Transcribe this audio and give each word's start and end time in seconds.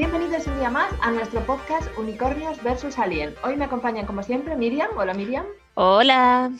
Bienvenidos 0.00 0.46
un 0.46 0.58
día 0.58 0.70
más 0.70 0.90
a 1.02 1.10
nuestro 1.10 1.44
podcast 1.44 1.86
Unicornios 1.98 2.62
vs 2.62 2.98
Alien. 2.98 3.34
Hoy 3.44 3.56
me 3.56 3.66
acompañan 3.66 4.06
como 4.06 4.22
siempre 4.22 4.56
Miriam. 4.56 4.88
Hola 4.96 5.12
Miriam. 5.12 5.44
Hola. 5.74 6.50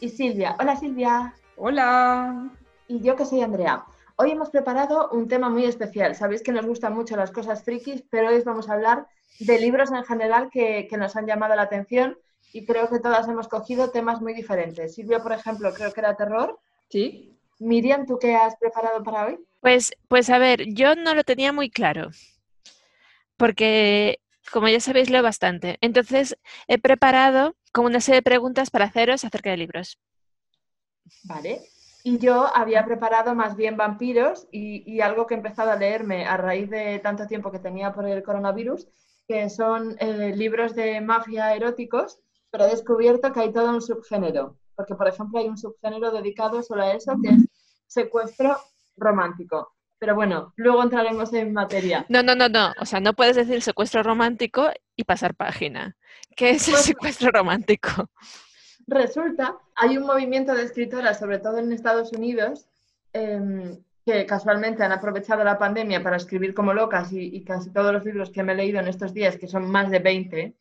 Y 0.00 0.08
Silvia. 0.08 0.56
Hola 0.58 0.74
Silvia. 0.74 1.36
Hola. 1.54 2.50
Y 2.88 3.00
yo 3.00 3.14
que 3.14 3.26
soy 3.26 3.42
Andrea. 3.42 3.84
Hoy 4.16 4.32
hemos 4.32 4.50
preparado 4.50 5.08
un 5.10 5.28
tema 5.28 5.48
muy 5.50 5.66
especial. 5.66 6.16
Sabéis 6.16 6.42
que 6.42 6.50
nos 6.50 6.66
gustan 6.66 6.96
mucho 6.96 7.14
las 7.14 7.30
cosas 7.30 7.62
frikis, 7.62 8.02
pero 8.10 8.30
hoy 8.30 8.42
vamos 8.44 8.68
a 8.68 8.72
hablar 8.72 9.06
de 9.38 9.60
libros 9.60 9.92
en 9.92 10.02
general 10.02 10.50
que, 10.50 10.88
que 10.90 10.96
nos 10.96 11.14
han 11.14 11.28
llamado 11.28 11.54
la 11.54 11.62
atención 11.62 12.18
y 12.52 12.66
creo 12.66 12.88
que 12.88 12.98
todas 12.98 13.28
hemos 13.28 13.46
cogido 13.46 13.90
temas 13.90 14.20
muy 14.20 14.34
diferentes. 14.34 14.96
Silvia, 14.96 15.20
por 15.20 15.30
ejemplo, 15.30 15.72
creo 15.74 15.92
que 15.92 16.00
era 16.00 16.16
terror. 16.16 16.58
Sí. 16.88 17.38
Miriam, 17.60 18.04
¿tú 18.04 18.18
qué 18.18 18.34
has 18.34 18.56
preparado 18.56 19.04
para 19.04 19.26
hoy? 19.26 19.38
Pues, 19.60 19.92
pues 20.08 20.28
a 20.28 20.38
ver, 20.38 20.74
yo 20.74 20.96
no 20.96 21.14
lo 21.14 21.22
tenía 21.22 21.52
muy 21.52 21.70
claro, 21.70 22.10
porque 23.36 24.20
como 24.52 24.68
ya 24.68 24.80
sabéis, 24.80 25.10
leo 25.10 25.22
bastante. 25.22 25.78
Entonces, 25.80 26.36
he 26.68 26.78
preparado 26.78 27.54
como 27.72 27.88
una 27.88 28.00
serie 28.00 28.18
de 28.18 28.22
preguntas 28.22 28.70
para 28.70 28.86
haceros 28.86 29.24
acerca 29.24 29.50
de 29.50 29.56
libros. 29.56 29.98
Vale. 31.24 31.62
Y 32.02 32.18
yo 32.18 32.54
había 32.54 32.84
preparado 32.84 33.34
más 33.34 33.56
bien 33.56 33.76
vampiros 33.76 34.46
y, 34.52 35.00
algo 35.00 35.26
que 35.26 35.34
he 35.34 35.38
empezado 35.38 35.70
a 35.70 35.76
leerme 35.76 36.26
a 36.26 36.36
raíz 36.36 36.68
de 36.68 36.98
tanto 36.98 37.26
tiempo 37.26 37.50
que 37.50 37.58
tenía 37.58 37.94
por 37.94 38.06
el 38.06 38.22
coronavirus, 38.22 38.86
que 39.26 39.48
son 39.48 39.96
eh, 39.98 40.36
libros 40.36 40.74
de 40.74 41.00
mafia 41.00 41.54
eróticos, 41.54 42.20
pero 42.50 42.66
he 42.66 42.70
descubierto 42.70 43.32
que 43.32 43.40
hay 43.40 43.52
todo 43.52 43.70
un 43.70 43.80
subgénero. 43.80 44.58
Porque, 44.76 44.94
por 44.94 45.08
ejemplo, 45.08 45.38
hay 45.38 45.48
un 45.48 45.56
subgénero 45.56 46.10
dedicado 46.10 46.62
solo 46.62 46.82
a 46.82 46.92
eso, 46.92 47.16
que 47.22 47.30
es 47.30 47.44
secuestro 47.86 48.58
romántico. 48.96 49.73
Pero 49.98 50.14
bueno, 50.14 50.52
luego 50.56 50.82
entraremos 50.82 51.32
en 51.32 51.52
materia. 51.52 52.04
No, 52.08 52.22
no, 52.22 52.34
no, 52.34 52.48
no. 52.48 52.72
O 52.80 52.84
sea, 52.86 53.00
no 53.00 53.14
puedes 53.14 53.36
decir 53.36 53.62
secuestro 53.62 54.02
romántico 54.02 54.70
y 54.96 55.04
pasar 55.04 55.34
página. 55.34 55.96
¿Qué 56.36 56.50
es 56.50 56.68
el 56.68 56.74
Pues- 56.74 56.84
secuestro 56.84 57.30
romántico? 57.30 58.10
Resulta, 58.86 59.56
hay 59.76 59.96
un 59.96 60.04
movimiento 60.06 60.54
de 60.54 60.62
escritoras, 60.64 61.18
sobre 61.18 61.38
todo 61.38 61.58
en 61.58 61.72
Estados 61.72 62.12
Unidos, 62.12 62.66
em, 63.14 63.78
que 64.04 64.26
casualmente 64.26 64.82
han 64.82 64.92
aprovechado 64.92 65.42
la 65.42 65.58
pandemia 65.58 66.02
para 66.02 66.16
escribir 66.16 66.52
como 66.52 66.74
locas 66.74 67.10
y, 67.12 67.34
y 67.34 67.44
casi 67.44 67.70
todos 67.72 67.92
los 67.94 68.04
libros 68.04 68.30
que 68.30 68.42
me 68.42 68.52
he 68.52 68.56
leído 68.56 68.80
en 68.80 68.88
estos 68.88 69.14
días, 69.14 69.38
que 69.38 69.46
son 69.48 69.70
más 69.70 69.90
de 69.90 70.00
20 70.00 70.54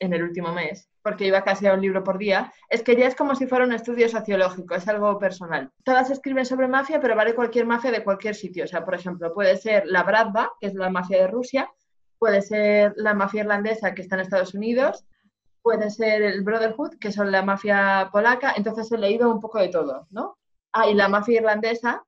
en 0.00 0.12
el 0.12 0.22
último 0.22 0.52
mes, 0.52 0.90
porque 1.02 1.26
iba 1.26 1.42
casi 1.42 1.66
a 1.66 1.74
un 1.74 1.80
libro 1.80 2.04
por 2.04 2.18
día, 2.18 2.52
es 2.68 2.82
que 2.82 2.96
ya 2.96 3.06
es 3.06 3.14
como 3.14 3.34
si 3.34 3.46
fuera 3.46 3.64
un 3.64 3.72
estudio 3.72 4.08
sociológico, 4.08 4.74
es 4.74 4.86
algo 4.88 5.18
personal. 5.18 5.70
Todas 5.84 6.10
escriben 6.10 6.46
sobre 6.46 6.68
mafia, 6.68 7.00
pero 7.00 7.16
vale 7.16 7.34
cualquier 7.34 7.66
mafia 7.66 7.90
de 7.90 8.04
cualquier 8.04 8.34
sitio. 8.34 8.64
O 8.64 8.68
sea, 8.68 8.84
por 8.84 8.94
ejemplo, 8.94 9.32
puede 9.34 9.56
ser 9.56 9.84
la 9.86 10.04
Bratva, 10.04 10.52
que 10.60 10.68
es 10.68 10.74
la 10.74 10.90
mafia 10.90 11.18
de 11.18 11.26
Rusia, 11.26 11.70
puede 12.18 12.40
ser 12.40 12.94
la 12.96 13.14
mafia 13.14 13.40
irlandesa, 13.40 13.94
que 13.94 14.02
está 14.02 14.14
en 14.14 14.22
Estados 14.22 14.54
Unidos, 14.54 15.04
puede 15.60 15.90
ser 15.90 16.22
el 16.22 16.42
Brotherhood, 16.42 16.98
que 17.00 17.12
son 17.12 17.32
la 17.32 17.42
mafia 17.42 18.10
polaca, 18.12 18.54
entonces 18.56 18.90
he 18.92 18.98
leído 18.98 19.28
un 19.30 19.40
poco 19.40 19.58
de 19.58 19.68
todo, 19.68 20.06
¿no? 20.10 20.38
Ah, 20.72 20.88
y 20.88 20.94
la 20.94 21.08
mafia 21.08 21.38
irlandesa, 21.38 22.04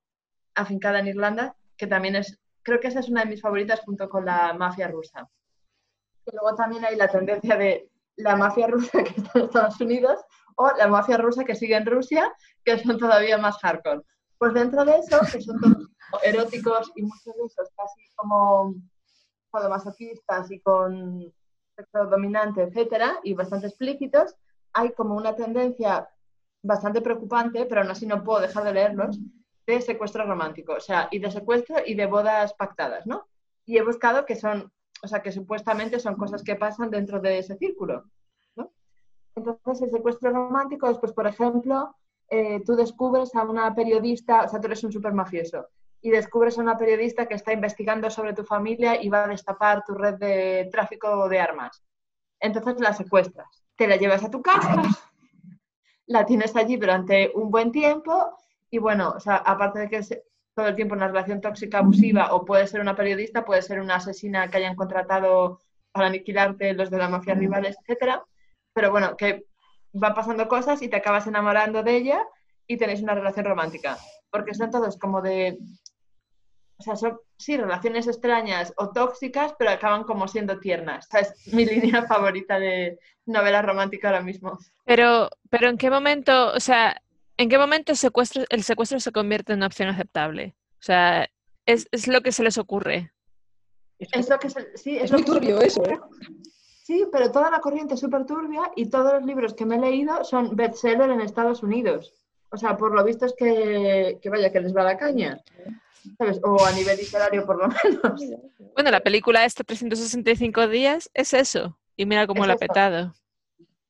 afincada 0.54 1.00
en 1.00 1.08
Irlanda, 1.08 1.56
que 1.76 1.86
también 1.86 2.16
es, 2.16 2.38
creo 2.62 2.80
que 2.80 2.88
esa 2.88 3.00
es 3.00 3.08
una 3.08 3.24
de 3.24 3.30
mis 3.30 3.40
favoritas 3.40 3.80
junto 3.80 4.08
con 4.08 4.24
la 4.24 4.52
mafia 4.54 4.88
rusa. 4.88 5.28
Y 6.26 6.30
luego 6.32 6.54
también 6.54 6.84
hay 6.84 6.96
la 6.96 7.08
tendencia 7.08 7.56
de 7.56 7.90
la 8.16 8.36
mafia 8.36 8.66
rusa 8.66 9.02
que 9.04 9.20
está 9.20 9.38
en 9.38 9.44
Estados 9.46 9.80
Unidos 9.80 10.20
o 10.56 10.70
la 10.76 10.88
mafia 10.88 11.16
rusa 11.16 11.44
que 11.44 11.54
sigue 11.54 11.76
en 11.76 11.86
Rusia, 11.86 12.32
que 12.64 12.78
son 12.78 12.98
todavía 12.98 13.38
más 13.38 13.58
hardcore. 13.58 14.02
Pues 14.38 14.54
dentro 14.54 14.84
de 14.84 14.98
eso, 14.98 15.18
que 15.32 15.40
son 15.40 15.60
todos 15.60 15.88
eróticos 16.22 16.92
y 16.94 17.02
muchos 17.02 17.24
de 17.24 17.44
esos 17.44 17.68
casi 17.76 18.14
como 18.14 18.74
sadomasoquistas 19.50 20.50
y 20.50 20.60
con 20.60 21.32
sexo 21.76 22.06
dominante, 22.06 22.62
etcétera, 22.62 23.18
y 23.24 23.34
bastante 23.34 23.66
explícitos, 23.66 24.34
hay 24.72 24.92
como 24.92 25.16
una 25.16 25.34
tendencia 25.34 26.08
bastante 26.62 27.00
preocupante, 27.00 27.66
pero 27.66 27.80
aún 27.80 27.90
así 27.90 28.06
no 28.06 28.22
puedo 28.22 28.40
dejar 28.40 28.64
de 28.64 28.72
leerlos, 28.72 29.18
de 29.66 29.80
secuestro 29.80 30.24
romántico, 30.24 30.74
o 30.74 30.80
sea, 30.80 31.08
y 31.10 31.18
de 31.18 31.30
secuestro 31.30 31.76
y 31.84 31.94
de 31.94 32.06
bodas 32.06 32.54
pactadas, 32.54 33.06
¿no? 33.06 33.26
Y 33.64 33.78
he 33.78 33.82
buscado 33.82 34.24
que 34.26 34.36
son, 34.36 34.72
o 35.04 35.08
sea, 35.08 35.22
que 35.22 35.32
supuestamente 35.32 36.00
son 36.00 36.16
cosas 36.16 36.42
que 36.42 36.56
pasan 36.56 36.90
dentro 36.90 37.20
de 37.20 37.38
ese 37.38 37.56
círculo, 37.56 38.04
¿no? 38.56 38.72
Entonces, 39.36 39.82
el 39.82 39.90
secuestro 39.90 40.30
romántico 40.30 40.88
es, 40.88 40.98
pues, 40.98 41.12
por 41.12 41.26
ejemplo, 41.26 41.94
eh, 42.28 42.62
tú 42.64 42.74
descubres 42.74 43.34
a 43.34 43.44
una 43.44 43.74
periodista, 43.74 44.44
o 44.44 44.48
sea, 44.48 44.60
tú 44.60 44.66
eres 44.66 44.82
un 44.82 44.92
super 44.92 45.12
mafioso, 45.12 45.68
y 46.00 46.10
descubres 46.10 46.58
a 46.58 46.62
una 46.62 46.76
periodista 46.76 47.26
que 47.26 47.34
está 47.34 47.52
investigando 47.52 48.10
sobre 48.10 48.32
tu 48.32 48.44
familia 48.44 49.02
y 49.02 49.08
va 49.08 49.24
a 49.24 49.28
destapar 49.28 49.84
tu 49.84 49.94
red 49.94 50.14
de 50.14 50.68
tráfico 50.70 51.28
de 51.28 51.40
armas. 51.40 51.82
Entonces 52.40 52.78
la 52.80 52.92
secuestras, 52.92 53.64
te 53.76 53.86
la 53.86 53.96
llevas 53.96 54.22
a 54.22 54.30
tu 54.30 54.42
casa, 54.42 54.82
la 56.06 56.26
tienes 56.26 56.54
allí 56.56 56.76
durante 56.76 57.32
un 57.34 57.50
buen 57.50 57.72
tiempo 57.72 58.36
y 58.70 58.78
bueno, 58.78 59.14
o 59.16 59.20
sea, 59.20 59.36
aparte 59.36 59.78
de 59.78 59.88
que 59.88 60.24
todo 60.54 60.68
el 60.68 60.76
tiempo 60.76 60.94
una 60.94 61.08
relación 61.08 61.40
tóxica 61.40 61.78
abusiva 61.78 62.32
o 62.32 62.44
puede 62.44 62.66
ser 62.66 62.80
una 62.80 62.96
periodista, 62.96 63.44
puede 63.44 63.62
ser 63.62 63.80
una 63.80 63.96
asesina 63.96 64.48
que 64.48 64.58
hayan 64.58 64.76
contratado 64.76 65.60
para 65.92 66.06
aniquilarte 66.06 66.74
los 66.74 66.90
de 66.90 66.98
la 66.98 67.08
mafia 67.08 67.34
rivales, 67.34 67.76
etcétera. 67.80 68.24
Pero 68.72 68.90
bueno, 68.90 69.16
que 69.16 69.46
van 69.92 70.14
pasando 70.14 70.48
cosas 70.48 70.82
y 70.82 70.88
te 70.88 70.96
acabas 70.96 71.26
enamorando 71.26 71.82
de 71.82 71.96
ella 71.96 72.24
y 72.66 72.76
tenéis 72.76 73.02
una 73.02 73.14
relación 73.14 73.44
romántica. 73.44 73.98
Porque 74.30 74.54
son 74.54 74.70
todos 74.70 74.98
como 74.98 75.22
de 75.22 75.58
o 76.76 76.82
sea, 76.82 76.96
son, 76.96 77.18
sí, 77.38 77.56
relaciones 77.56 78.06
extrañas 78.06 78.72
o 78.76 78.90
tóxicas, 78.90 79.54
pero 79.58 79.70
acaban 79.70 80.04
como 80.04 80.26
siendo 80.26 80.58
tiernas. 80.58 81.06
O 81.06 81.10
sea, 81.10 81.20
es 81.20 81.52
mi 81.52 81.64
línea 81.64 82.06
favorita 82.06 82.58
de 82.58 82.98
novela 83.26 83.62
romántica 83.62 84.08
ahora 84.08 84.22
mismo. 84.22 84.58
Pero, 84.84 85.30
pero 85.50 85.68
¿en 85.68 85.78
qué 85.78 85.90
momento, 85.90 86.52
o 86.52 86.60
sea, 86.60 87.00
en 87.36 87.48
qué 87.48 87.58
momento 87.58 87.92
el 87.92 87.98
secuestro, 87.98 88.44
el 88.48 88.62
secuestro 88.62 89.00
se 89.00 89.12
convierte 89.12 89.52
en 89.52 89.58
una 89.60 89.66
opción 89.66 89.88
aceptable? 89.88 90.54
O 90.78 90.82
sea, 90.82 91.28
es, 91.66 91.88
es 91.92 92.08
lo 92.08 92.20
que 92.22 92.32
se 92.32 92.42
les 92.42 92.58
ocurre. 92.58 93.12
Es 93.98 94.28
lo 94.28 94.38
que 94.38 94.50
se- 94.50 94.76
sí, 94.76 94.96
Es 94.98 95.10
lo 95.10 95.18
muy 95.18 95.24
que 95.24 95.32
se- 95.32 95.38
turbio 95.38 95.60
eso, 95.60 95.82
¿eh? 95.84 95.98
Sí, 96.84 97.06
pero 97.10 97.30
toda 97.32 97.50
la 97.50 97.60
corriente 97.60 97.94
es 97.94 98.00
súper 98.00 98.26
turbia 98.26 98.60
y 98.76 98.86
todos 98.90 99.14
los 99.14 99.24
libros 99.24 99.54
que 99.54 99.64
me 99.64 99.76
he 99.76 99.80
leído 99.80 100.22
son 100.24 100.54
bestseller 100.54 101.10
en 101.10 101.20
Estados 101.22 101.62
Unidos. 101.62 102.12
O 102.50 102.56
sea, 102.58 102.76
por 102.76 102.94
lo 102.94 103.02
visto 103.02 103.24
es 103.24 103.34
que, 103.36 104.18
que 104.20 104.28
vaya, 104.30 104.52
que 104.52 104.60
les 104.60 104.76
va 104.76 104.82
la 104.84 104.98
caña. 104.98 105.40
¿Sabes? 106.18 106.38
O 106.44 106.62
a 106.62 106.70
nivel 106.72 106.98
literario, 106.98 107.46
por 107.46 107.56
lo 107.56 107.68
menos. 107.68 108.20
Bueno, 108.74 108.90
la 108.90 109.00
película 109.00 109.46
esta 109.46 109.64
365 109.64 110.68
días 110.68 111.10
es 111.14 111.32
eso. 111.32 111.78
Y 111.96 112.04
mira 112.04 112.26
cómo 112.26 112.42
Es 112.42 112.48
lo 112.48 112.52
ha 112.52 112.56
petado. 112.58 113.14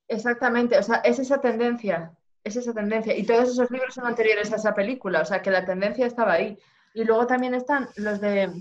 Exactamente, 0.06 0.78
o 0.78 0.82
sea, 0.82 0.96
es 0.96 1.18
esa 1.18 1.40
tendencia, 1.40 2.12
es 2.44 2.56
esa 2.56 2.72
tendencia. 2.74 3.16
Y 3.16 3.24
todos 3.24 3.48
esos 3.50 3.70
libros 3.70 3.94
son 3.94 4.06
anteriores 4.06 4.52
a 4.52 4.56
esa 4.56 4.74
película, 4.74 5.22
o 5.22 5.24
sea, 5.24 5.42
que 5.42 5.50
la 5.50 5.64
tendencia 5.64 6.06
estaba 6.06 6.34
ahí. 6.34 6.58
Y 6.94 7.04
luego 7.04 7.26
también 7.26 7.54
están 7.54 7.88
los 7.96 8.20
de, 8.20 8.52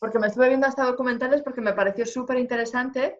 porque 0.00 0.18
me 0.18 0.26
estuve 0.26 0.48
viendo 0.48 0.66
hasta 0.66 0.84
documentales 0.84 1.42
porque 1.42 1.60
me 1.60 1.72
pareció 1.74 2.06
súper 2.06 2.38
interesante 2.38 3.18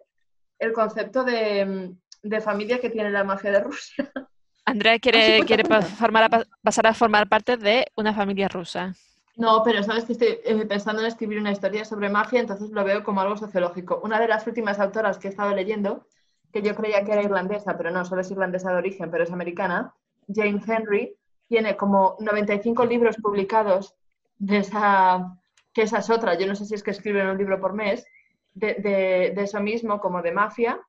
el 0.59 0.73
concepto 0.73 1.23
de, 1.23 1.93
de 2.23 2.41
familia 2.41 2.79
que 2.79 2.89
tiene 2.89 3.11
la 3.11 3.23
mafia 3.23 3.51
de 3.51 3.59
Rusia. 3.61 4.11
Andrea 4.65 4.99
quiere, 4.99 5.39
sí, 5.39 5.45
quiere 5.45 5.63
formar 5.63 6.23
a 6.23 6.29
pa- 6.29 6.45
pasar 6.61 6.87
a 6.87 6.93
formar 6.93 7.29
parte 7.29 7.55
de 7.55 7.85
una 7.95 8.13
familia 8.13 8.49
rusa. 8.49 8.93
No, 9.37 9.61
pero 9.63 9.81
sabes 9.83 10.03
que 10.03 10.13
estoy 10.13 10.39
eh, 10.43 10.65
pensando 10.67 11.01
en 11.01 11.07
escribir 11.07 11.39
una 11.39 11.51
historia 11.51 11.85
sobre 11.85 12.09
mafia, 12.09 12.41
entonces 12.41 12.71
lo 12.71 12.83
veo 12.83 13.03
como 13.03 13.21
algo 13.21 13.37
sociológico. 13.37 14.01
Una 14.03 14.19
de 14.19 14.27
las 14.27 14.45
últimas 14.47 14.79
autoras 14.79 15.19
que 15.19 15.27
he 15.27 15.31
estado 15.31 15.55
leyendo, 15.55 16.07
que 16.51 16.61
yo 16.61 16.75
creía 16.75 17.05
que 17.05 17.13
era 17.13 17.21
irlandesa, 17.23 17.77
pero 17.77 17.91
no, 17.91 18.03
solo 18.03 18.21
es 18.21 18.31
irlandesa 18.31 18.71
de 18.71 18.77
origen, 18.77 19.09
pero 19.11 19.23
es 19.23 19.31
americana, 19.31 19.93
Jane 20.27 20.61
Henry, 20.67 21.15
tiene 21.47 21.75
como 21.77 22.15
95 22.19 22.85
libros 22.85 23.15
publicados 23.17 23.95
de 24.37 24.57
esa, 24.57 25.37
que 25.73 25.83
esa 25.83 25.99
es 25.99 26.09
otra, 26.09 26.37
yo 26.37 26.45
no 26.47 26.55
sé 26.55 26.65
si 26.65 26.75
es 26.75 26.83
que 26.83 26.91
escriben 26.91 27.27
un 27.27 27.37
libro 27.37 27.59
por 27.59 27.73
mes, 27.73 28.05
de, 28.53 28.73
de- 28.75 29.33
de 29.35 29.43
eso 29.43 29.59
mismo, 29.61 29.99
como 29.99 30.21
de 30.21 30.31
mafia. 30.31 30.79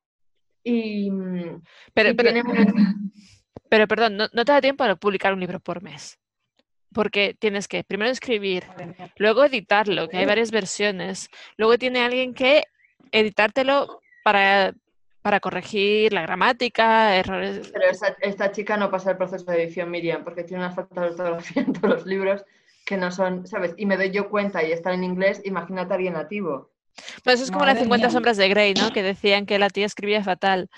Y, 0.64 1.10
Pero, 1.94 2.10
y 2.10 2.14
pero, 2.14 2.30
pero 3.68 3.86
perdón, 3.88 4.16
no, 4.16 4.26
no 4.32 4.44
te 4.44 4.52
da 4.52 4.60
tiempo 4.60 4.84
para 4.84 4.96
publicar 4.96 5.32
un 5.32 5.40
libro 5.40 5.60
por 5.60 5.82
mes. 5.82 6.18
Porque 6.92 7.34
tienes 7.38 7.68
que 7.68 7.84
primero 7.84 8.10
escribir, 8.10 8.64
luego 9.18 9.44
editarlo, 9.44 10.08
que 10.08 10.16
hay 10.16 10.24
varias 10.26 10.50
versiones. 10.50 11.28
Luego 11.58 11.76
tiene 11.78 12.00
alguien 12.00 12.32
que 12.34 12.64
editártelo 13.12 14.00
para, 14.24 14.72
para 15.28 15.40
corregir 15.40 16.14
la 16.14 16.22
gramática, 16.22 17.14
errores. 17.14 17.68
Pero 17.70 17.84
esta, 17.90 18.16
esta 18.22 18.50
chica 18.50 18.78
no 18.78 18.90
pasa 18.90 19.10
el 19.10 19.18
proceso 19.18 19.44
de 19.44 19.62
edición, 19.62 19.90
Miriam, 19.90 20.24
porque 20.24 20.42
tiene 20.42 20.64
una 20.64 20.72
falta 20.72 21.02
de 21.02 21.08
ortografía 21.08 21.62
en 21.66 21.74
todos 21.74 21.96
los 21.96 22.06
libros 22.06 22.46
que 22.86 22.96
no 22.96 23.10
son, 23.10 23.46
¿sabes? 23.46 23.74
Y 23.76 23.84
me 23.84 23.98
doy 23.98 24.10
yo 24.10 24.30
cuenta 24.30 24.64
y 24.64 24.72
están 24.72 24.94
en 24.94 25.04
inglés, 25.04 25.42
imagínate 25.44 25.92
a 25.92 25.96
alguien 25.96 26.14
nativo. 26.14 26.70
Pues 27.22 27.34
eso 27.34 27.44
es 27.44 27.50
como 27.50 27.66
las 27.66 27.74
Madre 27.74 27.84
50 27.84 28.06
mía. 28.06 28.10
sombras 28.10 28.38
de 28.38 28.48
Grey, 28.48 28.72
¿no? 28.72 28.90
Que 28.90 29.02
decían 29.02 29.44
que 29.44 29.58
la 29.58 29.68
tía 29.68 29.84
escribía 29.84 30.24
fatal. 30.24 30.70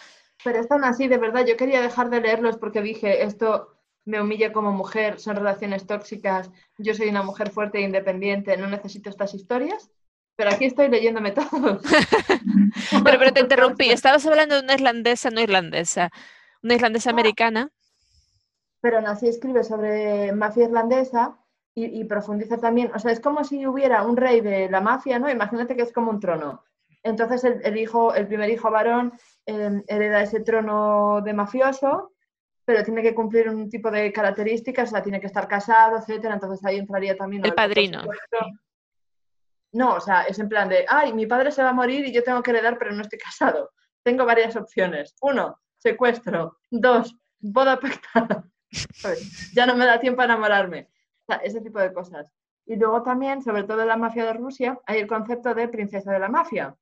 Pero 0.42 0.58
están 0.58 0.82
así, 0.82 1.06
de 1.06 1.18
verdad, 1.18 1.46
yo 1.46 1.56
quería 1.56 1.80
dejar 1.80 2.10
de 2.10 2.20
leerlos 2.20 2.56
porque 2.56 2.82
dije, 2.82 3.22
esto 3.22 3.76
me 4.04 4.20
humilla 4.20 4.52
como 4.52 4.72
mujer, 4.72 5.20
son 5.20 5.36
relaciones 5.36 5.86
tóxicas, 5.86 6.50
yo 6.76 6.92
soy 6.94 7.08
una 7.08 7.22
mujer 7.22 7.50
fuerte 7.50 7.78
e 7.78 7.82
independiente, 7.82 8.56
no 8.56 8.66
necesito 8.66 9.10
estas 9.10 9.32
historias, 9.32 9.92
pero 10.40 10.52
aquí 10.52 10.64
estoy 10.64 10.88
leyéndome 10.88 11.32
todo. 11.32 11.82
pero, 13.04 13.18
pero 13.18 13.32
te 13.34 13.40
interrumpí, 13.40 13.90
estabas 13.90 14.24
hablando 14.24 14.54
de 14.54 14.62
una 14.62 14.72
irlandesa, 14.72 15.28
no 15.28 15.42
irlandesa, 15.42 16.08
una 16.62 16.76
irlandesa 16.76 17.10
ah. 17.10 17.12
americana. 17.12 17.68
Pero 18.80 19.06
así 19.06 19.28
escribe 19.28 19.62
sobre 19.64 20.32
mafia 20.32 20.64
irlandesa 20.64 21.36
y, 21.74 22.02
profundiza 22.04 22.56
también, 22.56 22.90
o 22.94 22.98
sea, 22.98 23.12
es 23.12 23.20
como 23.20 23.44
si 23.44 23.66
hubiera 23.66 24.02
un 24.02 24.16
rey 24.16 24.40
de 24.40 24.70
la 24.70 24.80
mafia, 24.80 25.18
¿no? 25.18 25.30
Imagínate 25.30 25.76
que 25.76 25.82
es 25.82 25.92
como 25.92 26.10
un 26.10 26.20
trono. 26.20 26.64
Entonces 27.02 27.44
el, 27.44 27.76
hijo, 27.76 28.14
el 28.14 28.26
primer 28.26 28.48
hijo 28.48 28.70
varón 28.70 29.12
em, 29.44 29.82
hereda 29.88 30.22
ese 30.22 30.40
trono 30.40 31.20
de 31.22 31.34
mafioso, 31.34 32.12
pero 32.64 32.82
tiene 32.82 33.02
que 33.02 33.14
cumplir 33.14 33.50
un 33.50 33.68
tipo 33.68 33.90
de 33.90 34.10
características, 34.10 34.88
o 34.88 34.92
sea, 34.92 35.02
tiene 35.02 35.20
que 35.20 35.26
estar 35.26 35.46
casado, 35.46 35.98
etcétera. 35.98 36.32
Entonces 36.32 36.64
ahí 36.64 36.78
entraría 36.78 37.14
también 37.14 37.44
el 37.44 37.52
padrino. 37.52 38.02
No, 39.72 39.94
o 39.94 40.00
sea, 40.00 40.22
es 40.22 40.38
en 40.38 40.48
plan 40.48 40.68
de, 40.68 40.84
ay, 40.88 41.12
mi 41.12 41.26
padre 41.26 41.52
se 41.52 41.62
va 41.62 41.70
a 41.70 41.74
morir 41.74 42.06
y 42.06 42.12
yo 42.12 42.24
tengo 42.24 42.42
que 42.42 42.50
heredar, 42.50 42.78
pero 42.78 42.92
no 42.92 43.02
estoy 43.02 43.18
casado. 43.24 43.70
Tengo 44.02 44.24
varias 44.24 44.56
opciones. 44.56 45.14
Uno, 45.20 45.58
secuestro. 45.78 46.58
Dos, 46.70 47.16
boda 47.38 47.78
pactada. 47.78 48.44
ya 49.54 49.66
no 49.66 49.76
me 49.76 49.86
da 49.86 50.00
tiempo 50.00 50.22
a 50.22 50.24
enamorarme. 50.24 50.88
O 51.22 51.32
sea, 51.32 51.36
ese 51.36 51.60
tipo 51.60 51.78
de 51.78 51.92
cosas. 51.92 52.32
Y 52.66 52.76
luego 52.76 53.02
también, 53.02 53.42
sobre 53.42 53.64
todo 53.64 53.82
en 53.82 53.88
la 53.88 53.96
mafia 53.96 54.24
de 54.24 54.32
Rusia, 54.34 54.78
hay 54.86 55.00
el 55.00 55.06
concepto 55.06 55.54
de 55.54 55.68
princesa 55.68 56.12
de 56.12 56.20
la 56.20 56.28
mafia, 56.28 56.76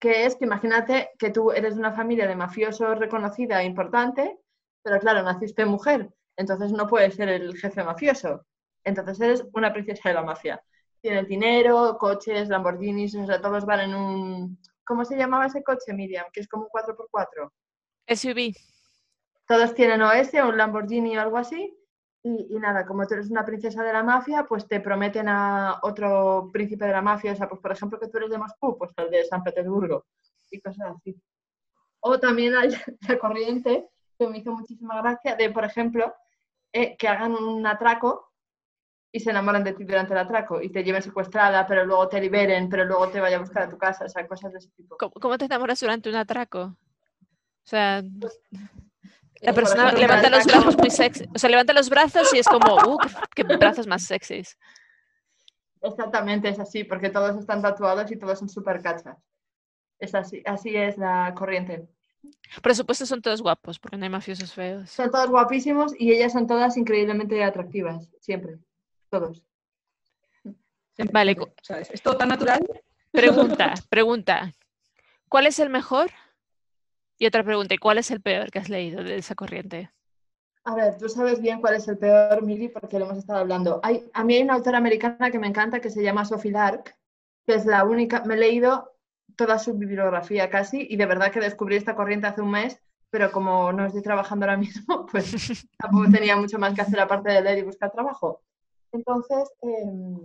que 0.00 0.26
es 0.26 0.36
que 0.36 0.44
imagínate 0.44 1.10
que 1.18 1.30
tú 1.30 1.50
eres 1.52 1.74
de 1.74 1.80
una 1.80 1.92
familia 1.92 2.26
de 2.26 2.36
mafiosos 2.36 2.98
reconocida 2.98 3.62
e 3.62 3.66
importante, 3.66 4.38
pero 4.82 4.98
claro, 4.98 5.22
naciste 5.22 5.64
mujer, 5.64 6.10
entonces 6.36 6.72
no 6.72 6.86
puedes 6.86 7.14
ser 7.14 7.28
el 7.28 7.56
jefe 7.56 7.82
mafioso. 7.82 8.46
Entonces 8.84 9.20
eres 9.20 9.44
una 9.52 9.72
princesa 9.72 10.08
de 10.08 10.14
la 10.14 10.22
mafia. 10.22 10.62
Tienes 11.00 11.28
dinero, 11.28 11.96
coches, 11.98 12.48
Lamborghinis, 12.48 13.14
o 13.14 13.26
sea, 13.26 13.40
todos 13.40 13.64
van 13.64 13.80
en 13.80 13.94
un... 13.94 14.58
¿Cómo 14.84 15.04
se 15.04 15.16
llamaba 15.16 15.46
ese 15.46 15.62
coche, 15.62 15.92
Miriam? 15.92 16.26
Que 16.32 16.40
es 16.40 16.48
como 16.48 16.64
un 16.64 16.70
4x4. 16.70 17.50
SUV. 18.16 18.54
Todos 19.46 19.74
tienen 19.74 20.02
OS 20.02 20.34
o 20.34 20.48
un 20.48 20.56
Lamborghini 20.56 21.16
o 21.16 21.20
algo 21.20 21.38
así. 21.38 21.74
Y, 22.22 22.58
nada, 22.58 22.84
como 22.84 23.06
tú 23.06 23.14
eres 23.14 23.30
una 23.30 23.44
princesa 23.44 23.82
de 23.82 23.92
la 23.92 24.02
mafia, 24.02 24.44
pues 24.46 24.66
te 24.66 24.80
prometen 24.80 25.28
a 25.28 25.78
otro 25.82 26.50
príncipe 26.52 26.84
de 26.84 26.92
la 26.92 27.00
mafia, 27.00 27.32
o 27.32 27.36
sea, 27.36 27.48
pues 27.48 27.60
por 27.60 27.72
ejemplo 27.72 27.98
que 27.98 28.08
tú 28.08 28.18
eres 28.18 28.30
de 28.30 28.38
Moscú, 28.38 28.76
pues 28.76 28.90
el 28.96 29.10
de 29.10 29.24
San 29.24 29.42
Petersburgo 29.42 30.04
y 30.50 30.60
cosas 30.60 30.96
así. 30.96 31.16
O 32.00 32.18
también 32.18 32.56
hay 32.56 32.70
la 33.08 33.18
corriente, 33.18 33.88
que 34.18 34.28
me 34.28 34.38
hizo 34.38 34.52
muchísima 34.52 35.00
gracia, 35.00 35.36
de 35.36 35.50
por 35.50 35.64
ejemplo, 35.64 36.12
eh, 36.72 36.96
que 36.96 37.08
hagan 37.08 37.32
un 37.32 37.66
atraco 37.66 38.27
y 39.10 39.20
se 39.20 39.30
enamoran 39.30 39.64
de 39.64 39.72
ti 39.72 39.84
durante 39.84 40.12
el 40.12 40.18
atraco 40.18 40.60
y 40.60 40.70
te 40.70 40.84
lleven 40.84 41.02
secuestrada, 41.02 41.66
pero 41.66 41.84
luego 41.84 42.08
te 42.08 42.20
liberen, 42.20 42.68
pero 42.68 42.84
luego 42.84 43.08
te 43.08 43.20
vaya 43.20 43.36
a 43.36 43.40
buscar 43.40 43.64
a 43.64 43.70
tu 43.70 43.78
casa, 43.78 44.04
o 44.04 44.08
sea, 44.08 44.26
cosas 44.26 44.52
de 44.52 44.58
ese 44.58 44.70
tipo. 44.76 44.96
¿Cómo, 44.98 45.38
te 45.38 45.46
enamoras 45.46 45.80
durante 45.80 46.08
un 46.08 46.16
atraco? 46.16 46.60
O 46.60 47.70
sea, 47.70 48.02
pues, 48.20 48.40
la 49.40 49.52
persona 49.52 49.92
levanta 49.92 50.30
los 50.30 50.44
brazos 50.44 50.76
muy 50.76 50.90
sexy, 50.90 51.24
o 51.34 51.38
sea, 51.38 51.48
levanta 51.48 51.72
los 51.72 51.88
brazos 51.88 52.32
y 52.34 52.38
es 52.38 52.46
como, 52.46 52.74
uh, 52.74 52.98
qué, 53.34 53.44
brazos 53.44 53.86
más 53.86 54.02
sexys. 54.02 54.58
Exactamente, 55.80 56.48
es 56.48 56.58
así, 56.58 56.84
porque 56.84 57.08
todos 57.08 57.38
están 57.38 57.62
tatuados 57.62 58.10
y 58.10 58.16
todos 58.16 58.38
son 58.38 58.48
súper 58.48 58.82
cachas. 58.82 59.16
Es 59.98 60.14
así, 60.14 60.42
así 60.44 60.76
es 60.76 60.98
la 60.98 61.32
corriente. 61.34 61.88
Por 62.62 62.74
supuesto 62.74 63.06
son 63.06 63.22
todos 63.22 63.40
guapos, 63.40 63.78
porque 63.78 63.96
no 63.96 64.04
hay 64.04 64.10
mafiosos 64.10 64.52
feos. 64.52 64.90
Son 64.90 65.10
todos 65.10 65.30
guapísimos 65.30 65.94
y 65.98 66.12
ellas 66.12 66.32
son 66.32 66.46
todas 66.46 66.76
increíblemente 66.76 67.42
atractivas, 67.42 68.10
siempre 68.20 68.58
todos. 69.08 69.42
Vale. 71.12 71.36
Es 71.90 72.02
todo 72.02 72.16
tan 72.16 72.28
natural. 72.28 72.60
Pregunta, 73.12 73.74
pregunta. 73.88 74.52
¿Cuál 75.28 75.46
es 75.46 75.58
el 75.58 75.70
mejor? 75.70 76.10
Y 77.18 77.26
otra 77.26 77.44
pregunta, 77.44 77.74
¿y 77.74 77.78
cuál 77.78 77.98
es 77.98 78.10
el 78.10 78.20
peor 78.20 78.50
que 78.50 78.58
has 78.58 78.68
leído 78.68 79.02
de 79.02 79.16
esa 79.16 79.34
corriente? 79.34 79.90
A 80.64 80.74
ver, 80.74 80.98
tú 80.98 81.08
sabes 81.08 81.40
bien 81.40 81.60
cuál 81.60 81.74
es 81.74 81.88
el 81.88 81.98
peor, 81.98 82.42
Mili, 82.42 82.68
porque 82.68 82.98
lo 82.98 83.06
hemos 83.06 83.18
estado 83.18 83.40
hablando. 83.40 83.80
Hay, 83.82 84.08
a 84.12 84.22
mí 84.22 84.34
hay 84.34 84.42
una 84.42 84.54
autora 84.54 84.78
americana 84.78 85.30
que 85.30 85.38
me 85.38 85.46
encanta 85.46 85.80
que 85.80 85.90
se 85.90 86.02
llama 86.02 86.24
Sophie 86.24 86.52
Lark, 86.52 86.96
que 87.46 87.54
es 87.54 87.64
la 87.64 87.84
única, 87.84 88.22
me 88.24 88.34
he 88.34 88.38
leído 88.38 88.94
toda 89.36 89.58
su 89.58 89.74
bibliografía 89.74 90.50
casi 90.50 90.86
y 90.90 90.96
de 90.96 91.06
verdad 91.06 91.30
que 91.30 91.40
descubrí 91.40 91.76
esta 91.76 91.94
corriente 91.94 92.26
hace 92.26 92.42
un 92.42 92.50
mes, 92.50 92.80
pero 93.10 93.32
como 93.32 93.72
no 93.72 93.86
estoy 93.86 94.02
trabajando 94.02 94.44
ahora 94.44 94.58
mismo, 94.58 95.06
pues 95.10 95.66
tampoco 95.78 96.10
tenía 96.10 96.36
mucho 96.36 96.58
más 96.58 96.74
que 96.74 96.82
hacer 96.82 97.00
aparte 97.00 97.30
de 97.30 97.40
leer 97.40 97.58
y 97.58 97.62
buscar 97.62 97.90
trabajo. 97.90 98.42
Entonces, 98.92 99.50
em, 99.62 100.18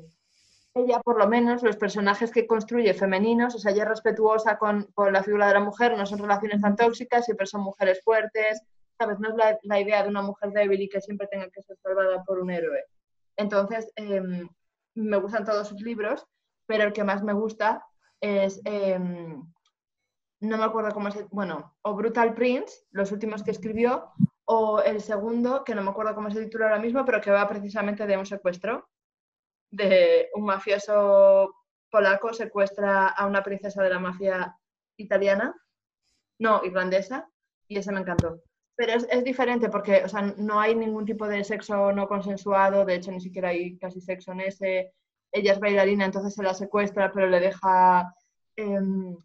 ella 0.76 1.02
por 1.02 1.20
lo 1.20 1.28
menos, 1.28 1.62
los 1.62 1.78
personajes 1.78 2.32
que 2.32 2.48
construye 2.48 2.94
femeninos, 2.94 3.56
o 3.56 3.60
sea, 3.60 3.72
ella 3.72 3.84
es 3.84 3.90
respetuosa 3.90 4.58
con, 4.58 4.88
la 5.12 5.24
figura 5.24 5.48
de 5.48 5.54
la 5.54 5.60
mujer, 5.60 5.96
no 5.96 6.06
son 6.06 6.20
relaciones 6.20 6.62
tan 6.62 6.76
tóxicas, 6.76 7.26
siempre 7.26 7.46
son 7.46 7.62
mujeres 7.62 8.02
fuertes, 8.04 8.62
¿sabes? 8.98 9.20
No 9.20 9.30
es 9.30 9.36
la, 9.64 9.80
idea 9.80 10.04
de 10.04 10.10
una 10.10 10.24
mujer 10.24 10.52
débil 10.52 10.82
y 10.82 10.90
que 10.90 11.02
siempre 11.02 11.28
tenga 11.28 11.50
que 11.50 11.62
ser 11.62 11.78
salvada 11.78 12.24
por 12.24 12.40
un 12.40 12.50
héroe. 12.50 12.84
Entonces, 13.38 13.92
em, 13.96 14.48
me 14.96 15.18
gustan 15.18 15.46
todos 15.46 15.68
sus 15.68 15.82
libros, 15.82 16.26
pero 16.66 16.86
el 16.86 16.94
que 16.94 17.04
más 17.04 17.24
me 17.24 17.34
gusta 17.34 17.86
es, 18.20 18.62
em, 18.66 19.44
no 20.40 20.58
me 20.58 20.64
acuerdo 20.64 20.92
cómo 20.92 21.12
se, 21.12 21.24
bueno, 21.32 21.76
o 21.84 21.94
Brutal 21.94 22.34
Prince, 22.34 22.86
los 22.92 23.12
últimos 23.12 23.44
que 23.44 23.52
escribió, 23.52 24.12
o 24.46 24.82
el 24.82 25.02
segundo, 25.02 25.64
que 25.64 25.76
no 25.76 25.82
me 25.82 25.92
acuerdo 25.92 26.16
cómo 26.16 26.30
se 26.32 26.44
titula 26.44 26.66
ahora 26.66 26.80
mismo, 26.80 27.06
pero 27.06 27.22
que 27.22 27.32
va 27.32 27.48
precisamente 27.48 28.06
de 28.06 28.18
un 28.18 28.26
secuestro, 28.26 28.90
de 29.72 30.30
un 30.34 30.46
mafioso 30.46 31.54
polaco 31.90 32.34
secuestra 32.34 33.08
a 33.08 33.28
una 33.28 33.44
princesa 33.44 33.84
de 33.84 33.90
la 33.90 34.00
mafia 34.00 34.58
italiana, 34.98 35.56
no, 36.40 36.62
irlandesa, 36.64 37.30
y 37.68 37.78
ese 37.78 37.92
me 37.92 38.02
encantó. 38.02 38.42
Pero 38.76 38.94
es, 38.94 39.24
diferente 39.24 39.70
porque 39.70 40.04
o 40.04 40.10
sea, 40.10 40.22
no 40.38 40.60
hay 40.60 40.76
ningún 40.76 41.06
tipo 41.06 41.28
de 41.28 41.44
sexo 41.44 41.92
no 41.92 42.08
consensuado, 42.08 42.86
de 42.86 42.96
hecho 42.96 43.12
ni 43.12 43.22
siquiera 43.22 43.50
hay 43.50 43.78
casi 43.78 44.02
sexo 44.02 44.32
en 44.32 44.42
ese. 44.42 44.94
Ella 45.32 45.54
es 45.54 45.60
bailarina, 45.60 46.06
entonces 46.06 46.34
se 46.34 46.44
la 46.44 46.54
secuestra, 46.54 47.12
pero 47.12 47.28
le 47.28 47.40
deja 47.40 48.14
em, 48.56 49.16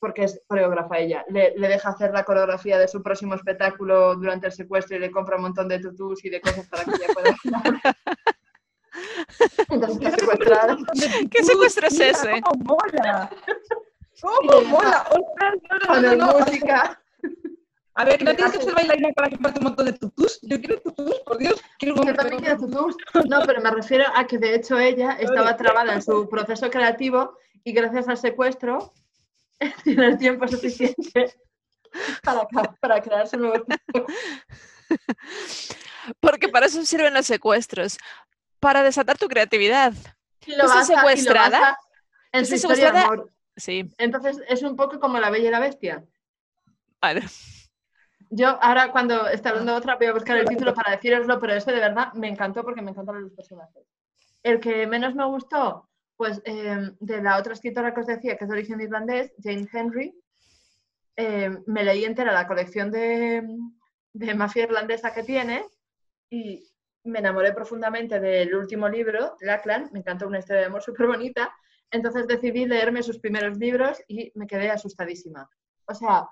porque 0.00 0.24
es 0.24 0.40
coreógrafa 0.46 0.98
ella, 0.98 1.24
le, 1.28 1.52
deja 1.56 1.90
hacer 1.90 2.12
la 2.12 2.24
coreografía 2.24 2.78
de 2.78 2.88
su 2.88 3.02
próximo 3.02 3.34
espectáculo 3.34 4.16
durante 4.16 4.46
el 4.46 4.52
secuestro 4.52 4.96
y 4.96 5.00
le 5.00 5.10
compra 5.10 5.36
un 5.36 5.42
montón 5.42 5.68
de 5.68 5.78
tutus 5.78 6.24
y 6.24 6.30
de 6.30 6.40
cosas 6.40 6.66
para 6.68 6.84
que 6.84 6.90
ella 6.90 7.14
pueda 7.14 7.36
Entonces. 9.68 10.14
¿Qué 11.30 11.44
secuestro 11.44 11.86
es 11.86 12.00
ese? 12.00 12.40
¡Cómo 12.42 12.76
mola! 12.76 13.30
¡Cómo 14.20 14.62
mola! 14.62 15.06
Con 15.86 16.02
la 16.02 16.26
música. 16.26 17.00
A 17.94 18.04
ver, 18.04 18.22
¿no 18.22 18.34
tienes 18.34 18.52
que 18.56 18.62
ser 18.62 18.74
bailarina 18.74 19.10
para 19.14 19.30
comparte 19.30 19.58
un 19.58 19.64
montón 19.64 19.86
de 19.86 19.92
tutus? 19.92 20.38
Yo 20.42 20.58
quiero 20.60 20.80
tutus, 20.80 21.20
por 21.20 21.38
Dios. 21.38 21.60
Quiero 21.78 21.96
Yo 21.96 22.14
también 22.14 22.40
quiero 22.40 22.58
tutus. 22.58 22.96
No, 23.28 23.42
pero 23.46 23.60
me 23.60 23.70
refiero 23.70 24.04
a 24.14 24.26
que 24.26 24.38
de 24.38 24.54
hecho 24.54 24.78
ella 24.78 25.12
estaba 25.20 25.56
trabada 25.56 25.94
en 25.94 26.02
su 26.02 26.28
proceso 26.28 26.70
creativo 26.70 27.36
y 27.64 27.72
gracias 27.72 28.08
al 28.08 28.16
secuestro 28.16 28.92
tiene 29.84 30.06
el 30.06 30.18
tiempo 30.18 30.48
suficiente 30.48 31.34
para, 32.22 32.46
para 32.80 33.00
crearse 33.00 33.36
nuevos 33.36 33.62
Porque 36.20 36.48
para 36.48 36.66
eso 36.66 36.84
sirven 36.84 37.14
los 37.14 37.26
secuestros, 37.26 37.98
para 38.58 38.82
desatar 38.82 39.18
tu 39.18 39.28
creatividad. 39.28 39.92
Y 40.46 40.56
lo 40.56 40.66
vas 40.66 40.86
secuestrada. 40.86 41.78
en 42.32 42.46
su 42.46 42.54
historia 42.54 42.90
de 42.90 42.98
amor. 43.00 43.30
Sí. 43.56 43.92
Entonces 43.98 44.40
es 44.48 44.62
un 44.62 44.76
poco 44.76 44.98
como 44.98 45.18
la 45.18 45.30
bella 45.30 45.48
y 45.48 45.50
la 45.52 45.60
bestia. 45.60 46.04
Vale. 47.00 47.22
Yo 48.30 48.48
ahora 48.62 48.90
cuando 48.92 49.28
esté 49.28 49.50
hablando 49.50 49.74
otra 49.74 49.96
voy 49.96 50.06
a 50.06 50.14
buscar 50.14 50.38
el 50.38 50.48
título 50.48 50.72
para 50.72 50.92
deciroslo, 50.92 51.38
pero 51.38 51.52
ese 51.52 51.72
de 51.72 51.80
verdad 51.80 52.12
me 52.14 52.28
encantó 52.28 52.64
porque 52.64 52.80
me 52.80 52.92
encantaron 52.92 53.22
los 53.22 53.32
personajes. 53.32 53.84
El 54.42 54.58
que 54.58 54.86
menos 54.86 55.14
me 55.14 55.26
gustó 55.26 55.89
pues 56.20 56.42
em, 56.44 56.94
de 57.00 57.22
la 57.22 57.38
otra 57.38 57.54
escritora 57.54 57.94
que 57.94 58.00
os 58.00 58.06
decía, 58.06 58.36
que 58.36 58.44
es 58.44 58.50
de 58.50 58.54
origen 58.54 58.78
irlandés, 58.78 59.32
Jane 59.42 59.66
Henry, 59.72 60.14
em, 61.16 61.64
me 61.66 61.82
leí 61.82 62.04
entera 62.04 62.30
la 62.30 62.46
colección 62.46 62.90
de, 62.90 63.42
de 64.12 64.34
mafia 64.34 64.64
irlandesa 64.64 65.14
que 65.14 65.22
tiene 65.22 65.64
y 66.28 66.62
me 67.04 67.20
enamoré 67.20 67.54
profundamente 67.54 68.20
del 68.20 68.54
último 68.54 68.86
libro, 68.86 69.34
Lackland, 69.40 69.92
me 69.92 70.00
encantó 70.00 70.26
una 70.26 70.40
historia 70.40 70.60
de 70.60 70.66
amor 70.66 70.82
súper 70.82 71.06
bonita, 71.06 71.54
entonces 71.90 72.26
decidí 72.26 72.66
leerme 72.66 73.02
sus 73.02 73.18
primeros 73.18 73.56
libros 73.56 74.02
y 74.06 74.30
me 74.34 74.46
quedé 74.46 74.68
asustadísima. 74.70 75.48
O 75.86 75.94
sea, 75.94 76.28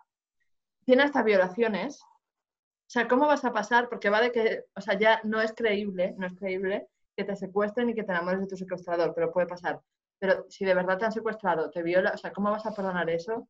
tiene 0.85 1.04
hasta 1.04 1.23
violaciones. 1.23 2.02
O 2.02 2.90
sea, 2.90 3.09
¿cómo 3.09 3.26
vas 3.26 3.47
a 3.47 3.54
pasar? 3.54 3.88
Porque 3.88 4.11
va 4.11 4.21
de 4.21 4.33
que, 4.33 4.64
o 4.76 4.83
sea, 4.83 4.99
ya 4.99 5.23
no 5.25 5.40
es 5.40 5.54
creíble, 5.54 6.14
no 6.18 6.26
es 6.26 6.35
creíble 6.35 6.88
que 7.18 7.25
te 7.25 7.34
secuestren 7.34 7.90
y 7.90 7.94
que 7.94 8.04
te 8.04 8.12
enamores 8.12 8.38
de 8.38 8.46
tu 8.46 8.56
secuestrador, 8.56 9.12
pero 9.12 9.32
puede 9.32 9.48
pasar. 9.48 9.82
Pero 10.20 10.46
si 10.48 10.64
de 10.64 10.72
verdad 10.72 10.98
te 10.98 11.04
han 11.04 11.10
secuestrado, 11.10 11.68
te 11.68 11.82
viola, 11.82 12.12
o 12.14 12.16
sea, 12.16 12.32
¿cómo 12.32 12.52
vas 12.52 12.64
a 12.64 12.72
perdonar 12.72 13.10
eso? 13.10 13.48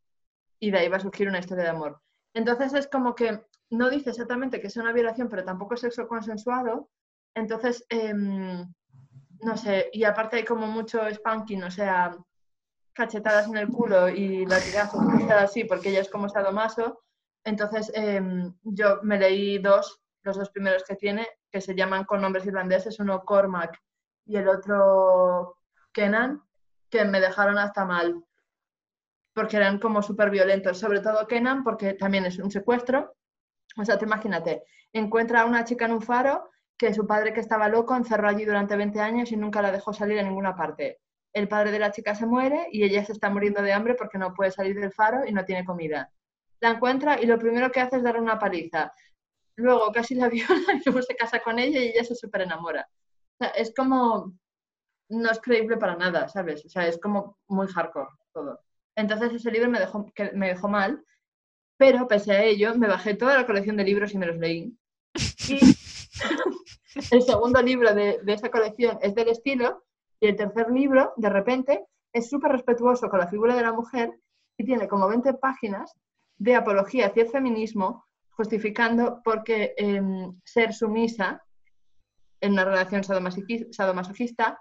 Y 0.59 0.71
de 0.71 0.79
ahí 0.79 0.89
va 0.89 0.97
a 0.97 1.01
surgir 1.01 1.29
una 1.29 1.39
historia 1.39 1.65
de 1.65 1.71
amor. 1.71 2.01
Entonces 2.33 2.73
es 2.73 2.89
como 2.89 3.15
que 3.15 3.43
no 3.69 3.91
dice 3.91 4.09
exactamente 4.09 4.59
que 4.59 4.69
es 4.69 4.77
una 4.79 4.95
violación, 4.95 5.29
pero 5.29 5.45
tampoco 5.45 5.75
es 5.75 5.81
sexo 5.83 6.09
consensuado. 6.09 6.89
Entonces, 7.35 7.85
em, 7.91 8.73
no 9.43 9.57
sé, 9.59 9.91
y 9.93 10.05
aparte 10.05 10.37
hay 10.37 10.45
como 10.47 10.67
mucho 10.67 11.01
spanking, 11.13 11.63
o 11.65 11.71
sea, 11.71 12.17
cachetadas 12.95 13.49
en 13.49 13.59
el 13.59 13.69
culo 13.69 14.09
y 14.09 14.47
latigazos, 14.47 15.05
cosas 15.05 15.43
así, 15.43 15.65
porque 15.65 15.91
ella 15.91 16.01
es 16.01 16.09
como 16.09 16.31
sadomaso. 16.31 17.03
Entonces 17.45 17.93
em, 17.95 18.55
yo 18.63 19.01
me 19.03 19.19
leí 19.19 19.59
dos, 19.59 20.01
los 20.23 20.39
dos 20.39 20.49
primeros 20.49 20.85
que 20.85 20.97
tiene, 20.97 21.29
que 21.51 21.61
se 21.61 21.75
llaman 21.75 22.05
con 22.05 22.21
nombres 22.21 22.47
irlandeses, 22.47 22.99
uno 23.01 23.25
Cormac 23.25 23.79
y 24.27 24.37
el 24.37 24.49
otro 24.49 25.57
Kenan, 25.93 26.43
que 26.91 27.05
me 27.05 27.21
dejaron 27.21 27.59
hasta 27.59 27.85
mal, 27.85 28.25
porque 29.35 29.57
eran 29.57 29.79
como 29.79 30.03
súper 30.03 30.31
violentos, 30.31 30.79
sobre 30.79 31.01
todo 31.01 31.27
Kenan, 31.27 31.65
porque 31.65 31.95
también 31.95 32.27
es 32.27 32.39
un 32.39 32.51
secuestro. 32.51 33.15
O 33.77 33.85
sea, 33.85 33.99
te 33.99 34.05
imagínate, 34.05 34.65
encuentra 34.93 35.43
a 35.43 35.47
una 35.47 35.65
chica 35.65 35.85
en 35.85 35.93
un 35.93 36.03
faro 36.03 36.51
que 36.77 36.95
su 36.95 37.07
padre 37.07 37.33
que 37.33 37.41
estaba 37.41 37.69
loco 37.69 37.97
encerró 37.97 38.29
allí 38.29 38.45
durante 38.45 38.77
20 38.77 39.01
años 39.01 39.33
y 39.33 39.37
nunca 39.37 39.63
la 39.63 39.73
dejó 39.73 39.93
salir 39.93 40.19
a 40.19 40.23
ninguna 40.23 40.55
parte. 40.55 41.01
El 41.33 41.49
padre 41.49 41.73
de 41.73 41.79
la 41.79 41.91
chica 41.91 42.15
se 42.15 42.27
muere 42.27 42.69
y 42.73 42.85
ella 42.85 43.05
se 43.05 43.13
está 43.13 43.31
muriendo 43.31 43.63
de 43.63 43.73
hambre 43.73 43.95
porque 43.95 44.19
no 44.19 44.33
puede 44.33 44.51
salir 44.51 44.79
del 44.79 44.93
faro 44.93 45.27
y 45.27 45.33
no 45.33 45.45
tiene 45.45 45.65
comida. 45.65 46.11
La 46.61 46.71
encuentra 46.71 47.21
y 47.21 47.27
lo 47.27 47.39
primero 47.39 47.71
que 47.71 47.81
hace 47.81 47.97
es 47.97 48.03
darle 48.03 48.21
una 48.21 48.39
paliza. 48.39 48.93
Luego 49.59 49.91
casi 49.93 50.15
la 50.15 50.29
viola 50.29 50.75
y 50.75 50.83
luego 50.85 51.03
se 51.03 51.17
casa 51.17 51.41
con 51.41 51.59
ella 51.59 51.81
y 51.81 51.89
ella 51.89 52.05
se 52.05 52.15
súper 52.15 52.43
enamora. 52.43 52.89
O 53.35 53.45
sea, 53.45 53.49
es 53.51 53.75
como, 53.75 54.33
no 55.09 55.31
es 55.31 55.41
creíble 55.41 55.77
para 55.77 55.97
nada, 55.97 56.29
¿sabes? 56.29 56.65
O 56.65 56.69
sea, 56.69 56.87
es 56.87 56.99
como 56.99 57.39
muy 57.49 57.67
hardcore 57.67 58.09
todo. 58.33 58.61
Entonces 58.97 59.33
ese 59.33 59.51
libro 59.51 59.69
me 59.69 59.81
dejó, 59.81 60.07
que 60.15 60.31
me 60.33 60.49
dejó 60.49 60.69
mal, 60.69 61.05
pero 61.77 62.09
pese 62.09 62.33
a 62.33 62.43
ello 62.43 62.75
me 62.77 62.89
bajé 62.89 63.15
toda 63.15 63.37
la 63.37 63.47
colección 63.47 63.77
de 63.77 63.85
libros 63.85 64.13
y 64.15 64.19
me 64.19 64.27
los 64.27 64.37
leí. 64.37 64.77
Y 65.49 65.59
el 67.11 67.23
segundo 67.23 67.61
libro 67.61 67.95
de, 67.95 68.21
de 68.23 68.33
esa 68.33 68.51
colección 68.51 68.99
es 69.03 69.15
del 69.15 69.29
estilo 69.29 69.85
y 70.21 70.29
el 70.29 70.37
tercer 70.37 70.71
libro, 70.71 71.13
de 71.17 71.31
repente, 71.31 71.85
es 72.13 72.29
súper 72.29 72.53
respetuoso 72.53 73.09
con 73.09 73.21
la 73.21 73.29
figura 73.29 73.55
de 73.55 73.63
la 73.63 73.73
mujer 73.73 74.19
y 74.57 74.65
tiene 74.65 74.89
como 74.89 75.09
20 75.09 75.35
páginas 75.35 75.93
de 76.37 76.55
apología 76.55 77.07
hacia 77.07 77.25
el 77.25 77.31
feminismo, 77.31 78.08
justificando 78.39 79.21
por 79.25 79.43
qué 79.43 79.75
em, 79.77 80.41
ser 80.45 80.73
sumisa 80.73 81.43
en 82.41 82.53
una 82.53 82.65
relación 82.65 83.03
sadomasoquista 83.03 84.61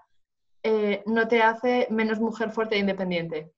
eh, 0.64 1.04
no 1.06 1.28
te 1.28 1.40
hace 1.42 1.86
menos 1.90 2.18
mujer 2.18 2.50
fuerte 2.50 2.74
e 2.74 2.80
independiente. 2.80 3.52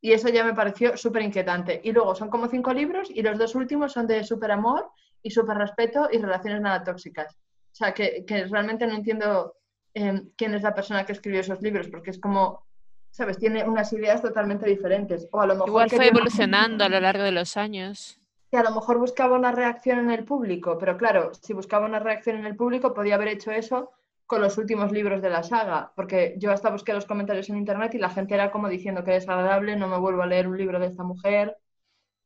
Y 0.00 0.12
eso 0.12 0.30
ya 0.30 0.44
me 0.44 0.54
pareció 0.54 0.96
súper 0.96 1.22
inquietante. 1.22 1.78
Y 1.84 1.92
luego 1.92 2.14
son 2.14 2.30
como 2.30 2.48
cinco 2.48 2.72
libros 2.72 3.10
y 3.14 3.20
los 3.20 3.36
dos 3.36 3.54
últimos 3.54 3.92
son 3.92 4.06
de 4.06 4.24
súper 4.24 4.50
amor 4.50 4.90
y 5.22 5.30
súper 5.30 5.58
respeto 5.58 6.08
y 6.10 6.16
relaciones 6.16 6.62
nada 6.62 6.82
tóxicas. 6.82 7.34
O 7.34 7.74
sea, 7.74 7.92
que, 7.92 8.24
que 8.26 8.46
realmente 8.46 8.86
no 8.86 8.94
entiendo 8.94 9.56
em, 9.92 10.30
quién 10.38 10.54
es 10.54 10.62
la 10.62 10.74
persona 10.74 11.04
que 11.04 11.12
escribió 11.12 11.40
esos 11.40 11.60
libros, 11.60 11.88
porque 11.88 12.12
es 12.12 12.18
como, 12.18 12.64
¿sabes? 13.10 13.36
Tiene 13.36 13.68
unas 13.68 13.92
ideas 13.92 14.22
totalmente 14.22 14.66
diferentes. 14.66 15.28
O 15.32 15.40
a 15.42 15.46
lo 15.46 15.52
mejor 15.52 15.68
Igual 15.68 15.90
fue 15.90 16.08
evolucionando 16.08 16.82
a 16.82 16.88
lo 16.88 16.98
largo 16.98 17.24
de 17.24 17.32
los 17.32 17.58
años. 17.58 18.19
Que 18.50 18.56
a 18.56 18.62
lo 18.64 18.72
mejor 18.72 18.98
buscaba 18.98 19.36
una 19.38 19.52
reacción 19.52 19.98
en 20.00 20.10
el 20.10 20.24
público, 20.24 20.76
pero 20.78 20.96
claro, 20.96 21.32
si 21.34 21.52
buscaba 21.52 21.86
una 21.86 22.00
reacción 22.00 22.36
en 22.36 22.46
el 22.46 22.56
público, 22.56 22.92
podía 22.94 23.14
haber 23.14 23.28
hecho 23.28 23.52
eso 23.52 23.92
con 24.26 24.40
los 24.40 24.58
últimos 24.58 24.90
libros 24.92 25.22
de 25.22 25.30
la 25.30 25.42
saga, 25.42 25.92
porque 25.94 26.34
yo 26.38 26.50
hasta 26.52 26.70
busqué 26.70 26.92
los 26.92 27.06
comentarios 27.06 27.48
en 27.48 27.56
internet 27.56 27.94
y 27.94 27.98
la 27.98 28.10
gente 28.10 28.34
era 28.34 28.50
como 28.50 28.68
diciendo 28.68 29.04
que 29.04 29.16
es 29.16 29.28
agradable, 29.28 29.76
no 29.76 29.88
me 29.88 29.98
vuelvo 29.98 30.22
a 30.22 30.26
leer 30.26 30.48
un 30.48 30.56
libro 30.58 30.78
de 30.80 30.86
esta 30.86 31.02
mujer, 31.04 31.56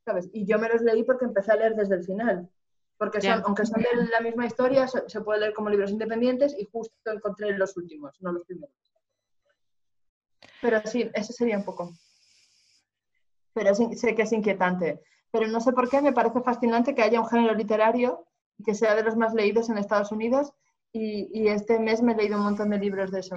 ¿sabes? 0.04 0.28
Y 0.32 0.46
yo 0.46 0.58
me 0.58 0.68
los 0.68 0.80
leí 0.82 1.02
porque 1.04 1.24
empecé 1.26 1.52
a 1.52 1.56
leer 1.56 1.74
desde 1.74 1.96
el 1.96 2.04
final, 2.04 2.48
porque 2.98 3.20
son, 3.20 3.42
aunque 3.44 3.66
son 3.66 3.82
de 3.82 3.88
la 4.10 4.20
misma 4.20 4.46
historia, 4.46 4.86
se, 4.88 5.08
se 5.08 5.20
puede 5.20 5.40
leer 5.40 5.52
como 5.54 5.68
libros 5.70 5.90
independientes 5.90 6.54
y 6.58 6.66
justo 6.70 6.94
encontré 7.10 7.56
los 7.56 7.76
últimos, 7.76 8.20
no 8.20 8.32
los 8.32 8.44
primeros. 8.44 8.74
Pero 10.62 10.80
sí, 10.86 11.10
ese 11.14 11.32
sería 11.32 11.58
un 11.58 11.64
poco. 11.64 11.92
Pero 13.54 13.74
sí- 13.74 13.94
sé 13.96 14.14
que 14.14 14.22
es 14.22 14.32
inquietante 14.32 15.00
pero 15.34 15.48
no 15.48 15.60
sé 15.60 15.72
por 15.72 15.90
qué 15.90 16.00
me 16.00 16.12
parece 16.12 16.40
fascinante 16.42 16.94
que 16.94 17.02
haya 17.02 17.20
un 17.20 17.26
género 17.28 17.54
literario 17.54 18.24
que 18.64 18.72
sea 18.72 18.94
de 18.94 19.02
los 19.02 19.16
más 19.16 19.34
leídos 19.34 19.68
en 19.68 19.78
Estados 19.78 20.12
Unidos 20.12 20.52
y, 20.92 21.28
y 21.36 21.48
este 21.48 21.80
mes 21.80 22.00
me 22.02 22.12
he 22.12 22.16
leído 22.16 22.36
un 22.38 22.44
montón 22.44 22.70
de 22.70 22.78
libros 22.78 23.10
de 23.10 23.18
eso. 23.18 23.34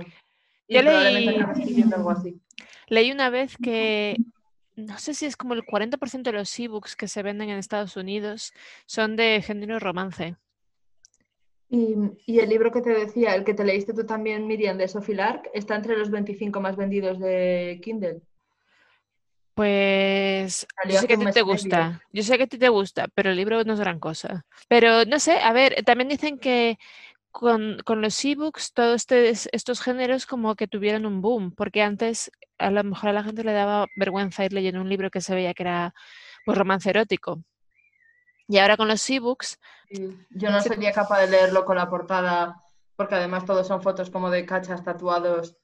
Y 0.67 0.75
Yo 0.75 0.81
leí- 0.83 1.91
algo 1.91 2.11
así. 2.11 2.39
Leí 2.87 3.11
una 3.11 3.31
vez 3.31 3.57
que 3.57 4.15
no 4.75 4.99
sé 4.99 5.15
si 5.15 5.25
es 5.25 5.35
como 5.35 5.55
el 5.55 5.63
40% 5.65 6.21
de 6.21 6.33
los 6.33 6.59
ebooks 6.59 6.95
que 6.95 7.07
se 7.07 7.23
venden 7.23 7.49
en 7.49 7.57
Estados 7.57 7.97
Unidos 7.97 8.53
son 8.85 9.15
de 9.15 9.41
género 9.41 9.79
romance. 9.79 10.35
Y, 11.67 11.95
y 12.27 12.39
el 12.41 12.49
libro 12.49 12.71
que 12.71 12.81
te 12.81 12.91
decía, 12.91 13.33
el 13.33 13.43
que 13.43 13.55
te 13.55 13.65
leíste 13.65 13.93
tú 13.95 14.05
también, 14.05 14.45
Miriam, 14.45 14.77
de 14.77 14.87
Sophie 14.87 15.15
Lark, 15.15 15.49
está 15.51 15.75
entre 15.75 15.97
los 15.97 16.11
25 16.11 16.61
más 16.61 16.75
vendidos 16.77 17.19
de 17.19 17.79
Kindle. 17.83 18.21
Pues 19.57 20.67
yo 20.87 20.99
sé 21.01 21.07
que 21.07 21.13
a 21.15 21.17
ti 21.17 21.25
te 21.33 21.41
gusta, 21.41 22.03
yo 22.13 22.21
sé 22.23 22.37
que 22.37 22.43
a 22.43 22.47
ti 22.47 22.57
te 22.59 22.69
gusta, 22.69 23.07
pero 23.15 23.31
el 23.31 23.35
libro 23.37 23.63
no 23.63 23.73
es 23.73 23.79
gran 23.79 23.99
cosa. 23.99 24.45
Pero 24.67 25.03
no 25.05 25.17
sé, 25.19 25.39
a 25.39 25.51
ver, 25.51 25.83
también 25.83 26.09
dicen 26.09 26.37
que 26.37 26.77
con, 27.31 27.79
con 27.83 27.99
los 28.01 28.23
ebooks 28.23 28.73
todos 28.73 29.01
estes- 29.01 29.49
estos 29.51 29.81
géneros 29.81 30.27
como 30.27 30.55
que 30.55 30.67
tuvieron 30.67 31.07
un 31.07 31.21
boom, 31.21 31.51
porque 31.55 31.81
antes 31.81 32.31
a 32.59 32.69
lo 32.69 32.83
mejor 32.83 33.09
a 33.09 33.13
la 33.13 33.23
gente 33.23 33.43
le 33.43 33.51
daba 33.53 33.87
vergüenza 33.95 34.45
ir 34.45 34.53
leyendo 34.53 34.79
un 34.79 34.89
libro 34.89 35.09
que 35.09 35.21
se 35.21 35.33
veía 35.33 35.55
que 35.55 35.63
era 35.63 35.93
pues 36.45 36.55
romance 36.55 36.89
erótico. 36.91 37.41
Y 38.47 38.59
ahora 38.59 38.77
con 38.77 38.87
los 38.87 39.09
ebooks, 39.09 39.57
yo 40.29 40.51
no 40.51 40.61
sería 40.61 40.91
capaz 40.91 41.21
de 41.21 41.27
leerlo 41.31 41.65
con 41.65 41.77
la 41.77 41.89
portada, 41.89 42.55
porque 42.95 43.15
además 43.15 43.43
todos 43.45 43.67
son 43.67 43.81
fotos 43.81 44.11
como 44.11 44.29
de 44.29 44.45
cachas 44.45 44.83
tatuados 44.83 45.57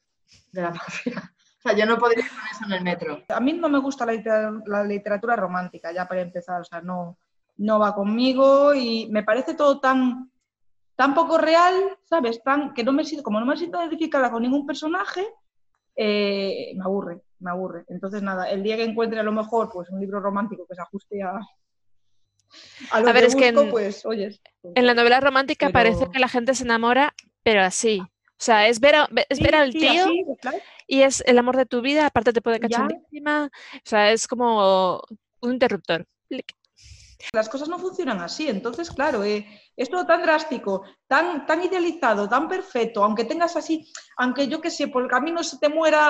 de 0.52 0.62
la 0.64 0.70
mafia. 0.72 1.33
O 1.65 1.70
sea, 1.70 1.77
yo 1.77 1.86
no 1.86 1.98
podría 1.98 2.25
ir 2.25 2.29
con 2.29 2.39
eso 2.51 2.65
en 2.65 2.74
el 2.74 2.84
metro. 2.84 3.24
A 3.29 3.39
mí 3.39 3.53
no 3.53 3.70
me 3.70 3.79
gusta 3.79 4.05
la, 4.05 4.12
litera- 4.12 4.51
la 4.65 4.84
literatura 4.84 5.36
romántica, 5.38 5.93
ya 5.93 6.05
para 6.08 6.22
empezar, 6.22 6.60
o 6.60 6.65
sea, 6.65 6.82
no, 6.82 7.17
no 7.58 7.79
va 7.79 7.96
conmigo 7.96 8.74
y 8.74 9.08
me 9.10 9.24
parece 9.24 9.53
todo 9.55 9.79
tan, 9.79 10.29
tan 10.98 11.13
poco 11.13 11.38
real, 11.38 11.74
¿sabes? 12.03 12.43
Tan, 12.43 12.74
que 12.74 12.84
no 12.84 12.91
me 12.91 13.05
siento, 13.05 13.24
como 13.24 13.39
no 13.39 13.46
me 13.46 13.55
siento 13.55 13.79
identificada 13.79 14.29
con 14.29 14.41
ningún 14.43 14.65
personaje, 14.65 15.25
eh, 15.96 16.74
me 16.75 16.84
aburre, 16.84 17.22
me 17.39 17.51
aburre. 17.51 17.86
Entonces, 17.88 18.22
nada, 18.22 18.50
el 18.50 18.62
día 18.62 18.75
que 18.75 18.84
encuentre 18.84 19.20
a 19.22 19.24
lo 19.24 19.32
mejor 19.32 19.70
pues, 19.72 19.89
un 19.89 20.01
libro 20.01 20.20
romántico 20.20 20.65
que 20.67 20.75
se 20.75 20.82
ajuste 20.82 21.24
a, 21.24 21.39
a 22.91 23.00
lo 23.00 23.08
A 23.08 23.13
ver, 23.13 23.22
que 23.24 23.27
es 23.27 23.36
que 23.38 23.48
en- 23.48 23.70
pues, 23.70 24.05
oyes. 24.05 24.41
pues, 24.62 24.74
en 24.75 24.86
la 24.86 24.93
novela 24.96 25.22
romántica 25.22 25.70
parece 25.70 26.08
que 26.12 26.20
la 26.20 26.27
gente 26.27 26.55
se 26.55 26.65
enamora, 26.65 27.13
pero 27.41 27.62
así. 27.62 28.01
O 28.01 28.46
sea, 28.46 28.67
es 28.67 28.82
ver, 28.82 28.96
a- 28.96 29.10
es 29.29 29.38
sí, 29.38 29.43
ver 29.43 29.55
al 29.55 29.72
sí, 29.72 29.79
tío 29.79 30.03
así, 30.03 30.25
claro. 30.41 30.58
Y 30.94 31.02
es 31.02 31.24
el 31.26 31.40
amor 31.40 31.58
de 31.58 31.66
tu 31.66 31.82
vida, 31.82 32.06
aparte 32.06 32.34
te 32.34 32.42
pone 32.42 32.60
Ya. 32.60 32.68
cachondísima. 32.68 33.46
O 33.48 33.82
sea, 33.84 34.12
es 34.12 34.28
como 34.28 35.02
un 35.42 35.54
interruptor. 35.54 36.06
Las 37.34 37.50
cosas 37.50 37.68
no 37.68 37.80
funcionan 37.80 38.20
así. 38.22 38.48
Entonces, 38.48 38.92
claro, 38.92 39.24
eh, 39.24 39.46
es 39.76 39.90
todo 39.90 40.06
tan 40.06 40.22
drástico, 40.22 40.84
tan, 41.08 41.48
tan 41.48 41.64
idealizado, 41.64 42.30
tan 42.30 42.48
perfecto, 42.48 43.04
aunque 43.04 43.24
tengas 43.26 43.56
así, 43.56 43.92
aunque 44.18 44.48
yo 44.48 44.62
qué 44.62 44.70
sé, 44.70 44.88
por 44.88 45.02
el 45.04 45.10
camino 45.10 45.42
se 45.44 45.58
te 45.58 45.68
muera 45.70 46.04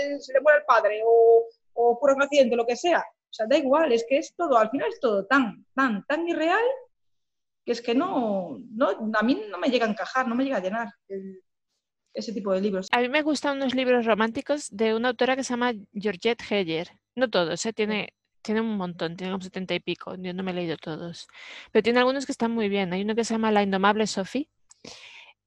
el, 0.00 0.20
se 0.22 0.32
le 0.34 0.40
muera 0.40 0.58
el 0.60 0.64
padre 0.64 1.00
o, 1.04 1.46
o 1.74 1.88
ocurra 1.92 2.14
un 2.14 2.22
accidente, 2.22 2.54
lo 2.56 2.66
que 2.66 2.76
sea. 2.76 3.00
O 3.00 3.32
sea, 3.32 3.46
da 3.48 3.56
igual, 3.56 3.90
es 3.92 4.04
que 4.08 4.18
es 4.18 4.32
todo, 4.36 4.56
al 4.58 4.70
final 4.70 4.88
es 4.92 5.00
todo 5.00 5.26
tan, 5.26 5.66
tan, 5.74 6.04
tan 6.06 6.28
irreal 6.28 6.64
que 7.64 7.72
es 7.72 7.82
que 7.82 7.94
no, 7.94 8.58
no 8.74 8.90
a 9.18 9.22
mí 9.22 9.42
no 9.50 9.58
me 9.58 9.68
llega 9.70 9.86
a 9.86 9.90
encajar, 9.90 10.26
no 10.28 10.34
me 10.34 10.44
llega 10.44 10.58
a 10.58 10.62
llenar 10.62 10.88
el- 11.08 11.42
ese 12.14 12.32
tipo 12.32 12.52
de 12.52 12.60
libros. 12.60 12.88
A 12.90 13.00
mí 13.00 13.08
me 13.08 13.22
gustan 13.22 13.56
unos 13.56 13.74
libros 13.74 14.06
románticos 14.06 14.68
de 14.70 14.94
una 14.94 15.08
autora 15.08 15.36
que 15.36 15.44
se 15.44 15.50
llama 15.50 15.72
Georgette 15.92 16.42
Heyer. 16.50 16.90
No 17.14 17.28
todos, 17.30 17.64
¿eh? 17.66 17.72
tiene, 17.72 18.14
tiene 18.42 18.60
un 18.60 18.76
montón, 18.76 19.16
tiene 19.16 19.32
como 19.32 19.42
setenta 19.42 19.74
y 19.74 19.80
pico. 19.80 20.14
Yo 20.16 20.32
no 20.34 20.42
me 20.42 20.52
he 20.52 20.54
leído 20.54 20.76
todos. 20.76 21.28
Pero 21.72 21.82
tiene 21.82 21.98
algunos 21.98 22.26
que 22.26 22.32
están 22.32 22.52
muy 22.52 22.68
bien. 22.68 22.92
Hay 22.92 23.02
uno 23.02 23.14
que 23.14 23.24
se 23.24 23.34
llama 23.34 23.52
La 23.52 23.62
Indomable 23.62 24.06
Sophie, 24.06 24.48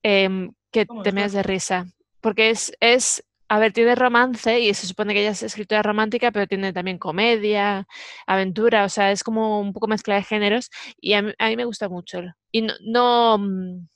em, 0.04 0.54
que 0.72 0.86
¿Cómo 0.86 1.04
te 1.04 1.12
meas 1.12 1.34
de 1.34 1.44
risa. 1.44 1.86
Porque 2.22 2.50
es, 2.50 2.74
es, 2.80 3.24
a 3.50 3.60
ver, 3.60 3.74
tiene 3.74 3.96
romance 3.96 4.60
y 4.60 4.74
se 4.74 4.88
supone 4.88 5.14
que 5.14 5.22
ella 5.22 5.32
es 5.32 5.44
escritora 5.44 5.84
romántica, 5.84 6.32
pero 6.32 6.48
tiene 6.48 6.72
también 6.74 6.98
comedia, 6.98 7.88
aventura, 8.28 8.86
o 8.86 8.90
sea, 8.90 9.12
es 9.12 9.24
como 9.24 9.60
un 9.60 9.74
poco 9.74 9.88
mezcla 9.88 10.16
de 10.16 10.24
géneros 10.24 10.70
y 11.00 11.14
a 11.14 11.22
mí, 11.22 11.34
a 11.38 11.48
mí 11.50 11.56
me 11.58 11.66
gusta 11.66 11.90
mucho. 11.90 12.22
Y 12.52 12.62
no, 12.62 12.74
no, 12.82 13.38
mm, 13.40 13.88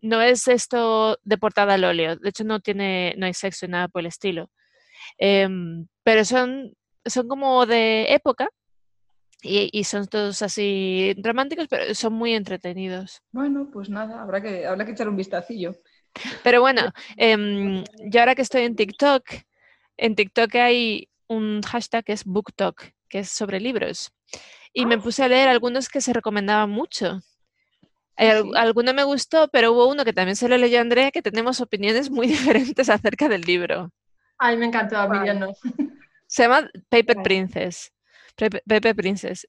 no 0.00 0.20
es 0.20 0.48
esto 0.48 1.18
de 1.22 1.38
portada 1.38 1.74
al 1.74 1.84
óleo, 1.84 2.16
de 2.16 2.28
hecho 2.28 2.44
no 2.44 2.60
tiene, 2.60 3.14
no 3.18 3.26
hay 3.26 3.34
sexo 3.34 3.66
ni 3.66 3.72
nada 3.72 3.88
por 3.88 4.00
el 4.00 4.06
estilo. 4.06 4.50
Em, 5.18 5.86
pero 6.02 6.24
son, 6.24 6.74
son 7.04 7.28
como 7.28 7.66
de 7.66 8.12
época 8.12 8.48
y, 9.42 9.70
y 9.72 9.84
son 9.84 10.06
todos 10.06 10.42
así 10.42 11.14
románticos, 11.22 11.66
pero 11.68 11.94
son 11.94 12.12
muy 12.14 12.34
entretenidos. 12.34 13.22
Bueno, 13.32 13.70
pues 13.72 13.88
nada, 13.88 14.22
habrá 14.22 14.42
que, 14.42 14.66
habrá 14.66 14.84
que 14.84 14.92
echar 14.92 15.08
un 15.08 15.16
vistacillo. 15.16 15.76
Pero 16.42 16.60
bueno, 16.60 16.92
em, 17.16 17.84
yo 18.10 18.20
ahora 18.20 18.34
que 18.34 18.42
estoy 18.42 18.62
en 18.62 18.76
TikTok, 18.76 19.24
en 19.96 20.14
TikTok 20.14 20.54
hay 20.56 21.08
un 21.28 21.62
hashtag 21.62 22.04
que 22.04 22.12
es 22.12 22.24
BookTok, 22.24 22.82
que 23.08 23.20
es 23.20 23.30
sobre 23.30 23.60
libros. 23.60 24.12
Y 24.72 24.86
me 24.86 24.98
puse 24.98 25.24
a 25.24 25.28
leer 25.28 25.48
algunos 25.48 25.88
que 25.88 26.00
se 26.00 26.12
recomendaban 26.12 26.70
mucho. 26.70 27.20
Sí. 28.18 28.50
Alguno 28.56 28.92
me 28.94 29.04
gustó, 29.04 29.48
pero 29.48 29.72
hubo 29.72 29.88
uno 29.88 30.04
que 30.04 30.12
también 30.12 30.36
se 30.36 30.48
lo 30.48 30.56
leyó 30.56 30.78
a 30.78 30.80
Andrea, 30.82 31.10
que 31.10 31.22
tenemos 31.22 31.60
opiniones 31.60 32.10
muy 32.10 32.26
diferentes 32.66 32.88
acerca 32.88 33.28
del 33.28 33.42
libro. 33.42 33.90
Ay, 34.38 34.56
me 34.56 34.66
encantó, 34.66 34.96
a 34.96 35.08
mí 35.08 35.18
ya 35.26 35.34
Vale. 35.34 35.40
no. 35.40 35.52
Se 36.26 36.42
llama 36.42 36.68
Paper. 36.90 37.22
Princess. 37.22 37.92
Pepe, 38.36 38.62
Pepe 38.66 38.94
Princess. 38.94 39.48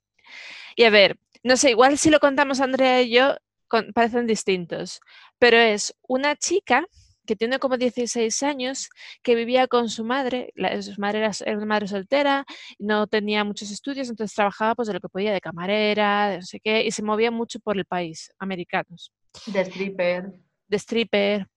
Y 0.75 0.83
a 0.85 0.89
ver, 0.89 1.17
no 1.43 1.57
sé, 1.57 1.71
igual 1.71 1.97
si 1.97 2.09
lo 2.09 2.19
contamos 2.19 2.61
Andrea 2.61 3.01
y 3.01 3.11
yo, 3.11 3.35
con- 3.67 3.91
parecen 3.93 4.27
distintos, 4.27 5.01
pero 5.39 5.57
es 5.57 5.93
una 6.07 6.35
chica 6.37 6.85
que 7.29 7.35
tiene 7.35 7.59
como 7.59 7.77
16 7.77 8.41
años, 8.43 8.89
que 9.23 9.35
vivía 9.35 9.67
con 9.67 9.87
su 9.89 10.03
madre, 10.03 10.51
la- 10.55 10.81
su 10.81 10.99
madre 10.99 11.19
era, 11.19 11.31
era 11.45 11.57
una 11.57 11.65
madre 11.67 11.87
soltera, 11.87 12.43
no 12.79 13.05
tenía 13.07 13.43
muchos 13.43 13.69
estudios, 13.71 14.09
entonces 14.09 14.35
trabajaba 14.35 14.73
pues 14.75 14.87
de 14.87 14.95
lo 14.95 14.99
que 14.99 15.09
podía, 15.09 15.31
de 15.31 15.41
camarera, 15.41 16.29
de 16.29 16.35
no 16.37 16.41
sé 16.43 16.59
qué, 16.59 16.83
y 16.85 16.91
se 16.91 17.03
movía 17.03 17.29
mucho 17.31 17.59
por 17.59 17.77
el 17.77 17.85
país, 17.85 18.31
americanos 18.39 19.11
De 19.45 19.61
stripper. 19.61 20.33
de 20.67 20.77
stripper. 20.77 21.47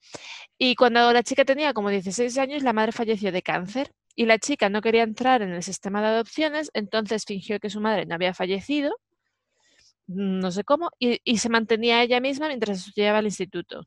Y 0.59 0.75
cuando 0.77 1.13
la 1.13 1.23
chica 1.23 1.45
tenía 1.45 1.73
como 1.75 1.91
16 1.91 2.37
años, 2.39 2.63
la 2.63 2.73
madre 2.75 2.93
falleció 2.93 3.33
de 3.33 3.43
cáncer. 3.43 3.93
Y 4.15 4.27
la 4.27 4.39
chica 4.39 4.69
no 4.69 4.83
quería 4.83 5.05
entrar 5.05 5.41
en 5.43 5.53
el 5.53 5.63
sistema 5.63 6.03
de 6.03 6.09
adopciones, 6.09 6.71
entonces 6.75 7.25
fingió 7.27 7.59
que 7.61 7.71
su 7.71 7.81
madre 7.81 8.05
no 8.07 8.15
había 8.15 8.35
fallecido, 8.35 8.95
mm, 10.07 10.41
no 10.41 10.51
sé 10.51 10.65
cómo, 10.65 10.91
y, 10.99 11.21
y 11.25 11.39
se 11.39 11.49
mantenía 11.49 12.03
ella 12.03 12.21
misma 12.21 12.49
mientras 12.49 12.79
estudiaba 12.87 13.19
al 13.19 13.27
instituto. 13.27 13.87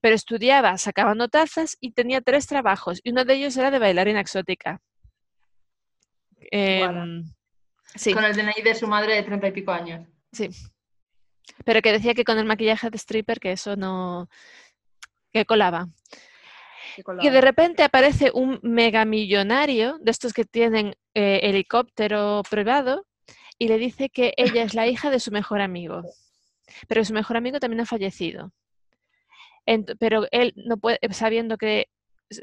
Pero 0.00 0.14
estudiaba, 0.14 0.78
sacaba 0.78 1.14
notazas 1.14 1.76
y 1.80 1.92
tenía 1.92 2.20
tres 2.20 2.46
trabajos, 2.46 3.00
y 3.02 3.10
uno 3.10 3.24
de 3.24 3.34
ellos 3.34 3.56
era 3.56 3.70
de 3.70 3.78
bailarina 3.78 4.20
exótica. 4.20 4.80
Em, 6.50 7.24
sí. 7.94 8.12
Con 8.12 8.24
el 8.24 8.34
DNI 8.34 8.62
de 8.62 8.74
su 8.74 8.86
madre 8.86 9.14
de 9.14 9.22
treinta 9.22 9.48
y 9.48 9.52
pico 9.52 9.72
años. 9.72 10.06
Sí. 10.32 10.48
Pero 11.64 11.82
que 11.82 11.92
decía 11.92 12.14
que 12.14 12.24
con 12.24 12.38
el 12.38 12.44
maquillaje 12.44 12.90
de 12.90 12.98
stripper 12.98 13.40
que 13.40 13.52
eso 13.52 13.76
no. 13.76 14.28
que 15.32 15.44
colaba. 15.44 15.86
Qué 16.94 17.00
Y 17.00 17.04
colado. 17.04 17.30
de 17.30 17.40
repente 17.40 17.82
aparece 17.82 18.30
un 18.34 18.58
megamillonario 18.62 19.98
de 20.00 20.10
estos 20.10 20.32
que 20.32 20.44
tienen 20.44 20.94
eh, 21.14 21.40
helicóptero 21.42 22.42
privado 22.50 23.06
y 23.58 23.68
le 23.68 23.78
dice 23.78 24.10
que 24.10 24.34
ella 24.36 24.62
es 24.62 24.74
la 24.74 24.86
hija 24.86 25.10
de 25.10 25.20
su 25.20 25.30
mejor 25.30 25.60
amigo. 25.60 26.02
Pero 26.88 27.04
su 27.04 27.12
mejor 27.12 27.36
amigo 27.36 27.60
también 27.60 27.80
ha 27.80 27.86
fallecido. 27.86 28.52
Pero 29.98 30.26
él 30.30 30.52
no 30.56 30.76
puede, 30.76 30.98
sabiendo 31.12 31.56
que 31.56 31.88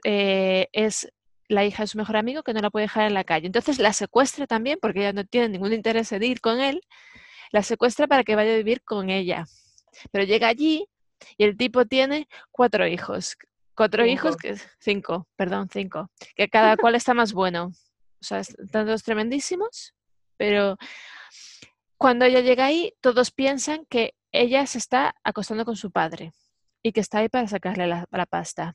eh, 0.04 0.68
es 0.72 1.12
la 1.48 1.66
hija 1.66 1.84
de 1.84 1.88
su 1.88 1.98
mejor 1.98 2.16
amigo, 2.16 2.44
que 2.44 2.54
no 2.54 2.62
la 2.62 2.70
puede 2.70 2.86
dejar 2.86 3.08
en 3.08 3.14
la 3.14 3.24
calle. 3.24 3.48
Entonces 3.48 3.80
la 3.80 3.92
secuestra 3.94 4.48
también, 4.48 4.78
porque 4.82 5.00
ella 5.00 5.14
no 5.14 5.26
tiene 5.26 5.50
ningún 5.50 5.74
interés 5.74 6.12
en 6.12 6.24
ir 6.24 6.42
con 6.42 6.62
él, 6.62 6.82
la 7.52 7.64
secuestra 7.64 8.08
para 8.08 8.24
que 8.24 8.36
vaya 8.36 8.54
a 8.54 8.58
vivir 8.58 8.84
con 8.84 9.10
ella. 9.10 9.46
Pero 10.12 10.26
llega 10.26 10.48
allí 10.48 10.88
y 11.38 11.44
el 11.44 11.58
tipo 11.58 11.86
tiene 11.86 12.28
cuatro 12.52 12.88
hijos. 12.88 13.36
Cuatro 13.76 14.06
hijos, 14.06 14.36
Cinco. 14.40 14.42
que, 14.42 14.62
cinco, 14.80 15.28
perdón, 15.38 15.70
cinco, 15.72 16.12
que 16.36 16.50
cada 16.50 16.76
cual 16.76 16.96
está 16.96 17.14
más 17.14 17.34
bueno. 17.34 17.72
O 18.22 18.24
sea, 18.24 18.40
están 18.40 18.86
todos 18.86 19.04
tremendísimos, 19.04 19.94
pero 20.36 20.78
cuando 21.98 22.26
ella 22.26 22.42
llega 22.42 22.66
ahí, 22.66 22.94
todos 23.00 23.32
piensan 23.32 23.86
que 23.86 24.16
ella 24.34 24.68
se 24.68 24.78
está 24.78 25.16
acostando 25.24 25.64
con 25.64 25.78
su 25.78 25.92
padre 25.92 26.34
y 26.84 26.92
que 26.92 27.00
está 27.02 27.20
ahí 27.20 27.30
para 27.30 27.48
sacarle 27.48 27.88
la, 27.88 28.06
la 28.12 28.26
pasta. 28.26 28.74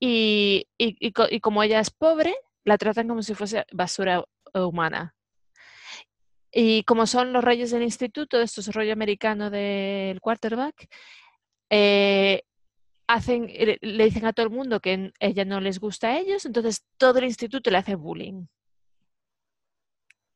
Y, 0.00 0.66
y- 0.78 0.96
y 1.08 1.12
y 1.30 1.40
como 1.40 1.62
ella 1.62 1.80
es 1.80 1.90
pobre, 1.90 2.34
la 2.64 2.78
tratan 2.78 3.08
como 3.08 3.22
si 3.22 3.34
fuese 3.34 3.64
basura 3.72 4.24
humana. 4.54 5.14
Y 6.52 6.84
como 6.84 7.06
son 7.06 7.32
los 7.32 7.42
reyes 7.42 7.70
del 7.72 7.82
instituto, 7.82 8.38
de 8.38 8.44
estos 8.44 8.68
rollo 8.74 8.92
americano 8.92 9.50
del 9.50 10.20
quarterback, 10.20 10.86
eh, 11.70 12.42
hacen, 13.08 13.46
le, 13.46 14.04
dicen 14.04 14.24
a 14.26 14.32
todo 14.32 14.46
el 14.46 14.52
mundo 14.52 14.80
que 14.80 15.12
ella 15.18 15.44
no 15.44 15.60
les 15.60 15.80
gusta 15.80 16.08
a 16.08 16.18
ellos, 16.18 16.46
entonces 16.46 16.84
todo 16.96 17.18
el 17.18 17.24
instituto 17.24 17.70
le 17.70 17.78
hace 17.78 17.96
bullying. 17.96 18.46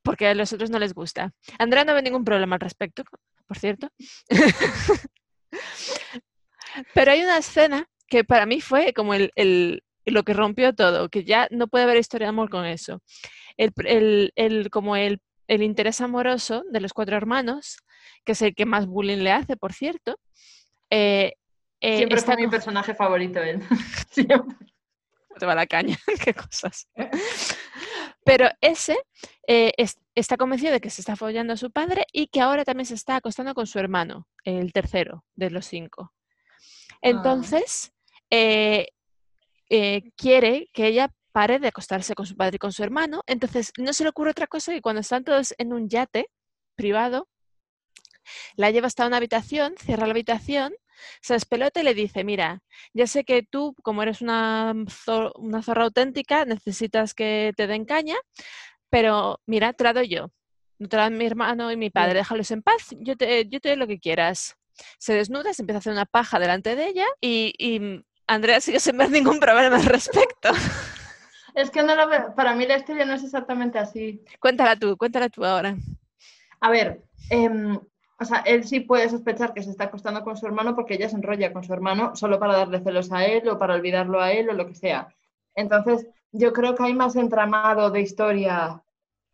Porque 0.03 0.27
a 0.27 0.35
los 0.35 0.53
otros 0.53 0.71
no 0.71 0.79
les 0.79 0.95
gusta. 0.95 1.33
Andrea 1.59 1.85
no 1.85 1.95
ve 1.95 2.03
ningún 2.03 2.25
problema 2.25 2.57
al 2.57 2.61
respecto, 2.61 3.05
por 3.47 3.59
cierto. 3.59 3.89
Pero 6.95 7.13
hay 7.13 7.23
una 7.23 7.39
escena 7.39 7.89
que 8.07 8.25
para 8.25 8.47
mí 8.47 8.61
fue 8.61 8.93
como 8.93 9.15
el, 9.15 9.33
el- 9.37 9.83
lo 10.07 10.23
que 10.23 10.33
rompió 10.33 10.75
todo, 10.75 11.09
que 11.11 11.25
ya 11.25 11.49
no 11.51 11.69
puede 11.69 11.85
haber 11.85 11.99
historia 11.99 12.27
de 12.27 12.31
amor 12.31 12.49
con 12.49 12.65
eso. 12.65 13.03
El, 13.57 13.73
el- 13.85 14.33
el- 14.37 14.71
como 14.71 14.97
el, 14.97 15.21
el 15.49 15.63
interés 15.63 16.01
amoroso 16.01 16.65
de 16.71 16.81
los 16.81 16.93
cuatro 16.93 17.17
hermanos, 17.17 17.77
que 18.25 18.33
es 18.33 18.43
el 18.43 18.55
que 18.55 18.65
más 18.67 18.87
bullying 18.87 19.19
le 19.19 19.33
hace, 19.33 19.57
por 19.57 19.73
cierto. 19.73 20.19
eh, 20.91 21.35
eh, 21.81 21.97
Siempre 21.99 22.19
está 22.19 22.33
fue 22.35 22.43
mi 22.45 22.49
personaje 22.51 22.95
favorito 22.95 23.41
él. 23.43 23.61
Siempre. 24.11 24.57
te 25.39 25.47
va 25.47 25.55
la 25.55 25.67
caña, 25.67 25.97
qué 26.25 26.33
cosas. 26.35 26.89
Pero 28.25 28.49
ese 28.61 28.99
eh, 29.47 29.73
es- 29.77 29.99
está 30.15 30.37
convencido 30.37 30.73
de 30.73 30.81
que 30.81 30.91
se 30.91 31.01
está 31.01 31.17
follando 31.17 31.53
a 31.53 31.57
su 31.57 31.71
padre 31.71 32.05
y 32.13 32.29
que 32.29 32.41
ahora 32.41 32.65
también 32.65 32.87
se 32.87 32.95
está 32.95 33.17
acostando 33.17 33.55
con 33.55 33.67
su 33.67 33.79
hermano, 33.79 34.27
el 34.45 34.73
tercero 34.73 35.25
de 35.35 35.51
los 35.51 35.67
cinco. 35.67 36.13
Entonces, 37.03 37.93
eh, 38.31 38.89
eh, 39.71 40.03
quiere 40.17 40.69
que 40.73 40.87
ella 40.89 41.13
pare 41.33 41.59
de 41.59 41.69
acostarse 41.69 42.15
con 42.15 42.27
su 42.27 42.37
padre 42.37 42.57
y 42.57 42.59
con 42.59 42.73
su 42.73 42.83
hermano. 42.83 43.23
Entonces, 43.27 43.73
no 43.79 43.93
se 43.93 44.03
le 44.05 44.11
ocurre 44.11 44.31
otra 44.33 44.47
cosa 44.47 44.73
que 44.73 44.83
cuando 44.83 45.01
están 45.01 45.25
todos 45.25 45.55
en 45.59 45.73
un 45.73 45.89
yate 45.89 46.31
privado, 46.77 47.29
la 48.57 48.71
lleva 48.71 48.87
hasta 48.89 49.07
una 49.07 49.17
habitación, 49.19 49.75
cierra 49.79 50.07
la 50.07 50.13
habitación, 50.13 50.75
se 51.23 51.35
despelota 51.35 51.81
y 51.81 51.85
le 51.85 51.95
dice, 51.95 52.25
mira, 52.25 52.61
ya 52.93 53.07
sé 53.07 53.25
que 53.25 53.43
tú, 53.43 53.75
como 53.83 54.03
eres 54.03 54.21
una, 54.21 54.73
zo- 54.87 55.33
una 55.37 55.63
zorra 55.63 55.85
auténtica, 55.85 56.45
necesitas 56.45 57.15
que 57.15 57.53
te 57.57 57.67
den 57.67 57.85
caña, 57.85 58.17
pero 58.91 59.41
mira, 59.47 59.73
te 59.75 59.85
la 59.85 59.93
doy 59.95 60.09
yo. 60.09 60.31
No 60.79 60.89
te 60.89 60.97
la 60.97 61.05
dan 61.05 61.19
mi 61.19 61.27
hermano 61.27 61.73
y 61.73 61.77
mi 61.77 61.91
padre, 61.91 62.15
déjalos 62.21 62.51
en 62.51 62.63
paz, 62.63 62.95
yo 63.01 63.17
te, 63.17 63.49
yo 63.49 63.61
te 63.61 63.71
doy 63.71 63.79
lo 63.79 63.87
que 63.87 64.01
quieras. 64.01 64.57
Se 64.99 65.15
desnuda, 65.15 65.53
se 65.55 65.63
empieza 65.63 65.79
a 65.79 65.81
hacer 65.81 65.93
una 65.93 66.07
paja 66.07 66.39
delante 66.39 66.77
de 66.77 66.87
ella 66.87 67.07
y, 67.21 67.55
y 67.59 68.05
Andrea 68.27 68.61
sigue 68.61 68.81
sin 68.81 68.99
ver 68.99 69.11
ningún 69.11 69.41
problema 69.41 69.77
al 69.77 69.85
respecto. 69.85 70.51
Es 71.55 71.71
que 71.71 71.83
no 71.83 71.97
lo 71.97 72.07
veo. 72.07 72.35
Para 72.37 72.55
mí 72.55 72.67
la 72.67 72.77
historia 72.77 73.05
no 73.05 73.15
es 73.15 73.25
exactamente 73.25 73.81
así. 73.81 74.25
cuéntala 74.39 74.77
tú, 74.77 74.97
cuéntala 74.97 75.29
tú 75.29 75.45
ahora. 75.45 75.77
A 76.61 76.71
ver, 76.71 77.03
em, 77.31 77.81
o 78.21 78.25
sea, 78.25 78.39
él 78.47 78.65
sí 78.65 78.81
puede 78.81 79.09
sospechar 79.09 79.55
que 79.55 79.65
se 79.65 79.71
está 79.71 79.85
acostando 79.85 80.23
con 80.23 80.37
su 80.37 80.47
hermano 80.47 80.77
porque 80.77 80.95
ella 80.95 81.09
se 81.09 81.17
enrolla 81.17 81.53
con 81.53 81.65
su 81.65 81.73
hermano 81.73 82.15
solo 82.15 82.39
para 82.39 82.57
darle 82.57 82.81
celos 82.81 83.11
a 83.11 83.25
él 83.25 83.49
o 83.49 83.59
para 83.59 83.75
olvidarlo 83.75 84.21
a 84.21 84.31
él 84.31 84.51
o 84.51 84.53
lo 84.53 84.69
que 84.69 84.77
sea. 84.77 85.09
Entonces, 85.55 86.07
yo 86.33 86.53
creo 86.53 86.75
que 86.77 86.85
hay 86.85 86.95
más 86.95 87.17
entramado 87.17 87.91
de 87.91 88.03
historia, 88.03 88.83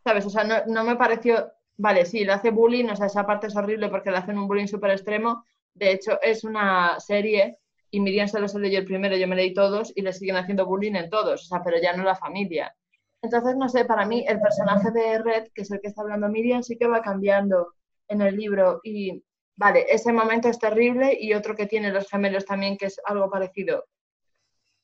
¿sabes? 0.03 0.25
O 0.25 0.31
sea, 0.31 0.45
no, 0.45 0.57
no 0.67 0.85
me 0.85 0.97
pareció, 0.97 1.53
vale, 1.77 2.05
sí, 2.07 2.25
le 2.25 2.33
hace 2.33 2.51
bullying, 2.51 2.87
o 2.91 2.97
sea, 2.97 3.07
esa 3.07 3.27
parte 3.27 3.47
es 3.49 3.57
horrible 3.57 3.89
porque 3.89 4.11
le 4.11 4.19
hacen 4.19 4.39
un 4.39 4.49
bullying 4.49 4.67
súper 4.67 4.91
extremo. 4.93 5.45
De 5.75 5.91
hecho, 5.93 6.21
es 6.23 6.45
una 6.45 6.99
serie 7.01 7.59
y 7.91 8.01
Miriam 8.01 8.29
solo 8.29 8.49
se 8.49 8.59
leyó 8.59 8.79
el 8.79 8.85
primero, 8.85 9.17
yo 9.17 9.29
me 9.29 9.37
leí 9.37 9.55
todos 9.55 9.93
y 9.95 10.03
le 10.03 10.13
siguen 10.13 10.37
haciendo 10.37 10.67
bullying 10.67 10.95
en 10.95 11.11
todos, 11.11 11.43
o 11.43 11.47
sea, 11.47 11.63
pero 11.63 11.79
ya 11.81 11.93
no 11.97 12.03
la 12.05 12.17
familia. 12.17 12.75
Entonces, 13.23 13.57
no 13.57 13.69
sé, 13.69 13.85
para 13.85 14.05
mí 14.07 14.25
el 14.29 14.41
personaje 14.41 14.91
de 14.91 15.19
Red, 15.23 15.49
que 15.55 15.63
es 15.63 15.71
el 15.71 15.81
que 15.81 15.89
está 15.89 16.03
hablando 16.03 16.29
Miriam, 16.29 16.63
sí 16.63 16.77
que 16.77 16.87
va 16.87 17.01
cambiando 17.03 17.75
en 18.09 18.21
el 18.23 18.37
libro 18.37 18.81
y, 18.85 19.23
vale, 19.57 19.87
ese 19.89 20.13
momento 20.13 20.49
es 20.49 20.59
terrible 20.59 21.17
y 21.19 21.33
otro 21.35 21.55
que 21.57 21.67
tiene 21.67 21.91
los 21.93 22.09
gemelos 22.11 22.45
también, 22.45 22.77
que 22.77 22.87
es 22.87 23.01
algo 23.07 23.31
parecido. 23.31 23.85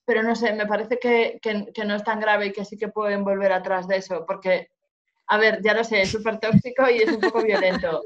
Pero 0.07 0.22
no 0.22 0.35
sé, 0.35 0.53
me 0.53 0.66
parece 0.66 0.98
que, 0.98 1.38
que- 1.42 1.66
que 1.74 1.85
no 1.85 1.94
es 1.94 2.05
tan 2.05 2.20
grave 2.20 2.46
y 2.46 2.53
que 2.53 2.64
sí 2.64 2.76
que 2.76 2.88
pueden 2.88 3.24
volver 3.24 3.53
atrás 3.53 3.87
de 3.88 3.96
eso, 3.96 4.24
porque, 4.26 4.68
a 5.31 5.38
ver, 5.38 5.62
ya 5.62 5.75
lo 5.75 5.85
sé, 5.85 6.03
es 6.03 6.11
súper 6.11 6.40
tóxico 6.40 6.90
y 6.90 6.97
es 7.03 7.09
un 7.09 7.21
poco 7.21 7.40
violento, 7.40 8.03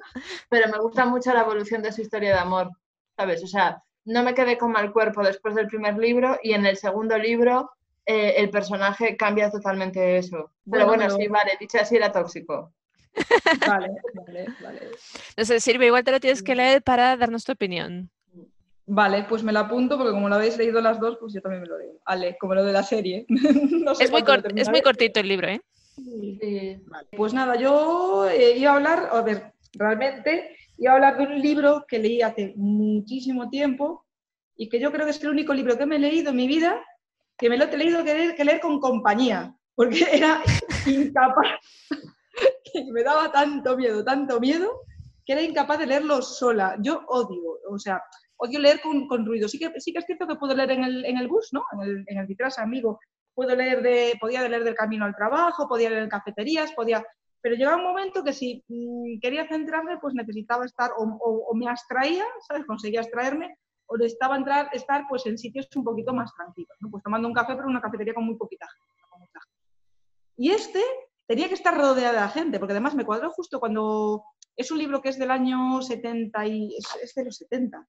pero 0.50 0.70
me 0.70 0.78
gusta 0.78 1.06
mucho 1.06 1.32
la 1.32 1.40
evolución 1.40 1.82
de 1.82 1.90
su 1.90 2.02
historia 2.02 2.34
de 2.34 2.38
amor, 2.38 2.70
¿sabes? 3.16 3.42
O 3.42 3.46
sea, 3.46 3.82
no 4.04 4.22
me 4.22 4.34
quedé 4.34 4.58
con 4.58 4.72
mal 4.72 4.92
cuerpo 4.92 5.22
después 5.22 5.54
del 5.54 5.66
primer 5.66 5.96
libro 5.96 6.38
y 6.42 6.52
en 6.52 6.66
el 6.66 6.76
segundo 6.76 7.16
libro 7.16 7.70
eh, 8.04 8.34
el 8.36 8.50
personaje 8.50 9.16
cambia 9.16 9.50
totalmente 9.50 10.18
eso. 10.18 10.50
Pero 10.70 10.86
Bueno, 10.86 11.08
sí, 11.08 11.26
vale, 11.28 11.52
dicho 11.58 11.78
así 11.80 11.96
era 11.96 12.12
tóxico. 12.12 12.74
Vale, 13.68 13.90
vale, 14.12 14.46
vale. 14.60 14.80
No 15.36 15.44
sé, 15.44 15.60
Silvia, 15.60 15.86
igual 15.86 16.02
te 16.02 16.10
lo 16.10 16.18
tienes 16.18 16.42
que 16.42 16.56
leer 16.56 16.82
para 16.82 17.16
darnos 17.16 17.44
tu 17.44 17.52
opinión. 17.52 18.10
Vale, 18.86 19.24
pues 19.28 19.44
me 19.44 19.52
la 19.52 19.60
apunto 19.60 19.96
porque 19.96 20.10
como 20.10 20.28
lo 20.28 20.34
habéis 20.34 20.58
leído 20.58 20.80
las 20.80 20.98
dos, 20.98 21.16
pues 21.20 21.32
yo 21.32 21.40
también 21.40 21.62
me 21.62 21.68
lo 21.68 21.78
leo. 21.78 21.92
Ale, 22.04 22.36
como 22.40 22.56
lo 22.56 22.64
de 22.64 22.72
la 22.72 22.82
serie. 22.82 23.24
No 23.84 23.94
sé 23.94 24.04
Es 24.04 24.10
muy, 24.10 24.24
es 24.56 24.68
muy 24.68 24.82
cortito 24.82 25.20
el 25.20 25.28
libro, 25.28 25.46
¿eh? 25.46 25.62
Vale, 25.96 27.08
Pues 27.16 27.34
nada, 27.34 27.56
yo 27.56 28.28
eh, 28.28 28.56
iba 28.58 28.72
a 28.72 28.76
hablar, 28.76 29.08
a 29.12 29.22
ver, 29.22 29.52
realmente 29.72 30.56
iba 30.78 30.92
a 30.92 30.94
hablar 30.96 31.18
de 31.18 31.24
un 31.24 31.40
libro 31.40 31.84
que 31.86 31.98
leí 31.98 32.22
hace 32.22 32.54
muchísimo 32.56 33.48
tiempo 33.48 34.04
y 34.56 34.68
que 34.68 34.80
yo 34.80 34.90
creo 34.92 35.04
que 35.04 35.10
es 35.12 35.22
el 35.22 35.30
único 35.30 35.54
libro 35.54 35.78
que 35.78 35.86
me 35.86 35.96
he 35.96 36.00
leído 36.00 36.30
en 36.30 36.36
mi 36.36 36.46
vida 36.46 36.80
que 37.36 37.48
me 37.48 37.56
lo 37.56 37.64
he 37.64 37.68
tenido 37.68 38.04
que 38.04 38.14
leer, 38.14 38.34
que 38.36 38.44
leer 38.44 38.60
con 38.60 38.80
compañía, 38.80 39.54
porque 39.74 39.98
era 40.12 40.42
incapaz, 40.86 41.46
me 42.92 43.02
daba 43.02 43.32
tanto 43.32 43.76
miedo, 43.76 44.04
tanto 44.04 44.40
miedo, 44.40 44.82
que 45.24 45.32
era 45.32 45.42
incapaz 45.42 45.78
de 45.78 45.86
leerlo 45.86 46.22
sola. 46.22 46.76
Yo 46.80 47.02
odio, 47.08 47.58
o 47.70 47.78
sea, 47.78 48.02
odio 48.36 48.58
leer 48.58 48.80
con, 48.80 49.08
con 49.08 49.24
ruido. 49.24 49.48
Sí 49.48 49.58
que, 49.58 49.80
sí 49.80 49.92
que 49.92 50.00
es 50.00 50.06
cierto 50.06 50.26
que 50.26 50.36
puedo 50.36 50.54
leer 50.54 50.72
en 50.72 50.84
el, 50.84 51.04
en 51.04 51.16
el 51.16 51.28
bus, 51.28 51.48
¿no? 51.52 51.64
En 51.72 51.80
el, 51.80 52.04
en 52.06 52.18
el 52.18 52.36
amigo. 52.58 53.00
Puedo 53.34 53.54
leer 53.56 53.82
de, 53.82 54.14
podía 54.20 54.46
leer 54.48 54.64
del 54.64 54.74
camino 54.74 55.04
al 55.04 55.14
trabajo, 55.16 55.68
podía 55.68 55.90
leer 55.90 56.02
en 56.04 56.08
cafeterías, 56.08 56.72
podía... 56.72 57.04
Pero 57.40 57.56
llegaba 57.56 57.76
un 57.76 57.82
momento 57.84 58.24
que 58.24 58.32
si 58.32 58.64
mm, 58.68 59.20
quería 59.20 59.46
centrarme, 59.46 59.98
pues 59.98 60.14
necesitaba 60.14 60.64
estar, 60.64 60.92
o, 60.96 61.02
o- 61.04 61.50
o 61.50 61.54
me 61.54 61.68
abstraía, 61.68 62.24
¿sabes? 62.48 62.64
Conseguía 62.64 63.00
abstraerme, 63.00 63.58
o 63.86 63.96
necesitaba 63.98 64.36
entrar, 64.36 64.70
estar 64.72 65.04
pues 65.08 65.26
en 65.26 65.36
sitios 65.36 65.68
un 65.76 65.84
poquito 65.84 66.14
más 66.14 66.32
tranquilos, 66.34 66.74
¿no? 66.80 66.90
Pues 66.90 67.02
tomando 67.02 67.28
un 67.28 67.34
café, 67.34 67.54
pero 67.54 67.68
una 67.68 67.82
cafetería 67.82 68.14
con 68.14 68.24
muy 68.24 68.36
poquita 68.36 68.66
gente, 68.66 69.02
con 69.10 69.20
mucha 69.20 69.40
gente. 69.40 69.60
Y 70.36 70.50
este 70.52 70.80
tenía 71.26 71.48
que 71.48 71.54
estar 71.54 71.76
rodeada 71.76 72.22
de 72.22 72.28
gente, 72.32 72.58
porque 72.58 72.72
además 72.72 72.94
me 72.94 73.04
cuadró 73.04 73.30
justo 73.30 73.60
cuando 73.60 74.24
es 74.56 74.70
un 74.70 74.78
libro 74.78 75.02
que 75.02 75.08
es 75.10 75.18
del 75.18 75.30
año 75.30 75.82
70 75.82 76.46
y 76.46 76.76
es, 76.76 76.86
es 77.02 77.14
de 77.14 77.24
los 77.24 77.36
70. 77.36 77.86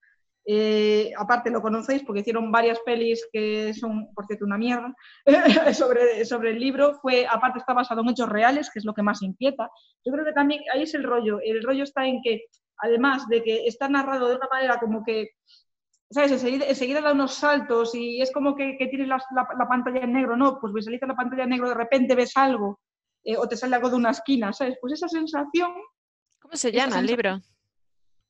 Eh, 0.48 1.12
aparte 1.18 1.50
lo 1.50 1.62
conocéis 1.62 2.04
porque 2.04 2.22
hicieron 2.22 2.52
varias 2.52 2.80
pelis 2.86 3.28
que 3.34 3.74
son, 3.74 4.14
por 4.14 4.28
cierto, 4.28 4.46
una 4.46 4.58
mierda 4.60 4.94
sobre, 5.74 6.24
sobre 6.26 6.52
el 6.52 6.60
libro. 6.60 7.00
Fue, 7.02 7.26
aparte 7.26 7.60
está 7.60 7.74
basado 7.74 8.02
en 8.02 8.10
hechos 8.10 8.30
reales, 8.30 8.70
que 8.72 8.80
es 8.80 8.86
lo 8.86 8.94
que 8.94 9.02
más 9.02 9.22
inquieta. 9.24 9.70
Yo 10.06 10.12
creo 10.14 10.24
que 10.26 10.34
también 10.34 10.62
ahí 10.74 10.84
es 10.84 10.94
el 10.94 11.04
rollo. 11.04 11.40
El 11.44 11.64
rollo 11.64 11.84
está 11.84 12.06
en 12.06 12.22
que, 12.22 12.44
además 12.78 13.28
de 13.28 13.42
que 13.44 13.66
está 13.66 13.90
narrado 13.90 14.28
de 14.30 14.36
una 14.36 14.48
manera 14.52 14.80
como 14.80 15.04
que 15.04 15.30
¿sabes? 16.12 16.32
Enseguida, 16.34 16.68
enseguida 16.68 17.02
da 17.02 17.14
unos 17.14 17.34
saltos 17.34 17.96
y 17.96 18.22
es 18.22 18.32
como 18.32 18.56
que, 18.56 18.78
que 18.78 18.86
tienes 18.88 19.08
la, 19.08 19.18
la- 19.36 19.48
la 19.58 19.68
pantalla 19.68 20.02
en 20.02 20.14
negro, 20.14 20.38
¿no? 20.38 20.60
Pues 20.62 20.72
visualiza 20.72 21.08
la 21.08 21.16
pantalla 21.16 21.44
en 21.44 21.50
negro, 21.50 21.68
de 21.70 21.74
repente 21.76 22.14
ves 22.14 22.38
algo 22.38 22.80
eh, 23.24 23.36
o 23.36 23.48
te 23.48 23.58
sale 23.58 23.76
algo 23.76 23.90
de 23.90 23.96
una 23.96 24.12
esquina, 24.12 24.54
¿sabes? 24.54 24.78
Pues 24.80 24.94
esa 24.94 25.08
sensación, 25.10 25.72
¿Cómo 26.40 26.56
se 26.56 26.72
llama 26.72 27.00
el 27.00 27.08
libro? 27.08 27.42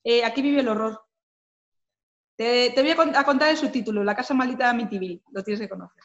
eh, 0.06 0.23
aquí 0.23 0.41
vive 0.41 0.62
el 0.62 0.69
horror. 0.69 1.01
Te, 2.36 2.71
te 2.71 2.82
voy 2.82 2.91
a, 2.91 2.95
con- 2.95 3.15
a 3.15 3.24
contar 3.24 3.50
el 3.50 3.58
subtítulo, 3.58 4.04
La 4.04 4.15
casa 4.15 4.34
maldita 4.34 4.65
de 4.65 4.69
Amityville, 4.71 5.21
lo 5.32 5.43
tienes 5.43 5.62
que 5.62 5.69
conocer. 5.69 6.04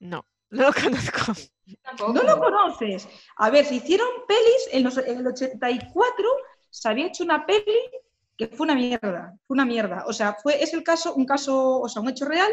No, 0.00 0.24
no 0.50 0.62
lo 0.62 0.72
conozco. 0.72 1.32
Tampoco. 1.82 2.12
¿No 2.12 2.22
lo 2.22 2.38
conoces? 2.40 3.08
A 3.36 3.50
ver, 3.50 3.64
se 3.64 3.76
hicieron 3.76 4.08
pelis 4.26 4.68
en, 4.72 4.82
los- 4.84 4.98
en 4.98 5.18
el 5.18 5.26
84, 5.26 6.24
se 6.68 6.88
había 6.88 7.06
hecho 7.06 7.22
una 7.24 7.46
peli 7.46 7.62
que 8.36 8.48
fue 8.48 8.64
una 8.64 8.74
mierda, 8.74 9.34
fue 9.46 9.54
una 9.54 9.64
mierda. 9.66 10.04
O 10.06 10.12
sea, 10.12 10.34
fue, 10.42 10.62
es 10.62 10.72
el 10.74 10.82
caso, 10.82 11.14
un 11.14 11.26
caso, 11.26 11.80
o 11.80 11.88
sea, 11.88 12.00
un 12.02 12.08
hecho 12.08 12.24
real 12.24 12.50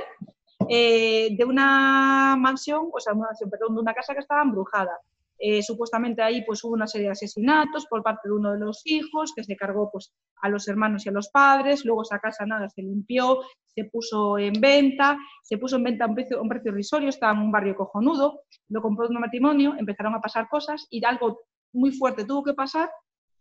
eh, 0.69 1.29
de 1.37 1.45
una 1.45 2.35
mansión, 2.37 2.89
o 2.91 2.99
sea, 2.99 3.13
una 3.13 3.27
mansión, 3.27 3.49
perdón, 3.49 3.73
de 3.75 3.81
una 3.81 3.93
casa 3.93 4.13
que 4.13 4.19
estaba 4.19 4.41
embrujada. 4.41 4.99
Eh, 5.39 5.62
supuestamente 5.62 6.21
ahí 6.23 6.43
pues 6.45 6.63
hubo 6.63 6.73
una 6.73 6.88
serie 6.88 7.08
de 7.08 7.12
asesinatos 7.12 7.86
por 7.88 8.02
parte 8.04 8.28
de 8.28 8.34
uno 8.36 8.54
de 8.54 8.60
los 8.60 8.82
hijos 8.86 9.34
que 9.36 9.43
se 9.43 9.56
cargó 9.56 9.89
pues 9.91 10.12
a 10.41 10.50
los 10.50 10.67
hermanos 10.67 11.06
y 11.06 11.10
a 11.10 11.12
los 11.12 11.30
padres, 11.30 11.86
luego 11.86 12.02
esa 12.02 12.19
casa 12.19 12.45
nada 12.45 12.69
se 12.69 12.82
limpió, 12.82 13.39
se 13.67 13.86
puso 13.86 14.38
en 14.39 14.54
venta, 14.60 15.17
se 15.43 15.58
puso 15.58 15.76
en 15.76 15.84
venta 15.84 16.06
a 16.06 16.08
un 16.08 16.15
precio, 16.15 16.41
un 16.41 16.50
precio 16.50 16.71
irrisorio, 16.71 17.10
estaba 17.10 17.34
en 17.34 17.39
un 17.39 17.52
barrio 17.52 17.76
cojonudo, 17.76 18.41
lo 18.69 18.82
compró 18.82 19.08
un 19.08 19.19
matrimonio, 19.19 19.76
empezaron 19.78 20.15
a 20.15 20.21
pasar 20.21 20.47
cosas 20.50 20.88
y 20.89 21.04
algo 21.06 21.39
muy 21.73 21.91
fuerte 21.91 22.26
tuvo 22.26 22.43
que 22.43 22.54
pasar 22.54 22.89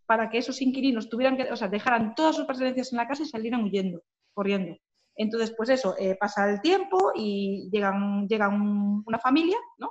para 0.05 0.29
que 0.29 0.37
esos 0.37 0.61
inquilinos 0.61 1.09
tuvieran 1.09 1.35
que, 1.37 1.51
o 1.51 1.55
sea, 1.55 1.67
dejaran 1.67 2.15
todas 2.15 2.35
sus 2.35 2.45
pertenencias 2.45 2.91
en 2.93 2.97
la 2.97 3.07
casa 3.07 3.23
y 3.23 3.27
salieran 3.27 3.63
huyendo, 3.63 4.01
corriendo. 4.33 4.77
Entonces, 5.15 5.53
pues 5.57 5.69
eso, 5.69 5.95
eh, 5.97 6.15
pasa 6.19 6.49
el 6.49 6.61
tiempo 6.61 7.11
y 7.15 7.69
llegan, 7.71 8.27
llega 8.27 8.47
un- 8.49 9.03
una 9.05 9.19
familia, 9.19 9.57
¿no? 9.79 9.89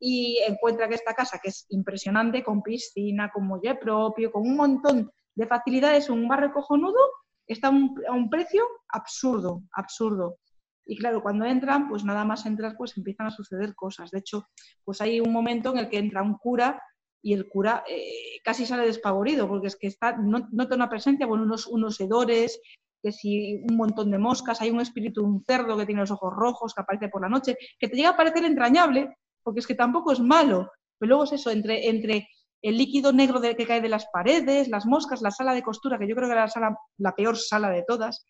Y 0.00 0.38
encuentra 0.48 0.88
que 0.88 0.94
esta 0.94 1.14
casa, 1.14 1.38
que 1.42 1.50
es 1.50 1.66
impresionante, 1.68 2.42
con 2.42 2.62
piscina, 2.62 3.30
con 3.30 3.46
muelle 3.46 3.74
propio, 3.76 4.32
con 4.32 4.42
un 4.42 4.56
montón 4.56 5.10
de 5.34 5.46
facilidades, 5.46 6.08
un 6.10 6.26
barrio 6.26 6.52
cojonudo, 6.52 6.98
está 7.46 7.68
a 7.68 7.70
un, 7.70 8.30
precio 8.30 8.64
absurdo, 8.88 9.62
absurdo. 9.72 10.38
Y 10.86 10.96
claro, 10.96 11.22
cuando 11.22 11.44
entran, 11.44 11.88
pues 11.88 12.04
nada 12.04 12.24
más 12.24 12.46
entrar, 12.46 12.76
pues 12.76 12.96
empiezan 12.96 13.26
a 13.26 13.30
suceder 13.30 13.74
cosas. 13.74 14.10
De 14.10 14.18
hecho, 14.20 14.46
pues 14.84 15.00
hay 15.00 15.20
un 15.20 15.32
momento 15.32 15.70
en 15.72 15.78
el 15.78 15.88
que 15.88 15.98
entra 15.98 16.22
un 16.22 16.36
cura 16.38 16.82
y 17.22 17.34
el 17.34 17.48
cura 17.48 17.84
eh, 17.88 18.40
casi 18.42 18.64
sale 18.66 18.86
despavorido, 18.86 19.46
porque 19.46 19.66
es 19.68 19.76
que 19.76 19.86
está, 19.88 20.16
no- 20.16 20.48
nota 20.52 20.74
una 20.74 20.88
presencia, 20.88 21.26
bueno, 21.26 21.44
unos, 21.44 21.66
unos 21.66 22.00
hedores, 22.00 22.60
que 23.02 23.12
si 23.12 23.62
un 23.68 23.76
montón 23.76 24.10
de 24.10 24.18
moscas, 24.18 24.60
hay 24.60 24.70
un 24.70 24.80
espíritu, 24.80 25.24
un 25.24 25.44
cerdo 25.46 25.76
que 25.76 25.86
tiene 25.86 26.00
los 26.02 26.10
ojos 26.10 26.32
rojos, 26.34 26.74
que 26.74 26.82
aparece 26.82 27.08
por 27.08 27.22
la 27.22 27.28
noche, 27.28 27.56
que 27.78 27.88
te 27.88 27.96
llega 27.96 28.10
a 28.10 28.16
parecer 28.16 28.44
entrañable, 28.44 29.16
porque 29.42 29.60
es 29.60 29.66
que 29.66 29.74
tampoco 29.74 30.12
es 30.12 30.20
malo, 30.20 30.70
pero 30.98 31.08
luego 31.08 31.24
es 31.24 31.32
eso, 31.32 31.50
entre, 31.50 31.88
entre 31.88 32.28
el 32.62 32.76
líquido 32.76 33.12
negro 33.12 33.40
de- 33.40 33.56
que 33.56 33.66
cae 33.66 33.80
de 33.80 33.88
las 33.88 34.06
paredes, 34.12 34.68
las 34.68 34.84
moscas, 34.86 35.22
la 35.22 35.30
sala 35.30 35.54
de 35.54 35.62
costura, 35.62 35.98
que 35.98 36.06
yo 36.08 36.14
creo 36.14 36.28
que 36.28 36.32
era 36.32 36.42
la, 36.42 36.48
sala, 36.48 36.76
la 36.98 37.14
peor 37.14 37.36
sala 37.38 37.70
de 37.70 37.84
todas, 37.86 38.24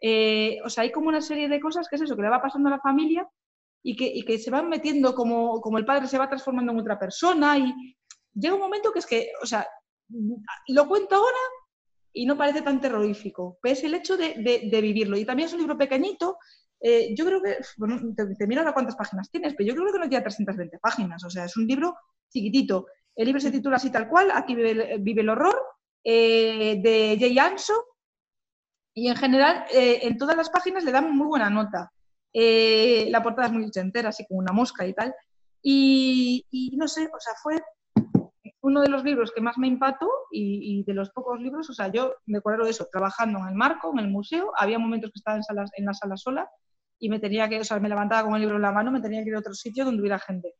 eh, 0.00 0.58
o 0.64 0.68
sea, 0.68 0.82
hay 0.84 0.92
como 0.92 1.08
una 1.08 1.20
serie 1.20 1.48
de 1.48 1.60
cosas 1.60 1.88
que 1.88 1.96
es 1.96 2.02
eso, 2.02 2.16
que 2.16 2.22
le 2.22 2.28
va 2.28 2.42
pasando 2.42 2.68
a 2.68 2.72
la 2.72 2.80
familia 2.80 3.28
y 3.84 3.96
que, 3.96 4.06
y 4.06 4.24
que 4.24 4.38
se 4.38 4.50
van 4.50 4.68
metiendo 4.68 5.14
como, 5.14 5.60
como 5.60 5.78
el 5.78 5.84
padre 5.84 6.06
se 6.06 6.18
va 6.18 6.28
transformando 6.28 6.72
en 6.72 6.78
otra 6.80 6.98
persona 6.98 7.58
y 7.58 7.72
llega 8.34 8.54
un 8.54 8.60
momento 8.60 8.92
que 8.92 8.98
es 9.00 9.06
que, 9.06 9.28
o 9.42 9.46
sea, 9.46 9.66
lo 10.68 10.88
cuento 10.88 11.16
ahora 11.16 11.38
y 12.12 12.26
no 12.26 12.36
parece 12.36 12.62
tan 12.62 12.80
terrorífico, 12.80 13.58
pero 13.62 13.72
es 13.72 13.82
el 13.84 13.94
hecho 13.94 14.16
de, 14.16 14.34
de- 14.34 14.68
de 14.70 14.80
vivirlo. 14.80 15.16
Y 15.16 15.24
también 15.24 15.46
es 15.48 15.52
un 15.54 15.60
libro 15.60 15.78
pequeñito, 15.78 16.36
eh, 16.84 17.14
yo 17.14 17.24
creo 17.24 17.40
que, 17.40 17.58
bueno, 17.76 18.00
te, 18.16 18.34
te 18.34 18.46
miro 18.46 18.60
ahora 18.60 18.74
cuántas 18.74 18.96
páginas 18.96 19.30
tienes, 19.30 19.54
pero 19.54 19.68
yo 19.68 19.74
creo 19.74 19.92
que 19.92 19.98
no 20.00 20.08
tiene 20.08 20.22
320 20.22 20.78
páginas, 20.80 21.22
o 21.22 21.30
sea, 21.30 21.44
es 21.44 21.56
un 21.56 21.66
libro 21.66 21.96
chiquitito. 22.28 22.86
El 23.14 23.26
libro 23.26 23.40
se 23.40 23.52
titula 23.52 23.76
así 23.76 23.90
tal 23.92 24.08
cual, 24.08 24.32
Aquí 24.32 24.56
vive 24.56 24.70
el, 24.94 25.00
vive 25.00 25.20
el 25.20 25.28
horror, 25.28 25.56
eh, 26.02 26.80
de 26.82 27.16
Jay 27.20 27.38
Anso, 27.38 27.74
y 28.94 29.08
en 29.08 29.16
general 29.16 29.64
eh, 29.72 30.00
en 30.02 30.18
todas 30.18 30.36
las 30.36 30.50
páginas 30.50 30.82
le 30.84 30.90
dan 30.90 31.16
muy 31.16 31.28
buena 31.28 31.48
nota. 31.48 31.92
La 32.34 33.22
portada 33.22 33.46
es 33.46 33.52
muy 33.52 33.64
ochentera, 33.64 34.08
así 34.08 34.26
como 34.26 34.40
una 34.40 34.52
mosca 34.52 34.86
y 34.86 34.92
tal. 34.92 35.14
Y, 35.62 36.44
y 36.50 36.76
no 36.76 36.88
sé, 36.88 37.04
o 37.04 37.20
sea, 37.20 37.34
fue 37.42 37.62
uno 38.62 38.80
de 38.80 38.88
los 38.88 39.04
libros 39.04 39.30
que 39.32 39.40
más 39.40 39.56
me 39.56 39.68
impactó 39.68 40.08
y, 40.32 40.80
y 40.80 40.84
de 40.84 40.94
los 40.94 41.10
pocos 41.10 41.40
libros, 41.40 41.70
o 41.70 41.72
sea, 41.74 41.88
yo 41.92 42.14
me 42.26 42.38
acuerdo 42.38 42.64
de 42.64 42.70
eso, 42.70 42.88
trabajando 42.90 43.38
en 43.38 43.48
el 43.48 43.54
marco, 43.54 43.92
en 43.92 44.00
el 44.00 44.08
museo, 44.10 44.52
había 44.56 44.78
momentos 44.78 45.10
que 45.12 45.18
estaba 45.18 45.36
en, 45.36 45.44
salas, 45.44 45.70
en 45.76 45.84
la 45.84 45.94
sala 45.94 46.16
sola 46.16 46.50
y 47.02 47.08
me 47.08 47.18
tenía 47.18 47.48
que, 47.48 47.58
o 47.58 47.64
sea, 47.64 47.80
me 47.80 47.88
levantaba 47.88 48.22
con 48.22 48.36
el 48.36 48.42
libro 48.42 48.56
en 48.56 48.62
la 48.62 48.70
mano, 48.70 48.92
me 48.92 49.00
tenía 49.00 49.24
que 49.24 49.30
ir 49.30 49.34
a 49.34 49.40
otro 49.40 49.54
sitio 49.54 49.84
donde 49.84 50.00
hubiera 50.00 50.20
gente. 50.20 50.54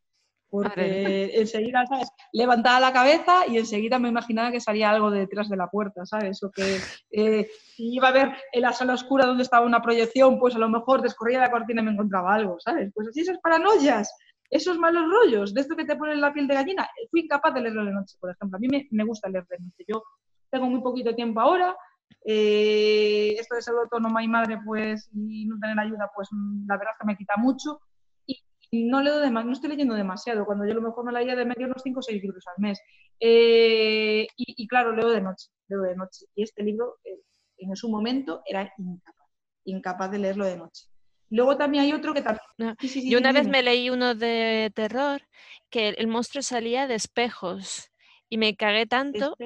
Porque 0.51 1.31
enseguida, 1.41 1.87
¿sabes? 1.87 2.09
Levantaba 2.33 2.81
la 2.81 2.93
cabeza 2.93 3.47
y 3.47 3.59
enseguida 3.59 4.01
me 4.01 4.09
imaginaba 4.09 4.51
que 4.51 4.59
salía 4.59 4.91
algo 4.91 5.13
de 5.13 5.21
detrás 5.21 5.49
de 5.49 5.57
la 5.57 5.69
puerta, 5.69 6.05
¿sabes? 6.05 6.43
O 6.43 6.51
que 6.51 6.79
eh, 7.13 7.49
si 7.77 7.95
iba 7.95 8.09
a 8.09 8.13
ver 8.13 8.33
en 8.53 8.63
la 8.63 8.73
sala 8.73 8.95
oscura 8.95 9.25
donde 9.25 9.45
estaba 9.45 9.65
una 9.65 9.81
proyección, 9.81 10.41
pues 10.41 10.57
a 10.57 10.59
lo 10.59 10.69
mejor 10.69 11.01
descorría 11.01 11.39
la 11.39 11.53
cortina 11.53 11.81
y 11.81 11.85
me 11.85 11.93
encontraba 11.93 12.35
algo, 12.35 12.59
¿sabes? 12.59 12.91
Pues 12.93 13.07
así 13.07 13.21
esas 13.21 13.39
paranoias, 13.39 14.13
esos 14.51 14.77
malos 14.79 15.05
rollos, 15.09 15.55
de 15.55 15.61
esto 15.61 15.77
que 15.77 15.85
te 15.85 15.95
ponen 15.95 16.21
la 16.21 16.33
piel 16.33 16.49
de 16.49 16.55
gallina, 16.55 16.91
fui 17.09 17.21
incapaz 17.21 17.55
de 17.55 17.61
leerlo 17.61 17.85
de 17.85 17.93
noche, 17.93 18.17
por 18.19 18.33
ejemplo. 18.33 18.57
A 18.57 18.59
mí 18.59 18.67
me, 18.67 18.89
me 18.91 19.05
gusta 19.05 19.29
leer 19.29 19.47
de 19.47 19.61
noche. 19.61 19.85
Yo 19.87 20.03
tengo 20.51 20.67
muy 20.67 20.83
poquito 20.83 21.15
tiempo 21.15 21.41
ahora. 21.41 21.77
Eh, 22.25 23.35
esto 23.39 23.55
de 23.55 23.63
ser 23.63 23.75
autónoma 23.75 24.23
y 24.23 24.29
madre, 24.29 24.59
pues, 24.65 25.09
y 25.13 25.47
no 25.47 25.59
tener 25.61 25.79
ayuda, 25.79 26.11
pues 26.15 26.29
la 26.67 26.77
verdad 26.77 26.93
es 26.95 26.99
que 27.01 27.07
me 27.07 27.17
quita 27.17 27.35
mucho. 27.37 27.81
Y, 28.27 28.43
no 28.89 29.03
leo 29.03 29.29
no 29.31 29.53
estoy 29.53 29.71
leyendo 29.71 29.95
demasiado. 29.95 30.47
Cuando 30.47 30.65
yo 30.65 30.73
a 30.73 30.77
lo 30.77 30.83
mejor 30.83 31.05
me 31.05 31.13
leía 31.13 31.37
de 31.37 31.45
medio 31.45 31.67
unos 31.67 31.83
5 31.83 31.99
o 31.99 32.03
6 32.03 32.23
libros 32.23 32.45
al 32.47 32.63
mes. 32.63 32.81
Eh, 33.21 34.27
y, 34.37 34.63
y 34.63 34.67
claro, 34.67 34.97
leo 34.97 35.11
de 35.11 35.21
noche, 35.21 35.49
leo 35.69 35.83
de 35.83 35.97
noche. 35.97 36.27
Y 36.35 36.43
este 36.43 36.63
libro, 36.63 36.99
eh, 37.05 37.21
en 37.59 37.77
su 37.77 37.91
momento, 37.91 38.43
era 38.47 38.73
incapaz, 38.79 39.29
incapaz 39.65 40.11
de 40.11 40.19
leerlo 40.19 40.47
de 40.47 40.57
noche. 40.57 40.87
Luego 41.33 41.57
también 41.57 41.85
hay 41.85 41.93
otro 41.93 42.13
que 42.13 42.21
también... 42.21 42.45
No, 42.59 42.75
Sí, 42.79 42.89
sí, 42.89 43.01
sí, 43.03 43.11
Yo 43.11 43.19
una 43.19 43.33
vez 43.33 43.49
me 43.49 43.63
leí 43.63 43.89
uno 43.89 44.15
de 44.15 44.71
terror 44.75 45.23
que 45.71 45.89
el 45.89 46.07
monstruo 46.07 46.43
salía 46.43 46.87
de 46.87 46.95
espejos 46.95 47.91
y 48.29 48.37
me 48.37 48.55
cagué 48.55 48.87
tanto, 48.87 49.37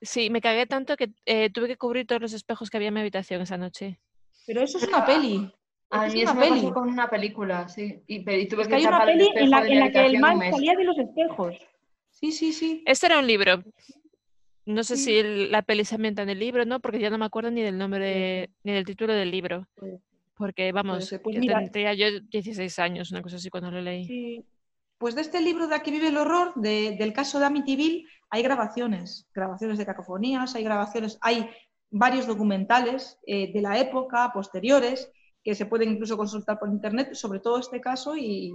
sí, 0.00 0.30
me 0.30 0.40
cagué 0.40 0.66
tanto 0.66 0.96
que 0.96 1.10
eh, 1.26 1.50
tuve 1.50 1.68
que 1.68 1.76
cubrir 1.76 2.06
todos 2.06 2.20
los 2.22 2.32
espejos 2.32 2.70
que 2.70 2.76
había 2.76 2.88
en 2.88 2.94
mi 2.94 3.00
habitación 3.00 3.40
esa 3.42 3.56
noche. 3.56 3.98
Pero 4.46 4.62
eso 4.62 4.78
es 4.78 4.88
una 4.88 5.04
peli. 5.04 5.52
A 5.90 6.06
mí 6.06 6.06
es 6.08 6.14
eso 6.14 6.32
una 6.32 6.34
me 6.40 6.48
peli. 6.48 6.60
pasó 6.62 6.74
con 6.74 6.88
una 6.88 7.08
película, 7.10 7.68
sí. 7.68 8.02
Y, 8.06 8.16
y 8.30 8.48
tuve 8.48 8.62
Es 8.62 8.68
que 8.68 8.74
que 8.74 8.74
hay 8.76 8.86
una 8.86 9.04
peli 9.04 9.30
en 9.34 9.50
la, 9.50 9.58
en 9.66 9.92
que 9.92 10.06
el 10.06 10.18
mes. 10.20 10.54
salía 10.54 10.74
de 10.74 10.84
los 10.84 10.98
espejos. 10.98 11.54
Sí, 12.10 12.32
sí, 12.32 12.52
sí. 12.52 12.82
Este 12.86 13.06
era 13.06 13.18
un 13.18 13.26
libro. 13.26 13.62
No 14.66 14.84
sé 14.84 14.96
Sí. 14.96 15.04
si 15.04 15.16
el- 15.18 15.50
la 15.50 15.62
peli 15.62 15.84
se 15.84 15.94
ambienta 15.94 16.22
en 16.22 16.28
el 16.28 16.38
libro, 16.38 16.64
¿no? 16.66 16.80
Porque 16.80 16.98
ya 16.98 17.08
no 17.10 17.16
me 17.18 17.24
acuerdo 17.24 17.50
ni 17.50 17.62
del 17.62 17.78
nombre, 17.78 18.50
ni 18.64 18.72
del 18.72 18.84
título 18.84 19.14
del 19.14 19.30
libro. 19.30 19.66
Porque, 20.36 20.72
vamos. 20.72 21.14
Pues 21.22 21.34
yo 21.36 21.40
mira, 21.40 21.58
tendría 21.60 21.94
yo 21.94 22.20
16 22.20 22.78
años, 22.78 23.10
una 23.10 23.22
cosa 23.22 23.36
así, 23.36 23.48
cuando 23.50 23.70
lo 23.70 23.80
leí. 23.80 24.04
Sí. 24.04 24.44
Pues 24.98 25.14
de 25.14 25.20
este 25.20 25.40
libro 25.40 25.68
de 25.68 25.76
Aquí 25.76 25.90
vive 25.92 26.08
el 26.08 26.16
horror, 26.16 26.52
de- 26.56 26.96
del 26.98 27.12
caso 27.12 27.38
de 27.38 27.46
Amityville, 27.46 28.04
hay 28.30 28.42
grabaciones, 28.42 29.28
grabaciones 29.32 29.78
de 29.78 29.86
cacofonías, 29.86 30.54
hay 30.56 30.64
grabaciones, 30.64 31.18
hay 31.20 31.48
varios 31.90 32.26
documentales 32.26 33.18
eh, 33.26 33.52
de 33.52 33.62
la 33.62 33.78
época, 33.78 34.30
posteriores, 34.34 35.10
que 35.42 35.54
se 35.54 35.66
pueden 35.66 35.90
incluso 35.90 36.16
consultar 36.16 36.58
por 36.58 36.68
internet, 36.68 37.14
sobre 37.14 37.38
todo 37.40 37.58
este 37.58 37.80
caso 37.80 38.16
y, 38.16 38.52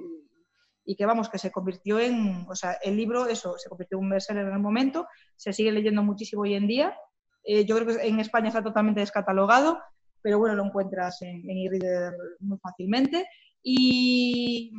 que 0.98 1.06
vamos, 1.06 1.30
que 1.30 1.38
se 1.40 1.50
convirtió 1.50 1.98
en, 2.00 2.46
o 2.50 2.56
sea, 2.56 2.74
el 2.84 2.98
libro, 2.98 3.26
eso, 3.28 3.58
se 3.58 3.70
convirtió 3.70 3.98
en 3.98 4.04
un 4.04 4.10
bestseller 4.10 4.46
en 4.46 4.54
el 4.54 4.60
momento, 4.60 5.08
se 5.38 5.54
sigue 5.54 5.72
leyendo 5.72 6.04
muchísimo 6.04 6.42
hoy 6.44 6.56
en 6.56 6.68
día 6.68 6.96
Eh, 7.46 7.66
yo 7.66 7.76
creo 7.76 7.88
que 7.88 8.08
en 8.08 8.20
España 8.22 8.48
está 8.50 8.64
totalmente 8.64 9.02
descatalogado, 9.02 9.78
pero 10.22 10.40
bueno, 10.40 10.56
lo 10.56 10.64
encuentras 10.66 11.22
en, 11.22 11.42
en 11.50 11.58
e-reader 11.58 12.14
muy 12.40 12.58
fácilmente. 12.60 13.28
Y 13.62 14.72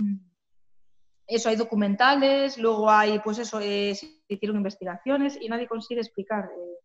eso, 1.27 1.49
hay 1.49 1.57
documentales, 1.57 2.59
luego 2.59 2.91
hay, 2.91 3.19
pues 3.21 3.39
eso, 3.39 3.61
eh, 3.61 3.95
se 3.95 4.21
hicieron 4.29 4.57
investigaciones 4.57 5.39
y 5.41 5.49
nadie 5.49 5.67
consigue 5.67 6.01
explicar 6.01 6.45
eh, 6.45 6.79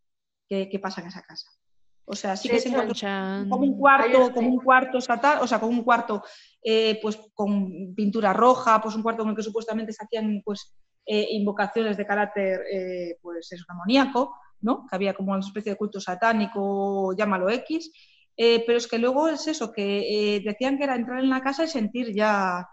qué, 0.48 0.68
qué 0.70 0.78
pasa 0.78 1.00
en 1.00 1.08
esa 1.08 1.22
casa. 1.22 1.50
O 2.04 2.16
sea, 2.16 2.36
sí 2.36 2.48
que 2.48 2.58
se 2.58 2.70
encuentra 2.70 3.46
como 3.48 3.64
un 3.64 3.78
cuarto, 3.78 4.32
como 4.34 4.48
un 4.48 4.58
cuarto 4.58 5.00
satán, 5.00 5.38
o 5.42 5.46
sea, 5.46 5.60
como 5.60 5.70
un 5.70 5.84
cuarto 5.84 6.24
eh, 6.60 6.98
pues 7.00 7.16
con 7.34 7.94
pintura 7.94 8.32
roja, 8.32 8.80
pues 8.82 8.96
un 8.96 9.02
cuarto 9.02 9.22
en 9.22 9.28
el 9.28 9.36
que 9.36 9.44
supuestamente 9.44 9.92
se 9.92 10.04
hacían 10.04 10.42
pues 10.44 10.74
eh, 11.06 11.28
invocaciones 11.30 11.96
de 11.96 12.06
carácter 12.06 12.62
eh, 12.72 13.16
pues 13.22 13.52
es 13.52 13.64
amoníaco, 13.68 14.34
¿no? 14.60 14.86
Que 14.88 14.96
había 14.96 15.14
como 15.14 15.30
una 15.30 15.40
especie 15.40 15.72
de 15.72 15.78
culto 15.78 16.00
satánico, 16.00 17.14
llámalo 17.16 17.48
X, 17.48 17.92
eh, 18.36 18.64
pero 18.66 18.78
es 18.78 18.88
que 18.88 18.98
luego 18.98 19.28
es 19.28 19.46
eso, 19.46 19.70
que 19.70 20.36
eh, 20.36 20.40
decían 20.40 20.78
que 20.78 20.84
era 20.84 20.96
entrar 20.96 21.20
en 21.20 21.30
la 21.30 21.42
casa 21.42 21.62
y 21.64 21.68
sentir 21.68 22.12
ya 22.12 22.66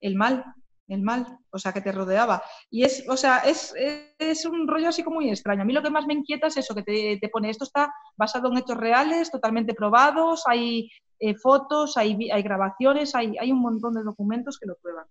el 0.00 0.16
mal, 0.16 0.44
el 0.92 1.02
mal, 1.02 1.26
o 1.50 1.58
sea, 1.58 1.72
que 1.72 1.80
te 1.80 1.92
rodeaba. 1.92 2.42
Y 2.70 2.84
es, 2.84 3.04
o 3.08 3.16
sea, 3.16 3.38
es, 3.38 3.74
es- 4.18 4.44
un 4.46 4.66
rollo 4.68 4.88
así 4.88 5.02
como 5.02 5.16
muy 5.16 5.30
extraño. 5.30 5.62
A 5.62 5.64
mí 5.64 5.72
lo 5.72 5.82
que 5.82 5.90
más 5.90 6.06
me 6.06 6.14
inquieta 6.14 6.46
es 6.48 6.56
eso, 6.56 6.74
que 6.74 6.82
te, 6.82 7.18
te 7.20 7.28
pone, 7.28 7.50
esto 7.50 7.64
está 7.64 7.92
basado 8.16 8.50
en 8.50 8.58
hechos 8.58 8.76
reales, 8.76 9.30
totalmente 9.30 9.74
probados, 9.74 10.42
hay 10.46 10.90
eh, 11.18 11.34
fotos, 11.36 11.96
hay, 11.96 12.30
hay 12.30 12.42
grabaciones, 12.42 13.14
hay, 13.14 13.36
hay 13.38 13.52
un 13.52 13.60
montón 13.60 13.94
de 13.94 14.02
documentos 14.02 14.58
que 14.58 14.66
lo 14.66 14.76
prueban. 14.76 15.04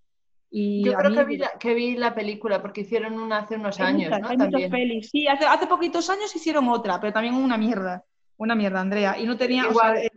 Y 0.54 0.84
Yo 0.84 0.94
creo 0.94 1.10
mí, 1.12 1.15
que 1.17 1.24
vi, 1.24 1.38
la, 1.38 1.52
que 1.58 1.74
vi 1.74 1.96
la 1.96 2.13
película 2.13 2.62
porque 2.62 2.82
hicieron 2.82 3.17
una 3.17 3.38
hace 3.39 3.56
unos 3.56 3.80
años, 3.80 4.10
muchas, 4.10 4.22
¿no? 4.22 4.28
hay 4.28 4.38
muchas 4.38 4.52
También. 4.52 4.72
pelis. 4.72 5.10
Sí, 5.10 5.28
hace, 5.28 5.46
hace 5.46 5.65
poquitos 5.67 6.10
años 6.10 6.36
hicieron 6.36 6.67
otra, 6.67 7.00
pero 7.00 7.13
también 7.13 7.36
una 7.36 7.58
mierda. 7.58 8.04
Una 8.38 8.54
mierda, 8.56 8.82
Andrea. 8.82 9.17
Y 9.17 9.26
no 9.26 9.38
tenía, 9.38 9.67
o 9.67 9.72
Igual- 9.72 9.96
sea, 9.96 10.04
eh, 10.06 10.12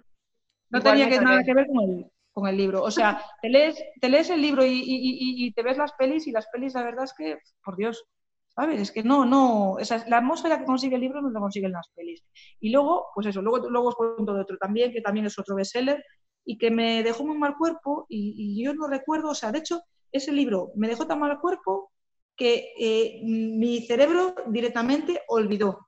no 0.71 0.81
tenía 0.81 1.09
que, 1.09 1.21
nada 1.21 1.45
que 1.45 1.55
ver 1.55 1.67
con 1.69 1.81
el, 1.89 2.07
con 2.35 2.49
el 2.49 2.57
libro. 2.57 2.83
O 2.83 2.91
sea, 2.91 3.23
te 3.41 3.49
lees, 3.49 3.83
te 4.01 4.09
lees 4.11 4.29
el 4.31 4.43
libro 4.43 4.65
y, 4.67 4.71
y- 4.73 4.83
y- 4.83 5.47
y 5.47 5.53
te 5.53 5.63
ves 5.63 5.79
las 5.79 5.93
pelis 5.93 6.27
y 6.27 6.33
las 6.33 6.47
pelis, 6.49 6.75
la 6.75 6.83
verdad 6.83 7.05
es 7.05 7.15
que, 7.17 7.39
por 7.65 7.77
Dios, 7.77 8.05
¿sabes? 8.49 8.81
Es 8.81 8.93
que 8.93 9.03
no, 9.05 9.25
no, 9.25 9.79
esa, 9.79 10.05
la 10.09 10.19
atmósfera 10.19 10.59
que 10.59 10.65
consigue 10.65 10.97
el 10.97 11.01
libro 11.03 11.23
no 11.23 11.31
la 11.31 11.41
consiguen 11.41 11.73
las 11.73 11.89
pelis. 11.95 12.23
Y 12.61 12.71
luego, 12.71 13.07
pues 13.15 13.29
eso, 13.29 13.41
luego, 13.41 13.69
luego 13.71 13.89
os 13.89 13.95
cuento 13.97 14.35
de 14.35 14.43
otro 14.43 14.59
también, 14.59 14.93
que 14.93 15.01
también 15.01 15.27
es 15.27 15.39
otro 15.39 15.55
bestseller 15.57 16.05
y 16.45 16.59
que 16.59 16.71
me 16.71 17.03
dejó 17.03 17.25
muy 17.25 17.39
mal 17.39 17.57
cuerpo 17.57 18.07
y, 18.09 18.63
yo 18.63 18.75
no 18.75 18.87
recuerdo, 18.89 19.31
o 19.31 19.35
sea, 19.35 19.53
de 19.53 19.59
hecho, 19.61 19.81
ese 20.13 20.33
libro 20.33 20.71
me 20.77 20.89
dejó 20.89 21.07
tan 21.07 21.21
mal 21.21 21.39
cuerpo 21.41 21.93
que 22.37 22.73
eh, 22.79 23.21
mi 23.25 23.81
cerebro 23.87 24.35
directamente 24.49 25.21
olvidó. 25.29 25.87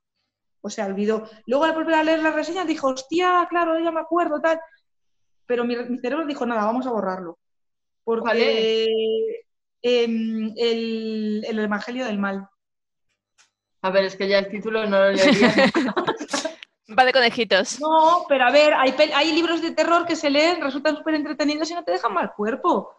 O 0.61 0.71
sea, 0.71 0.87
olvidó. 0.87 1.29
Luego 1.47 1.65
al 1.65 1.75
volver 1.75 1.95
a 1.95 2.03
leer 2.05 2.21
la 2.23 2.33
reseña 2.33 2.65
dijo, 2.65 2.89
hostia, 2.89 3.47
claro, 3.49 3.79
ya 3.79 3.91
me 3.93 4.01
acuerdo, 4.01 4.41
tal. 4.41 4.59
Pero 5.47 5.65
mi, 5.65 5.77
mi 5.77 5.99
cerebro 5.99 6.27
dijo, 6.27 6.45
nada, 6.47 6.65
vamos 6.65 6.87
a 6.87 6.91
borrarlo. 6.91 7.39
¿Cuál 8.05 8.21
Porque 8.21 8.87
em, 9.83 10.53
el, 10.57 11.45
el 11.47 11.59
Evangelio 11.59 12.05
del 12.05 12.19
Mal. 12.19 12.49
A 13.83 13.91
ver, 13.91 14.05
es 14.05 14.17
que 14.17 14.29
ya 14.29 14.39
el 14.39 14.49
título 14.49 14.87
no 14.87 14.99
lo 14.99 15.13
leería. 15.13 15.53
Va 16.99 17.05
de 17.05 17.13
conejitos. 17.13 17.81
No, 17.81 18.25
pero 18.29 18.45
a 18.45 18.51
ver, 18.51 18.73
hay, 18.75 19.33
libros 19.33 19.61
de 19.61 19.73
terror 19.73 20.07
que 20.07 20.15
se 20.15 20.31
leen, 20.31 20.61
resultan 20.61 20.97
súper 20.97 21.15
entretenidos 21.15 21.71
y 21.71 21.75
no 21.75 21.83
te 21.83 21.93
dejan 21.93 22.15
mal 22.15 22.33
cuerpo. 22.35 22.93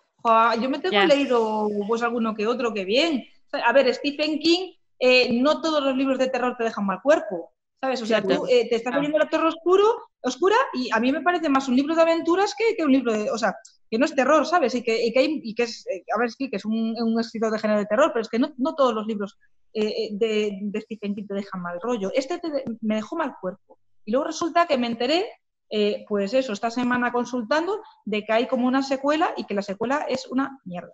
Yo 0.61 0.69
me 0.69 0.79
tengo 0.79 0.93
Ya. 0.93 1.05
leído 1.05 1.69
pues 1.87 2.03
alguno 2.03 2.35
que 2.35 2.47
otro 2.47 2.73
que 2.73 2.83
bien. 2.83 3.25
A 3.65 3.71
ver, 3.71 3.93
Stephen 3.93 4.39
King, 4.39 4.73
eh, 4.99 5.41
no 5.41 5.61
todos 5.61 5.81
los 5.81 5.95
libros 5.95 6.19
de 6.19 6.27
terror 6.27 6.55
te 6.57 6.65
dejan 6.65 6.85
mal 6.85 7.01
cuerpo. 7.01 7.53
¿Sabes? 7.79 8.01
O 8.01 8.05
sea, 8.07 8.21
tú 8.23 8.45
eh, 8.47 8.67
te 8.69 8.75
estás 8.75 8.91
Claro. 8.91 9.01
leyendo 9.01 9.19
la 9.19 9.29
terror 9.29 9.47
oscuro, 9.47 9.83
oscura 10.21 10.55
y 10.73 10.89
a 10.91 10.99
mí 10.99 11.11
me 11.11 11.21
parece 11.21 11.47
más 11.47 11.67
un 11.67 11.75
libro 11.75 11.95
de 11.95 12.01
aventuras 12.01 12.55
que, 12.57 12.75
que 12.75 12.83
un 12.83 12.91
libro 12.91 13.13
de. 13.13 13.29
O 13.29 13.37
sea, 13.37 13.55
que 13.89 13.97
no 13.99 14.05
es 14.05 14.15
terror, 14.15 14.45
¿sabes? 14.47 14.73
Y 14.75 14.81
que, 14.83 15.05
y 15.05 15.13
que, 15.13 15.19
hay- 15.19 15.39
y 15.43 15.53
que 15.53 15.63
es. 15.63 15.85
eh, 15.87 16.03
a 16.15 16.19
ver, 16.19 16.31
sí, 16.31 16.49
que 16.49 16.55
es 16.57 16.65
un, 16.65 16.95
un 16.99 17.19
escritor 17.19 17.51
de 17.51 17.59
género 17.59 17.79
de 17.79 17.85
terror, 17.85 18.09
pero 18.13 18.21
es 18.21 18.29
que 18.29 18.39
no, 18.39 18.51
no 18.57 18.73
todos 18.73 18.93
los 18.95 19.05
libros 19.05 19.37
eh, 19.73 19.85
eh, 19.85 20.09
de, 20.13 20.57
de 20.61 20.81
Stephen 20.81 21.13
King 21.13 21.27
te 21.27 21.35
dejan 21.35 21.61
mal 21.61 21.79
rollo. 21.79 22.11
Este 22.15 22.39
te 22.39 22.49
de- 22.49 22.63
me 22.81 22.95
dejó 22.95 23.15
mal 23.15 23.35
cuerpo. 23.39 23.77
Y 24.05 24.11
luego 24.11 24.25
resulta 24.25 24.65
que 24.65 24.77
me 24.79 24.87
enteré, 24.87 25.25
eh, 25.69 26.03
pues 26.09 26.33
eso, 26.33 26.53
esta 26.53 26.71
semana 26.71 27.11
consultando, 27.11 27.81
de 28.05 28.23
que 28.25 28.33
hay 28.33 28.47
como 28.47 28.67
una 28.67 28.81
secuela 28.81 29.33
y 29.37 29.43
que 29.45 29.53
la 29.53 29.61
secuela 29.61 30.05
es 30.09 30.25
una 30.27 30.59
mierda. 30.65 30.93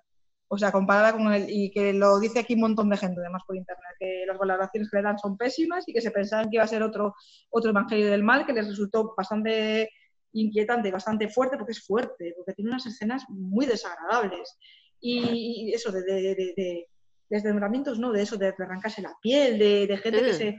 O 0.54 0.58
sea, 0.58 0.72
comparada 0.72 1.14
con 1.14 1.34
el. 1.34 1.50
Y 1.50 1.72
que 1.72 1.94
lo 1.94 2.20
dice 2.20 2.40
aquí 2.40 2.54
un 2.54 2.62
montón 2.62 2.88
de 2.90 2.98
gente, 2.98 3.20
además 3.20 3.42
por 3.48 3.56
internet, 3.56 3.96
que 4.00 4.24
las 4.28 4.38
valoraciones 4.38 4.88
que 4.88 4.98
le 4.98 5.04
dan 5.04 5.18
son 5.18 5.36
pésimas 5.36 5.84
y 5.88 5.94
que 5.94 6.02
se 6.02 6.12
pensaban 6.12 6.48
que 6.50 6.58
iba 6.58 6.64
a 6.64 6.68
ser 6.68 6.84
otro, 6.84 7.16
otro 7.50 7.72
Evangelio 7.72 8.12
del 8.12 8.22
Mal, 8.22 8.46
que 8.46 8.54
les 8.54 8.68
resultó 8.68 9.16
bastante 9.18 9.90
inquietante, 10.34 10.92
bastante 10.92 11.28
fuerte, 11.28 11.58
porque 11.58 11.72
es 11.72 11.84
fuerte, 11.84 12.36
porque 12.38 12.54
tiene 12.54 12.70
unas 12.70 12.86
escenas 12.86 13.24
muy 13.30 13.66
desagradables. 13.66 14.56
Y, 15.00 15.70
y 15.70 15.74
eso, 15.74 15.92
de, 15.92 16.04
de, 16.04 16.22
de, 16.22 16.54
de 16.56 16.88
desmembramientos, 17.30 17.98
¿no? 17.98 18.12
De 18.12 18.22
eso, 18.22 18.38
de 18.38 18.50
arrancarse 18.50 19.02
la 19.02 19.18
piel, 19.20 19.58
de, 19.58 19.98
gente 19.98 20.22
que 20.22 20.30
Ugh. 20.30 20.36
se 20.36 20.56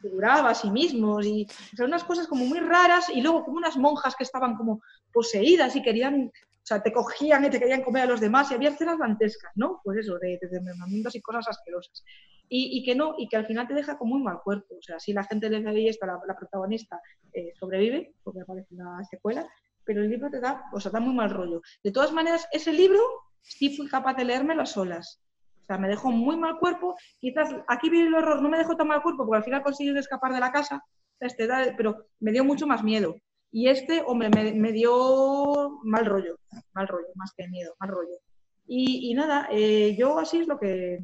figuraba 0.00 0.50
a 0.50 0.54
sí 0.54 0.70
mismos 0.70 1.26
y 1.26 1.46
o 1.72 1.76
sea, 1.76 1.86
unas 1.86 2.04
cosas 2.04 2.26
como 2.26 2.46
muy 2.46 2.60
raras 2.60 3.10
y 3.10 3.20
luego 3.20 3.44
como 3.44 3.58
unas 3.58 3.76
monjas 3.76 4.16
que 4.16 4.24
estaban 4.24 4.56
como 4.56 4.80
poseídas 5.12 5.76
y 5.76 5.82
querían, 5.82 6.32
o 6.66 6.68
sea, 6.68 6.82
te 6.82 6.92
cogían 6.92 7.44
y 7.44 7.50
te 7.50 7.60
querían 7.60 7.84
comer 7.84 8.02
a 8.02 8.06
los 8.06 8.20
demás 8.20 8.50
y 8.50 8.54
había 8.54 8.70
escenas 8.70 8.98
dantescas, 8.98 9.52
¿no? 9.54 9.80
Pues 9.84 9.98
eso, 9.98 10.18
de 10.18 10.36
de 10.42 10.48
desmembramientos 10.48 11.14
y 11.14 11.20
cosas 11.20 11.46
asquerosas. 11.46 12.02
Y, 12.48 12.76
y 12.76 12.84
que 12.84 12.96
no, 12.96 13.14
y 13.16 13.28
que 13.28 13.36
al 13.36 13.46
final 13.46 13.68
te 13.68 13.74
deja 13.74 13.96
como 13.96 14.16
muy 14.16 14.24
mal 14.24 14.40
cuerpo. 14.42 14.74
O 14.74 14.82
sea, 14.82 14.98
si 14.98 15.12
la 15.12 15.22
gente 15.22 15.48
le 15.48 15.60
ve 15.60 15.88
esto, 15.88 16.06
la, 16.06 16.18
la 16.26 16.34
protagonista 16.34 17.00
eh, 17.32 17.52
sobrevive, 17.54 18.14
porque 18.24 18.40
aparece 18.40 18.66
en 18.72 18.78
la 18.78 19.04
secuela, 19.08 19.48
pero 19.84 20.02
el 20.02 20.10
libro 20.10 20.28
te 20.28 20.40
da, 20.40 20.64
o 20.72 20.80
sea, 20.80 20.90
da 20.90 20.98
muy 20.98 21.14
mal 21.14 21.30
rollo. 21.30 21.62
De 21.84 21.92
todas 21.92 22.10
maneras, 22.10 22.48
ese 22.50 22.72
libro 22.72 22.98
sí 23.42 23.76
fui 23.76 23.86
capaz 23.86 24.14
de 24.14 24.24
leérmelo 24.24 24.62
a 24.62 24.66
solas. 24.66 25.22
O 25.62 25.64
sea, 25.66 25.78
me 25.78 25.86
dejó 25.86 26.10
muy 26.10 26.36
mal 26.36 26.58
cuerpo. 26.58 26.96
Quizás 27.20 27.54
aquí 27.68 27.90
viene 27.90 28.08
el 28.08 28.14
horror, 28.14 28.42
no 28.42 28.48
me 28.48 28.58
dejó 28.58 28.76
tan 28.76 28.88
mal 28.88 29.02
cuerpo 29.02 29.24
porque 29.24 29.38
al 29.38 29.44
final 29.44 29.62
conseguí 29.62 29.96
escapar 29.96 30.32
de 30.32 30.40
la 30.40 30.50
casa, 30.50 30.82
este, 31.20 31.46
pero 31.76 32.08
me 32.18 32.32
dio 32.32 32.42
mucho 32.42 32.66
más 32.66 32.82
miedo. 32.82 33.14
Y 33.50 33.68
este, 33.68 34.02
hombre, 34.06 34.28
me, 34.30 34.72
dio 34.72 35.78
mal 35.84 36.04
rollo, 36.04 36.38
mal 36.74 36.88
rollo, 36.88 37.08
más 37.14 37.32
que 37.36 37.48
miedo, 37.48 37.74
mal 37.80 37.90
rollo. 37.90 38.18
Y, 38.66 39.10
y 39.10 39.14
nada, 39.14 39.48
eh, 39.50 39.96
yo 39.96 40.18
así 40.18 40.38
es 40.38 40.48
lo 40.48 40.58
que, 40.58 40.98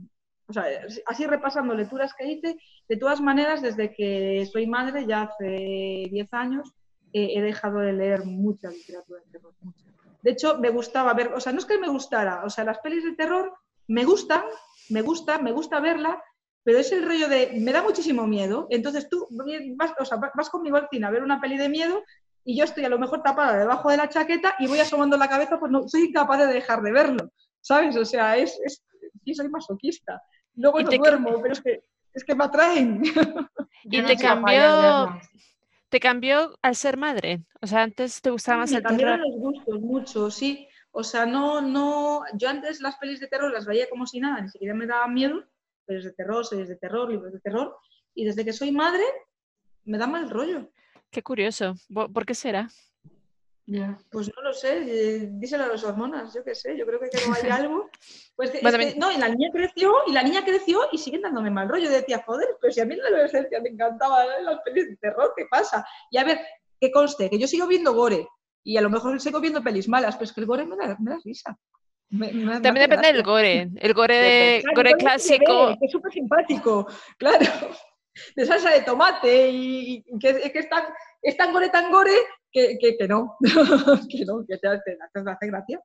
o 0.46 0.52
sea, 0.52 0.64
así 1.06 1.26
repasando 1.26 1.74
lecturas 1.74 2.12
que 2.14 2.26
hice, 2.26 2.58
de 2.88 2.96
todas 2.96 3.20
maneras, 3.20 3.62
desde 3.62 3.94
que 3.94 4.46
soy 4.52 4.66
madre, 4.66 5.06
ya 5.06 5.22
hace 5.22 6.08
10 6.10 6.34
años, 6.34 6.74
eh, 7.12 7.32
he 7.36 7.42
dejado 7.42 7.78
de 7.78 7.92
leer 7.92 8.24
mucha 8.24 8.70
literatura 8.70 9.20
de 9.24 9.30
terror. 9.32 9.54
De 10.22 10.30
hecho, 10.30 10.58
me 10.58 10.70
gustaba 10.70 11.14
ver, 11.14 11.32
o 11.34 11.40
sea, 11.40 11.52
no 11.52 11.58
es 11.58 11.66
que 11.66 11.78
me 11.78 11.88
gustara, 11.88 12.44
o 12.44 12.50
sea, 12.50 12.64
las 12.64 12.78
pelis 12.78 13.04
de 13.04 13.14
terror 13.14 13.52
me 13.88 14.04
gustan, 14.04 14.42
me 14.88 15.02
gusta, 15.02 15.38
me 15.38 15.52
gusta 15.52 15.80
verla, 15.80 16.22
pero 16.62 16.78
es 16.78 16.92
el 16.92 17.04
rollo 17.04 17.28
de, 17.28 17.58
me 17.60 17.72
da 17.72 17.82
muchísimo 17.82 18.26
miedo, 18.26 18.66
entonces 18.70 19.08
tú 19.08 19.26
vas, 19.76 19.92
o 19.98 20.04
sea, 20.04 20.18
vas 20.18 20.50
conmigo 20.50 20.76
al 20.76 20.88
cine 20.90 21.06
a 21.06 21.10
ver 21.10 21.22
una 21.22 21.40
peli 21.40 21.56
de 21.56 21.68
miedo 21.68 22.02
y 22.44 22.56
yo 22.58 22.64
estoy 22.64 22.84
a 22.84 22.88
lo 22.88 22.98
mejor 22.98 23.22
tapada 23.22 23.58
debajo 23.58 23.90
de 23.90 23.96
la 23.96 24.08
chaqueta 24.08 24.54
y 24.58 24.66
voy 24.66 24.80
asomando 24.80 25.16
la 25.16 25.28
cabeza, 25.28 25.58
pues 25.58 25.70
no, 25.70 25.86
soy 25.88 26.06
incapaz 26.08 26.38
de 26.40 26.46
dejar 26.48 26.82
de 26.82 26.92
verlo, 26.92 27.32
¿sabes? 27.60 27.96
O 27.96 28.04
sea, 28.04 28.36
es, 28.36 28.58
es 28.64 28.82
sí, 29.24 29.34
soy 29.34 29.48
masoquista. 29.48 30.20
Luego 30.56 30.80
no 30.80 30.88
te- 30.88 30.98
duermo, 30.98 31.40
pero 31.40 31.52
es 31.54 31.60
que, 31.60 31.82
es 32.12 32.24
que 32.24 32.34
me 32.34 32.44
atraen. 32.44 33.02
Y 33.84 34.00
no 34.00 34.06
te 34.06 34.16
cambió-. 34.16 35.18
¿Te 35.88 35.98
cambió 36.00 36.56
al 36.62 36.76
ser 36.76 36.96
madre? 36.96 37.42
O 37.60 37.66
sea, 37.66 37.82
antes 37.82 38.22
te 38.22 38.30
gustaba 38.30 38.58
más 38.58 38.70
Me 38.70 38.78
el 38.78 38.82
terror. 38.84 39.18
los 39.18 39.36
gustos 39.38 39.80
mucho, 39.80 40.30
sí. 40.30 40.68
O 40.92 41.02
sea, 41.02 41.26
no, 41.26 41.60
no. 41.60 42.22
Yo 42.34 42.48
antes 42.48 42.80
las 42.80 42.96
pelis 42.96 43.18
de 43.20 43.26
terror 43.26 43.50
las 43.50 43.66
veía 43.66 43.88
como 43.90 44.06
si 44.06 44.20
nada, 44.20 44.40
ni 44.40 44.48
siquiera 44.48 44.74
me 44.74 44.86
daban 44.86 45.12
miedo. 45.14 45.42
Pelis 45.84 46.04
de 46.04 46.12
terror, 46.12 46.46
series 46.46 46.68
de 46.68 46.76
terror, 46.76 47.10
libros 47.10 47.32
de 47.32 47.40
terror. 47.40 47.76
Y 48.14 48.24
desde 48.24 48.44
que 48.44 48.52
soy 48.52 48.72
madre, 48.72 49.02
me 49.84 49.98
da 49.98 50.06
mal 50.06 50.30
rollo. 50.30 50.70
Qué 51.12 51.22
curioso. 51.22 51.74
¿Por 51.92 52.24
qué 52.26 52.34
será? 52.34 52.68
Ya. 53.66 53.96
Pues 54.10 54.30
no 54.34 54.42
lo 54.42 54.52
sé, 54.52 54.78
eh, 54.78 55.28
díselo 55.30 55.64
a 55.64 55.68
las 55.68 55.84
hormonas, 55.84 56.34
yo 56.34 56.42
qué 56.42 56.54
sé, 56.54 56.76
yo 56.76 56.84
creo 56.84 56.98
que 56.98 57.06
no 57.28 57.34
hay 57.34 57.42
algo. 57.70 57.90
Pues 58.34 58.50
que- 58.50 58.58
es 58.58 58.96
no, 58.96 59.12
y 59.12 59.18
la 59.18 59.28
niña 59.28 59.50
creció, 59.52 59.92
y 60.06 60.12
la 60.12 60.22
niña 60.22 60.42
creció 60.44 60.80
y 60.90 60.98
siguen 60.98 61.20
dándome 61.22 61.50
mal 61.50 61.68
rollo. 61.68 61.84
Yo 61.84 61.90
decía, 61.90 62.24
joder, 62.26 62.48
pero 62.60 62.72
si 62.72 62.80
a 62.80 62.86
mí 62.86 62.94
en 62.94 63.00
la 63.02 63.08
adolescencia 63.08 63.60
me 63.60 63.68
encantaban 63.68 64.26
las 64.44 64.60
pelis 64.64 64.88
de 64.88 64.96
terror, 64.96 65.32
¿qué 65.36 65.44
pasa? 65.50 65.86
Y 66.10 66.16
a 66.18 66.24
ver, 66.24 66.40
que 66.80 66.90
conste, 66.90 67.30
que 67.30 67.38
yo 67.38 67.46
sigo 67.46 67.66
viendo 67.68 67.92
gore, 67.94 68.26
y 68.64 68.76
a 68.78 68.80
lo 68.80 68.90
mejor 68.90 69.20
sigo 69.20 69.38
viendo 69.40 69.62
pelis 69.62 69.88
malas, 69.88 70.16
pero 70.16 70.24
es 70.24 70.32
que 70.32 70.40
el 70.40 70.46
gore 70.46 70.64
me 70.66 70.76
da, 70.76 70.96
me 70.98 71.10
da 71.10 71.18
risa. 71.22 71.56
Me- 72.10 72.32
me- 72.32 72.44
me 72.44 72.60
También 72.60 72.88
depende 72.90 73.06
del 73.12 73.22
gracia. 73.22 73.22
gore. 73.22 73.70
El 73.76 73.94
gore. 73.94 74.60
Claro, 74.62 74.76
gore 74.76 74.92
clásico. 74.94 75.76
es 75.80 75.92
súper 75.92 76.12
simpático, 76.12 76.86
claro. 77.18 77.46
De 78.36 78.44
salsa 78.46 78.70
de 78.70 78.82
tomate 78.82 79.48
y, 79.50 80.04
y 80.06 80.18
que, 80.18 80.50
que 80.52 80.58
es, 80.58 80.68
tan, 80.68 80.84
es 81.22 81.36
tan 81.36 81.52
gore, 81.52 81.70
tan 81.70 81.90
gore 81.90 82.12
que, 82.50 82.76
que, 82.78 82.96
que 82.96 83.08
no, 83.08 83.36
que 84.10 84.24
no, 84.24 84.44
que 84.46 84.58
te, 84.58 84.68
hace- 84.68 84.96
te 85.12 85.20
hace 85.30 85.46
gracia, 85.46 85.80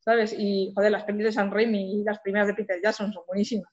¿sabes? 0.00 0.34
Y, 0.36 0.72
joder, 0.74 0.90
las 0.92 1.04
pelis 1.04 1.24
de 1.24 1.32
San 1.32 1.50
Raimi 1.50 2.00
y 2.00 2.04
las 2.04 2.18
primeras 2.20 2.48
de 2.48 2.54
Peter 2.54 2.80
Jackson 2.82 3.12
son 3.12 3.22
buenísimas, 3.26 3.72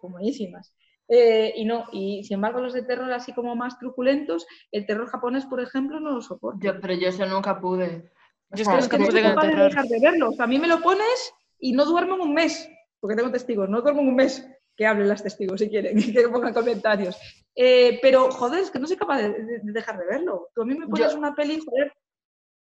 son 0.00 0.12
buenísimas. 0.12 0.74
Eh, 1.08 1.52
y 1.56 1.64
no, 1.66 1.86
y 1.92 2.24
sin 2.24 2.36
embargo 2.36 2.60
los 2.60 2.72
de 2.72 2.82
terror 2.82 3.12
así 3.12 3.32
como 3.34 3.54
más 3.56 3.78
truculentos, 3.78 4.46
el 4.72 4.86
terror 4.86 5.06
japonés, 5.08 5.44
por 5.46 5.60
ejemplo, 5.60 6.00
no 6.00 6.12
lo 6.12 6.22
soporto. 6.22 6.60
Yo, 6.62 6.80
pero 6.80 6.94
yo 6.94 7.08
eso 7.08 7.26
nunca 7.26 7.60
pude. 7.60 8.10
Yo 8.50 8.62
es 8.62 8.68
que 8.68 8.78
Es 8.78 8.88
que 8.88 8.98
no 8.98 9.06
soy 9.10 9.22
capaz 9.22 9.46
de 9.48 9.54
dejar 9.64 9.84
de 9.86 10.00
verlo. 10.00 10.28
O 10.30 10.32
sea, 10.32 10.44
a 10.44 10.48
mí 10.48 10.58
me 10.58 10.68
lo 10.68 10.80
pones 10.80 11.34
y 11.58 11.72
no 11.72 11.84
duermo 11.84 12.14
en 12.14 12.20
un 12.22 12.34
mes, 12.34 12.68
porque 13.00 13.16
tengo 13.16 13.30
testigos, 13.30 13.68
no 13.68 13.82
duermo 13.82 14.00
en 14.02 14.08
un 14.08 14.14
mes. 14.16 14.48
Que 14.76 14.86
hablen 14.86 15.08
las 15.08 15.22
testigos 15.22 15.60
si 15.60 15.68
quieren, 15.68 15.96
que 16.12 16.28
pongan 16.28 16.52
comentarios. 16.54 17.16
Eh, 17.54 17.98
pero, 18.02 18.30
joder, 18.32 18.60
es 18.60 18.70
que 18.70 18.78
no 18.80 18.86
soy 18.86 18.96
capaz 18.96 19.18
de, 19.18 19.28
de- 19.30 19.60
de 19.60 19.72
dejar 19.72 19.98
de 19.98 20.06
verlo. 20.06 20.48
Tú 20.54 20.62
a 20.62 20.64
mí 20.64 20.74
me 20.74 20.88
pones 20.88 21.12
Yo- 21.12 21.18
una 21.18 21.34
peli, 21.34 21.60
joder, 21.64 21.92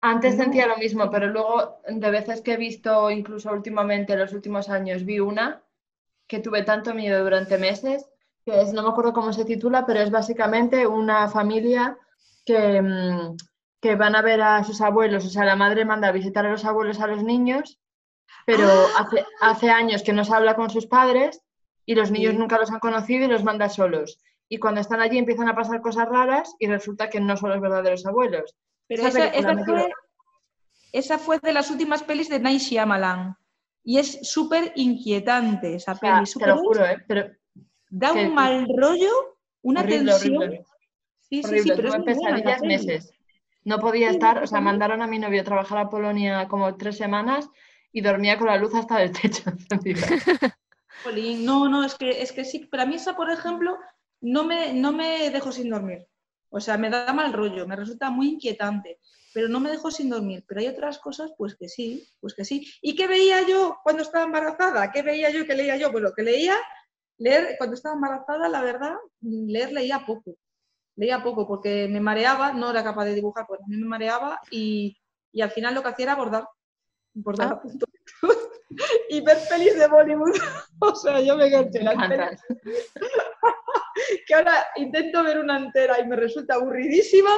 Antes 0.03 0.35
sentía 0.35 0.65
lo 0.65 0.77
mismo, 0.77 1.11
pero 1.11 1.27
luego 1.27 1.79
de 1.87 2.09
veces 2.09 2.41
que 2.41 2.53
he 2.53 2.57
visto, 2.57 3.11
incluso 3.11 3.51
últimamente, 3.51 4.13
en 4.13 4.19
los 4.19 4.33
últimos 4.33 4.67
años, 4.67 5.05
vi 5.05 5.19
una 5.19 5.61
que 6.27 6.39
tuve 6.39 6.63
tanto 6.63 6.95
miedo 6.95 7.23
durante 7.23 7.59
meses, 7.59 8.09
que 8.43 8.61
es, 8.61 8.73
no 8.73 8.81
me 8.81 8.89
acuerdo 8.89 9.13
cómo 9.13 9.31
se 9.31 9.45
titula, 9.45 9.85
pero 9.85 9.99
es 9.99 10.09
básicamente 10.09 10.87
una 10.87 11.27
familia 11.29 11.99
que, 12.43 12.81
mm, 12.81 13.37
que 13.79 13.95
van 13.95 14.15
a 14.15 14.23
ver 14.23 14.41
a 14.41 14.63
sus 14.63 14.81
abuelos, 14.81 15.23
o 15.25 15.29
sea, 15.29 15.45
la 15.45 15.55
madre 15.55 15.85
manda 15.85 16.07
a 16.07 16.11
visitar 16.11 16.47
a 16.47 16.51
los 16.51 16.65
abuelos 16.65 16.99
a 16.99 17.05
los 17.05 17.23
niños, 17.23 17.79
pero 18.47 18.67
Ah. 18.67 19.01
hace, 19.05 19.23
hace 19.39 19.69
años 19.69 20.01
que 20.01 20.13
no 20.13 20.25
se 20.25 20.33
habla 20.33 20.55
con 20.55 20.71
sus 20.71 20.87
padres 20.87 21.43
y 21.91 21.95
los 21.95 22.09
niños 22.09 22.31
Sí. 22.33 22.37
nunca 22.39 22.57
los 22.57 22.71
han 22.71 22.79
conocido 22.79 23.25
y 23.25 23.27
los 23.27 23.43
manda 23.43 23.67
solos. 23.69 24.17
Y 24.47 24.57
cuando 24.59 24.79
están 24.81 25.01
allí 25.01 25.17
empiezan 25.17 25.49
a 25.49 25.55
pasar 25.55 25.81
cosas 25.81 26.07
raras 26.07 26.55
y 26.59 26.67
resulta 26.67 27.09
que 27.09 27.19
no 27.19 27.35
son 27.35 27.49
los 27.49 27.59
verdaderos 27.61 28.05
abuelos. 28.05 28.55
Pero 28.87 29.03
Esa 29.07 29.11
fue, 29.29 29.31
quedó. 29.65 29.87
esa 30.93 31.17
fue 31.17 31.39
de 31.39 31.53
las 31.53 31.69
últimas 31.69 32.03
pelis 32.03 32.29
de 32.29 32.39
Night 32.39 32.61
Shyamalan. 32.61 33.35
Y 33.83 33.97
es 33.97 34.19
súper 34.29 34.71
inquietante 34.75 35.75
esa 35.75 35.93
O 35.93 35.95
sea, 35.97 36.15
peli. 36.19 36.31
te 36.39 36.47
lo 36.47 36.57
juro, 36.57 36.85
¿eh? 36.85 36.97
Pero 37.07 37.29
Da 37.89 38.13
que- 38.13 38.25
un 38.27 38.35
mal 38.35 38.67
rollo, 38.77 39.11
una 39.63 39.81
horrible, 39.81 40.11
tensión. 40.11 40.37
horrible. 40.37 40.65
Sí, 41.19 41.43
sí, 41.43 41.49
horrible. 41.49 41.63
sí, 41.63 41.71
pero 41.81 41.95
es 41.95 42.03
pesadillas 42.03 42.61
meses. 42.61 43.13
No 43.63 43.79
podía 43.79 44.09
Sí, 44.09 44.15
estar, 44.15 44.41
o 44.43 44.47
sea, 44.47 44.61
mandaron 44.61 45.01
a 45.01 45.07
mi 45.07 45.19
novio 45.19 45.41
a 45.41 45.43
trabajar 45.45 45.77
a 45.77 45.89
Polonia 45.89 46.47
como 46.47 46.75
tres 46.77 46.97
semanas 46.97 47.49
y 47.91 47.99
dormía 48.01 48.37
con 48.37 48.47
la 48.47 48.57
luz 48.57 48.73
hasta 48.75 49.01
el 49.03 49.11
techo 49.11 49.43
no, 51.39 51.69
no, 51.69 51.83
es 51.83 51.95
que, 51.95 52.21
es 52.21 52.31
que 52.31 52.45
sí, 52.45 52.67
pero 52.69 52.83
a 52.83 52.85
mí 52.85 52.95
esa, 52.95 53.15
por 53.15 53.31
ejemplo, 53.31 53.77
no 54.21 54.43
me, 54.43 54.73
no 54.73 54.91
me 54.91 55.29
dejo 55.29 55.51
sin 55.51 55.69
dormir. 55.69 56.07
O 56.49 56.59
sea, 56.59 56.77
me 56.77 56.89
da 56.89 57.11
mal 57.13 57.33
rollo, 57.33 57.67
me 57.67 57.75
resulta 57.75 58.09
muy 58.09 58.29
inquietante, 58.29 58.99
pero 59.33 59.47
no 59.47 59.59
me 59.59 59.71
dejo 59.71 59.89
sin 59.89 60.09
dormir. 60.09 60.43
Pero 60.47 60.59
hay 60.61 60.67
otras 60.67 60.99
cosas, 60.99 61.31
pues 61.37 61.55
que 61.55 61.69
sí, 61.69 62.05
pues 62.19 62.33
que 62.33 62.45
sí. 62.45 62.67
¿Y 62.81 62.95
qué 62.95 63.07
veía 63.07 63.47
yo 63.47 63.79
cuando 63.83 64.03
estaba 64.03 64.25
embarazada? 64.25 64.91
¿Qué 64.91 65.01
veía 65.01 65.29
yo 65.29 65.39
y 65.39 65.47
qué 65.47 65.55
leía 65.55 65.77
yo? 65.77 65.91
Pues 65.91 66.03
lo 66.03 66.13
que 66.13 66.23
leía, 66.23 66.55
leer, 67.17 67.55
cuando 67.57 67.75
estaba 67.75 67.95
embarazada, 67.95 68.49
la 68.49 68.61
verdad, 68.61 68.95
leer 69.21 69.71
leía 69.71 70.05
poco. 70.05 70.35
Leía 70.97 71.23
poco 71.23 71.47
porque 71.47 71.87
me 71.87 72.01
mareaba, 72.01 72.51
no 72.51 72.69
era 72.69 72.83
capaz 72.83 73.05
de 73.05 73.15
dibujar, 73.15 73.45
pues 73.47 73.61
a 73.61 73.67
mí 73.67 73.77
me 73.77 73.87
mareaba 73.87 74.39
y, 74.51 74.97
y 75.31 75.41
al 75.41 75.51
final 75.51 75.73
lo 75.73 75.81
que 75.81 75.89
hacía 75.89 76.03
era 76.03 76.15
bordar. 76.15 76.47
Bordar 77.13 77.47
Ah. 77.47 77.51
a 77.55 77.61
punto. 77.61 77.85
Y 79.09 79.21
ver 79.21 79.37
pelis 79.49 79.77
de 79.77 79.87
Bollywood. 79.87 80.35
o 80.79 80.95
sea, 80.95 81.19
yo 81.21 81.35
me 81.35 81.47
enganché 81.47 81.81
las 81.81 81.95
pelis 82.07 82.41
que 84.27 84.33
ahora 84.33 84.67
intento 84.75 85.23
ver 85.23 85.39
una 85.39 85.57
entera 85.57 85.99
y 85.99 86.07
me 86.07 86.15
resulta 86.15 86.55
aburridísima, 86.55 87.31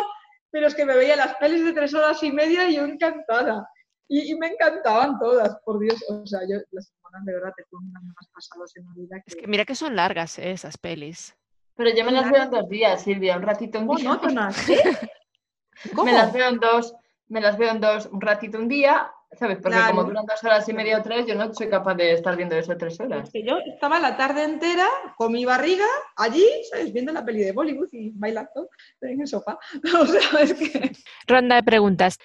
pero 0.52 0.68
es 0.68 0.76
que 0.76 0.86
me 0.86 0.96
veía 0.96 1.16
las 1.16 1.36
pelis 1.36 1.66
de 1.66 1.74
tres 1.74 1.94
horas 1.94 2.22
y 2.24 2.32
media 2.32 2.70
y 2.70 2.76
yo 2.76 2.86
encantada. 2.86 3.68
Y, 4.08 4.32
y 4.32 4.36
me 4.36 4.48
encantaban 4.48 5.18
todas, 5.18 5.58
por 5.66 5.80
Dios. 5.80 6.04
O 6.10 6.26
sea, 6.28 6.42
yo 6.42 6.58
las 6.72 6.88
semanas 6.88 7.26
de 7.26 7.34
verdad 7.34 7.54
te 7.56 7.64
ponen 7.70 7.92
más 7.94 8.28
pasados 8.34 8.76
en 8.76 8.86
la 8.86 8.94
vida 8.96 9.24
Es 9.26 9.36
que... 9.36 9.42
que 9.42 9.48
mira 9.48 9.66
que 9.66 9.76
son 9.76 9.96
largas 9.96 10.38
eh, 10.40 10.52
esas 10.52 10.78
pelis. 10.78 11.36
Pero 11.76 11.90
yo 11.96 12.06
me 12.06 12.12
las 12.12 12.30
veo 12.30 12.44
en 12.44 12.52
dos 12.52 12.70
días, 12.70 13.04
Silvia, 13.04 13.36
un 13.36 13.44
ratito, 13.44 13.80
un 13.80 13.88
día. 13.96 14.10
monótonas. 14.10 14.58
¿Cómo? 15.96 16.06
Me 16.06 16.14
las 16.14 16.32
veo 16.32 16.48
en 16.50 16.60
dos, 16.60 16.94
me 17.28 17.42
las 17.42 17.58
veo 17.58 17.72
en 17.72 17.82
dos, 17.82 18.06
un 18.06 18.22
ratito, 18.22 18.60
un 18.60 18.68
día, 18.68 19.12
¿sabes? 19.38 19.58
Porque 19.58 19.78
Claro. 19.78 19.92
como 19.96 20.04
duran 20.06 20.26
dos 20.26 20.44
horas 20.44 20.68
y 20.70 20.74
media 20.74 21.00
o 21.00 21.04
tres, 21.04 21.26
yo 21.26 21.36
no 21.36 21.54
soy 21.54 21.70
capaz 21.70 21.96
de 21.96 22.14
estar 22.14 22.36
viendo 22.36 22.56
eso 22.56 22.76
tres 22.78 23.00
horas. 23.00 23.24
Es 23.28 23.32
que 23.34 23.44
yo 23.44 23.58
estaba 23.60 24.00
la 24.00 24.16
tarde 24.18 24.44
entera 24.44 24.88
con 25.18 25.32
mi 25.32 25.46
barriga 25.46 25.86
allí, 26.16 26.46
¿sabes? 26.72 26.92
Viendo 26.94 27.12
la 27.12 27.24
peli 27.26 27.44
de 27.44 27.52
Bollywood 27.52 27.90
y 27.92 28.12
bailando 28.12 28.70
en 29.02 29.22
el 29.22 29.28
sofá. 29.28 29.58
O 30.02 30.06
sea, 30.06 30.42
es 30.42 30.54
que... 30.54 30.92
Ronda 31.28 31.56
de 31.56 31.64
preguntas. 31.64 32.18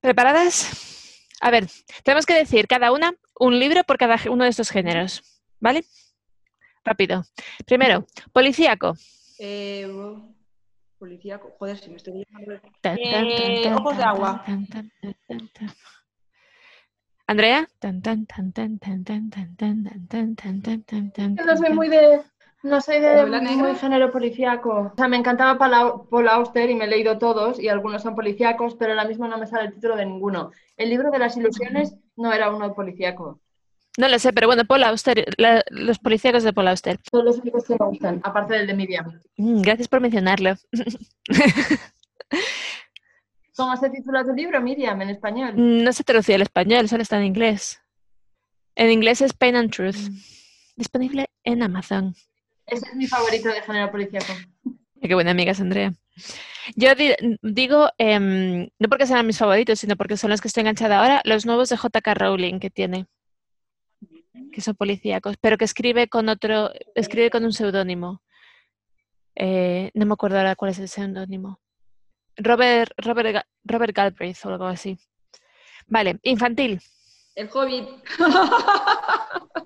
¿Preparadas? 0.00 1.28
A 1.40 1.50
ver, 1.50 1.66
tenemos 2.02 2.26
que 2.26 2.34
decir 2.34 2.66
cada 2.66 2.92
una 2.92 3.14
un 3.38 3.58
libro 3.58 3.82
por 3.84 3.98
cada 3.98 4.16
uno 4.30 4.44
de 4.44 4.50
estos 4.50 4.70
géneros, 4.70 5.22
¿vale? 5.60 5.84
Rápido. 6.84 7.24
Primero, 7.66 8.06
policíaco. 8.32 8.94
Eh, 9.38 9.86
policía, 10.98 11.40
joder, 11.58 11.78
si 11.78 11.90
me 11.90 11.96
estoy 11.96 12.24
Eh, 12.82 13.72
Ojos 13.74 13.96
de 13.96 14.02
agua. 14.04 14.42
tan, 14.46 14.66
tan, 14.68 14.90
tan, 15.00 15.14
tan, 15.26 15.48
tan. 15.48 15.68
Andrea. 17.26 17.68
Tan, 17.78 18.02
tan, 18.02 18.26
tan, 18.26 18.52
tan, 18.52 18.78
tan, 18.78 19.04
tan, 19.04 19.30
tan, 19.30 19.56
tan, 19.56 19.84
tan, 19.84 20.06
tan, 20.08 20.34
tan, 20.36 20.60
tan, 20.62 20.82
tan, 20.82 21.10
tan, 21.12 21.36
Yo 21.36 21.44
no 21.44 21.56
soy 21.56 21.70
muy 21.74 21.88
de, 21.88 22.20
no 22.62 22.80
soy 22.80 23.00
de 23.00 23.24
muy 23.26 23.74
género 23.76 24.10
policíaco. 24.12 24.92
O 24.92 24.96
sea, 24.96 25.08
me 25.08 25.16
encantaba 25.16 25.58
Paul 25.58 25.72
Au- 25.74 26.08
Paul 26.08 26.28
Auster 26.28 26.68
y 26.68 26.74
me 26.74 26.84
he 26.84 26.88
leído 26.88 27.18
todos 27.18 27.58
y 27.58 27.68
algunos 27.68 28.02
son 28.02 28.14
policíacos, 28.14 28.74
pero 28.76 28.92
ahora 28.92 29.06
mismo 29.08 29.26
no 29.26 29.38
me 29.38 29.46
sale 29.46 29.68
el 29.68 29.74
título 29.74 29.96
de 29.96 30.04
ninguno. 30.06 30.50
El 30.76 30.90
libro 30.90 31.10
de 31.10 31.18
las 31.18 31.36
ilusiones 31.36 31.94
no 32.16 32.32
era 32.32 32.54
uno 32.54 32.74
policíaco. 32.74 33.40
No 33.96 34.08
lo 34.08 34.18
sé, 34.18 34.32
pero 34.32 34.48
bueno, 34.48 34.64
Paul 34.64 34.82
Auster, 34.84 35.24
la- 35.38 35.62
los 35.70 35.98
policíacos 36.00 36.42
de 36.42 36.52
Paul 36.52 36.68
Auster. 36.68 36.98
Son 37.10 37.24
los 37.24 37.38
únicos 37.38 37.64
que 37.64 37.76
me 37.78 37.86
gustan, 37.86 38.20
aparte 38.24 38.54
del 38.54 38.66
de 38.66 38.74
Miriam. 38.74 39.20
Mm, 39.36 39.62
gracias 39.62 39.88
por 39.88 40.00
mencionarlo. 40.00 40.54
¿Cómo 43.56 43.76
se 43.76 43.88
titula 43.90 44.24
tu 44.24 44.32
libro, 44.32 44.60
Miriam, 44.60 45.00
en 45.02 45.10
español? 45.10 45.52
No 45.56 45.92
se 45.92 46.02
traducido 46.04 46.36
al 46.36 46.42
español, 46.42 46.88
solo 46.88 47.02
está 47.02 47.16
en 47.18 47.24
inglés. 47.24 47.80
En 48.74 48.90
inglés 48.90 49.20
es 49.20 49.32
Pain 49.32 49.54
and 49.56 49.70
Truth. 49.70 49.96
Disponible 50.76 51.30
en 51.44 51.62
Amazon. 51.62 52.14
Ese 52.66 52.86
es 52.88 52.94
mi 52.96 53.06
favorito 53.06 53.48
de 53.48 53.62
género 53.62 53.90
policíaco. 53.92 54.32
Qué 55.00 55.14
buena 55.14 55.30
amiga 55.30 55.52
es 55.52 55.60
Andrea. 55.60 55.92
Yo 56.74 56.94
di- 56.94 57.14
digo, 57.42 57.90
em, 57.98 58.68
no 58.78 58.88
porque 58.88 59.06
sean 59.06 59.26
mis 59.26 59.38
favoritos, 59.38 59.78
sino 59.78 59.96
porque 59.96 60.16
son 60.16 60.30
los 60.30 60.40
que 60.40 60.48
estoy 60.48 60.62
enganchada 60.62 60.98
ahora, 60.98 61.20
los 61.24 61.46
nuevos 61.46 61.68
de 61.68 61.76
J.K. 61.76 62.14
Rowling 62.14 62.58
que 62.58 62.70
tiene, 62.70 63.06
que 64.52 64.60
son 64.62 64.74
policíacos, 64.74 65.36
pero 65.40 65.58
que 65.58 65.64
escribe 65.66 66.08
con 66.08 66.28
otro, 66.28 66.70
escribe 66.94 67.30
con 67.30 67.44
un 67.44 67.52
seudónimo. 67.52 68.22
Eh, 69.36 69.90
no 69.94 70.06
me 70.06 70.14
acuerdo 70.14 70.38
ahora 70.38 70.56
cuál 70.56 70.70
es 70.70 70.78
el 70.78 70.88
seudónimo. 70.88 71.60
Robert, 72.36 72.92
Robert, 72.98 73.46
Robert 73.64 73.94
Galbraith 73.94 74.44
o 74.44 74.48
algo 74.50 74.66
así. 74.66 74.98
Vale, 75.86 76.18
infantil. 76.22 76.80
El 77.34 77.48
Hobbit. 77.52 77.88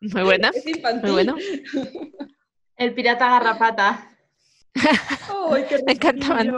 Muy 0.00 0.22
buena, 0.22 0.50
Es 0.54 0.66
infantil. 0.66 1.02
muy 1.02 1.10
bueno. 1.12 1.36
El 2.76 2.94
pirata 2.94 3.28
garrapata. 3.30 4.10
Ay, 5.50 5.64
qué 5.68 5.82
Me 5.86 5.92
encantaban. 5.92 6.52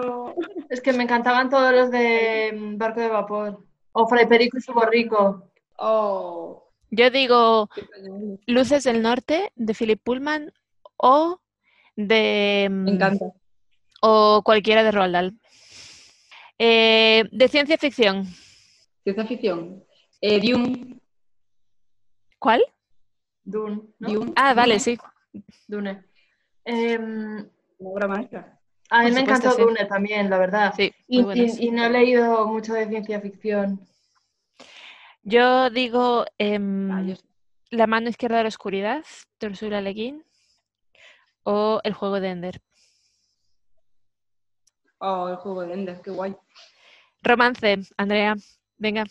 Es 0.69 0.81
que 0.81 0.93
me 0.93 1.05
encantaban 1.05 1.49
todos 1.49 1.73
los 1.73 1.91
de 1.91 2.53
mm, 2.53 2.79
Barco 2.79 3.01
de 3.01 3.09
Vapor. 3.09 3.65
O 3.93 4.09
Fray 4.09 4.27
Perico 4.27 4.59
y 4.59 4.61
su 4.61 4.73
borrico. 4.73 5.51
Oh, 5.77 6.69
Yo 6.91 7.11
digo. 7.11 7.71
Luces 8.47 8.85
del 8.85 9.03
Norte 9.03 9.53
de 9.55 9.75
Philip 9.75 10.01
Pullman 10.03 10.53
o 10.97 11.41
de 11.95 12.67
Me 12.71 12.91
mm, 12.91 12.95
encanta. 12.95 13.27
O 14.01 14.43
cualquiera 14.45 14.83
de 14.85 14.91
Roald 14.93 15.13
Dahl. 15.15 15.41
Eh, 16.59 17.25
de 17.31 17.49
ciencia 17.49 17.79
ficción, 17.79 18.27
Ciencia 19.05 19.25
ficción. 19.27 19.85
Eh, 20.21 20.41
Dune. 20.41 20.99
¿cuál? 22.39 22.63
Dune. 23.45 23.83
¿no? 24.01 24.09
Dune. 24.09 24.33
Ah, 24.37 24.55
vale, 24.55 24.79
sí. 24.81 24.99
Dune. 25.67 26.05
Una 26.65 27.49
obra 27.79 28.09
maestra. 28.09 28.61
a 28.91 29.03
mí 29.05 29.07
Por 29.07 29.15
me 29.15 29.21
encantó 29.21 29.51
sí. 29.53 29.63
Dune 29.63 29.85
también, 29.87 30.29
la 30.29 30.39
verdad. 30.39 30.75
Sí, 30.77 30.93
Y, 31.07 31.23
muy 31.23 31.35
y- 31.35 31.41
buenas. 31.43 31.61
y 31.61 31.71
no 31.71 31.85
he 31.85 31.91
leído 31.91 32.47
mucho 32.49 32.75
de 32.75 32.89
ciencia 32.89 33.21
ficción. 33.21 33.81
Yo 35.23 35.71
digo 35.71 36.25
em, 36.39 36.91
Ah, 36.91 37.03
yo. 37.03 37.15
La 37.71 37.87
mano 37.87 38.09
izquierda 38.09 38.39
de 38.39 38.45
la 38.45 38.49
oscuridad 38.49 39.05
de 39.41 39.47
Ursula 39.47 39.81
Le 39.81 39.93
Guin 39.93 40.25
o 41.45 41.81
El 41.85 41.93
juego 41.93 42.19
de 42.21 42.31
Ender. 42.31 42.61
Oh, 44.99 45.29
el 45.29 45.37
juego 45.37 45.63
de 45.63 45.75
Ender, 45.75 46.01
qué 46.03 46.11
guay. 46.11 46.37
Romance, 47.23 47.79
Andrea, 47.97 48.37
venga. 48.77 49.05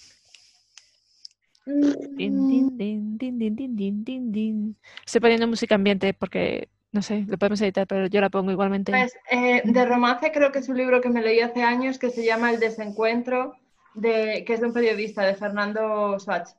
Estoy 5.05 5.21
poniendo 5.21 5.47
música 5.47 5.75
ambiente 5.75 6.13
porque, 6.13 6.69
no 6.91 7.01
sé, 7.01 7.25
lo 7.27 7.37
podemos 7.37 7.61
editar, 7.61 7.85
pero 7.87 8.07
yo 8.07 8.21
la 8.21 8.29
pongo 8.29 8.51
igualmente. 8.51 8.91
Pues, 8.91 9.13
eh, 9.29 9.61
de 9.65 9.85
romance 9.85 10.31
creo 10.31 10.51
que 10.51 10.59
es 10.59 10.69
un 10.69 10.77
libro 10.77 11.01
que 11.01 11.09
me 11.09 11.21
leí 11.21 11.41
hace 11.41 11.63
años 11.63 11.99
que 11.99 12.09
se 12.09 12.23
llama 12.25 12.51
El 12.51 12.59
desencuentro, 12.59 13.55
de, 13.95 14.43
que 14.45 14.53
es 14.53 14.61
de 14.61 14.67
un 14.67 14.73
periodista, 14.73 15.23
de 15.23 15.35
Fernando 15.35 16.17
Swatch, 16.19 16.49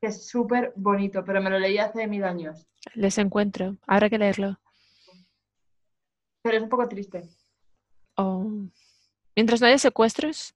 que 0.00 0.08
es 0.08 0.26
súper 0.26 0.72
bonito, 0.76 1.24
pero 1.24 1.40
me 1.40 1.48
lo 1.48 1.58
leí 1.58 1.78
hace 1.78 2.06
mil 2.06 2.24
años. 2.24 2.66
El 2.94 3.02
desencuentro, 3.02 3.76
habrá 3.86 4.10
que 4.10 4.18
leerlo. 4.18 4.58
Pero 6.42 6.58
es 6.58 6.62
un 6.62 6.68
poco 6.68 6.86
triste. 6.88 7.24
Oh. 8.16 8.50
Mientras 9.34 9.60
no 9.60 9.66
haya 9.66 9.78
secuestros. 9.78 10.54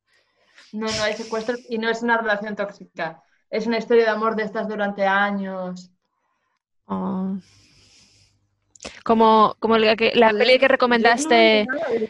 No, 0.72 0.86
no 0.86 1.02
hay 1.02 1.14
secuestros 1.14 1.60
y 1.68 1.78
no 1.78 1.88
es 1.88 2.02
una 2.02 2.18
relación 2.18 2.56
tóxica. 2.56 3.22
Es 3.50 3.66
una 3.66 3.78
historia 3.78 4.04
de 4.04 4.10
amor 4.10 4.36
de 4.36 4.44
estas 4.44 4.68
durante 4.68 5.04
años. 5.06 5.90
Oh. 6.86 7.36
Como, 9.04 9.56
como 9.58 9.76
la, 9.76 9.96
que, 9.96 10.12
la 10.14 10.30
peli 10.30 10.58
que 10.58 10.68
recomendaste 10.68 11.66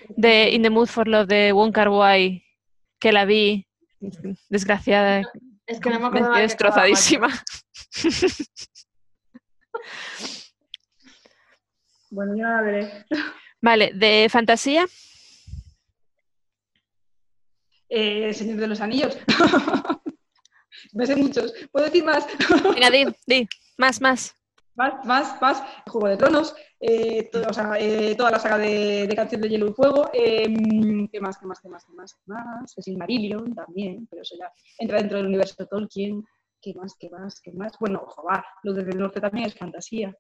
de 0.09 0.51
In 0.51 0.63
the 0.63 0.71
Mood 0.71 0.87
for 0.87 1.09
Love 1.09 1.27
de 1.27 1.53
Wong 1.53 1.73
Kar 1.73 1.89
Wai, 1.89 2.45
que 3.01 3.13
la 3.13 3.25
vi, 3.25 3.67
desgraciada, 4.49 5.23
Es 5.67 5.81
que 5.81 5.91
no 5.91 5.97
me 5.97 6.03
me 6.03 6.07
acuerdo 6.09 6.33
quedé 6.33 6.43
destrozadísima. 6.43 7.29
Bueno, 12.11 12.35
yo 12.37 12.43
no 12.43 12.57
la 12.57 12.63
veré. 12.63 13.07
Vale, 13.61 13.93
de 13.95 14.27
fantasía, 14.29 14.85
Eh, 17.91 18.29
El 18.29 18.35
Señor 18.35 18.57
de 18.57 18.67
los 18.69 18.81
Anillos. 18.81 19.19
Me 20.93 21.07
sé 21.07 21.17
muchos. 21.17 21.53
¿Puedo 21.71 21.87
decir 21.87 22.05
más? 22.05 22.27
venga, 22.75 22.91
di, 22.91 23.05
di, 23.27 23.49
más, 23.77 24.01
más. 24.01 24.35
Más, 24.77 25.05
más, 25.05 25.43
más. 25.43 25.63
Juego 25.89 26.09
de 26.09 26.17
Tronos, 26.17 26.55
eh, 26.81 27.29
o 27.49 27.53
sea, 27.53 27.75
eh, 27.79 28.15
toda 28.17 28.31
la 28.31 28.39
saga 28.39 28.57
de, 28.59 29.07
de 29.07 29.17
Canción 29.17 29.41
de 29.43 29.49
Hielo 29.49 29.69
y 29.69 29.73
Fuego. 29.73 30.09
eh, 30.15 30.47
¿Qué 31.13 31.21
más, 31.21 31.37
qué 31.39 31.47
más, 31.47 31.61
qué 31.61 31.69
más, 31.69 31.85
qué 31.85 31.93
más? 31.93 32.15
¿Qué 32.15 32.33
más? 32.33 32.79
El 32.79 32.85
Silmarillion 32.85 33.55
también, 33.55 34.07
pero 34.09 34.23
eso 34.23 34.37
ya 34.39 34.51
entra 34.79 34.99
dentro 34.99 35.19
del 35.19 35.27
universo 35.27 35.55
de 35.59 35.67
Tolkien. 35.67 36.25
¿Qué 36.63 36.75
más, 36.75 36.95
qué 36.99 37.11
más, 37.11 37.41
qué 37.41 37.53
más? 37.53 37.73
Bueno, 37.81 38.05
joder, 38.07 38.43
Luz 38.63 38.77
desde 38.77 38.91
el 38.91 38.99
Norte 38.99 39.21
también 39.21 39.47
es 39.47 39.55
fantasía. 39.55 40.15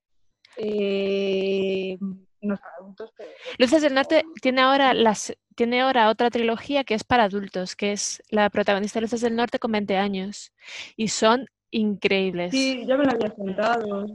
Eh, 0.56 1.96
no 2.42 2.54
es 2.54 2.60
para 2.60 2.74
adultos, 2.76 3.12
pero... 3.16 3.30
Luces 3.58 3.82
del 3.82 3.94
Norte 3.94 4.24
tiene 4.40 4.60
ahora, 4.60 4.94
las, 4.94 5.34
tiene 5.54 5.82
ahora 5.82 6.08
otra 6.08 6.30
trilogía 6.30 6.84
que 6.84 6.94
es 6.94 7.04
para 7.04 7.24
adultos, 7.24 7.76
que 7.76 7.92
es 7.92 8.22
la 8.30 8.50
protagonista 8.50 8.98
de 8.98 9.02
Luces 9.02 9.20
del 9.20 9.36
Norte 9.36 9.58
con 9.58 9.72
20 9.72 9.96
años. 9.96 10.52
Y 10.96 11.08
son 11.08 11.46
increíbles. 11.70 12.50
Sí, 12.50 12.84
ya 12.86 12.96
me 12.96 13.04
lo 13.04 13.12
habías 13.12 13.34
contado. 13.34 14.06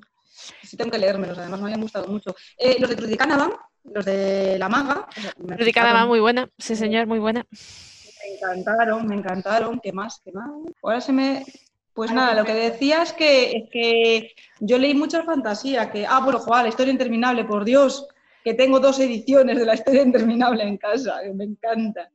Sí, 0.64 0.76
tengo 0.78 0.92
que 0.92 0.98
leérmelos, 0.98 1.38
además 1.38 1.60
me 1.60 1.66
habían 1.68 1.82
gustado 1.82 2.08
mucho. 2.08 2.36
Eh, 2.58 2.78
los 2.80 2.90
de 2.90 2.96
Cruz 2.96 3.10
de 3.10 3.18
Canavan, 3.18 3.52
los 3.84 4.06
de 4.06 4.58
La 4.60 4.70
Maga. 4.70 5.08
Predicada 5.48 5.88
fliparon. 5.88 6.08
muy 6.08 6.20
buena, 6.20 6.50
sí 6.58 6.76
señor, 6.76 7.08
muy 7.08 7.20
buena. 7.20 7.46
Me 7.52 8.36
encantaron, 8.36 9.08
me 9.08 9.16
encantaron. 9.16 9.80
¿Qué 9.80 9.94
más? 9.94 10.20
¿Qué 10.24 10.32
más? 10.32 10.50
Ahora 10.82 11.02
se 11.02 11.14
me. 11.14 11.46
Pues 11.94 12.12
nada, 12.12 12.34
lo 12.34 12.44
que 12.44 12.54
decía 12.54 13.04
es 13.04 13.14
que, 13.14 13.52
es 13.52 13.70
que 13.72 14.36
yo 14.60 14.78
leí 14.78 14.94
mucha 14.94 15.24
fantasía. 15.24 15.92
Que, 15.92 16.06
ah, 16.06 16.20
bueno, 16.22 16.40
joder, 16.40 16.64
la 16.64 16.70
historia 16.70 16.92
interminable, 16.92 17.46
por 17.46 17.64
Dios, 17.64 18.06
que 18.46 18.54
tengo 18.54 18.80
dos 18.80 19.00
ediciones 19.00 19.58
de 19.58 19.66
la 19.66 19.74
historia 19.74 20.04
interminable 20.04 20.64
en 20.64 20.78
casa, 20.78 21.20
que 21.24 21.34
me 21.34 21.46
encanta. 21.46 22.08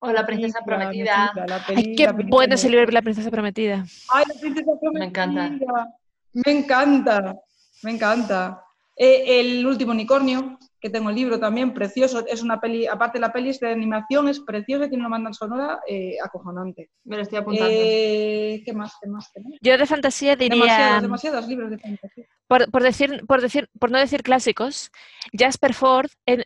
O 0.00 0.12
la 0.12 0.26
princesa 0.26 0.60
prometida. 0.62 1.30
flipa, 1.32 1.46
la 1.46 1.56
Ay, 1.56 1.74
peli- 1.74 1.96
qué 1.96 2.04
la 2.04 2.12
bueno 2.12 2.48
me- 2.50 2.54
ese 2.56 2.68
libro, 2.68 2.92
La 2.92 3.00
princesa 3.00 3.30
prometida. 3.30 3.86
Ay, 4.12 4.24
la 4.28 4.38
princesa 4.38 4.70
prometida. 4.78 5.00
Me 5.00 5.06
encanta. 5.06 5.88
Me 6.34 6.52
encanta, 6.52 7.34
me 7.82 7.90
encanta. 7.92 8.60
Eh, 8.94 9.40
el 9.40 9.66
último 9.66 9.92
unicornio, 9.92 10.58
que 10.84 10.90
tengo 10.90 11.08
el 11.08 11.16
libro 11.16 11.40
también, 11.40 11.72
precioso. 11.72 12.26
Es 12.26 12.42
una 12.42 12.60
peli, 12.60 12.86
aparte 12.86 13.18
la 13.18 13.32
peli 13.32 13.48
es 13.48 13.58
de 13.58 13.70
animación, 13.72 14.28
es 14.28 14.38
preciosa, 14.40 14.86
tiene 14.86 15.02
una 15.06 15.08
banda 15.16 15.32
sonora 15.32 15.80
eh, 15.88 16.16
acojonante. 16.22 16.90
Me 17.04 17.16
lo 17.16 17.22
estoy 17.22 17.38
apuntando. 17.38 17.72
Eh, 17.74 18.62
¿Qué 18.66 18.72
más? 18.74 18.92
¿Qué 19.00 19.08
más? 19.08 19.30
¿Qué 19.32 19.40
más? 19.40 19.54
Yo 19.62 19.78
de 19.78 19.86
fantasía 19.86 20.36
diría, 20.36 20.54
Demasiados, 20.56 21.00
demasiados 21.02 21.48
libros 21.48 21.70
de 21.70 21.78
fantasía. 21.78 22.26
por, 22.46 22.70
por 22.70 22.82
decir, 22.82 23.24
por 23.26 23.40
decir, 23.40 23.70
por 23.80 23.90
no 23.90 23.98
decir 23.98 24.22
clásicos, 24.22 24.90
Jasper 25.32 25.72
Ford, 25.72 26.10
en, 26.26 26.44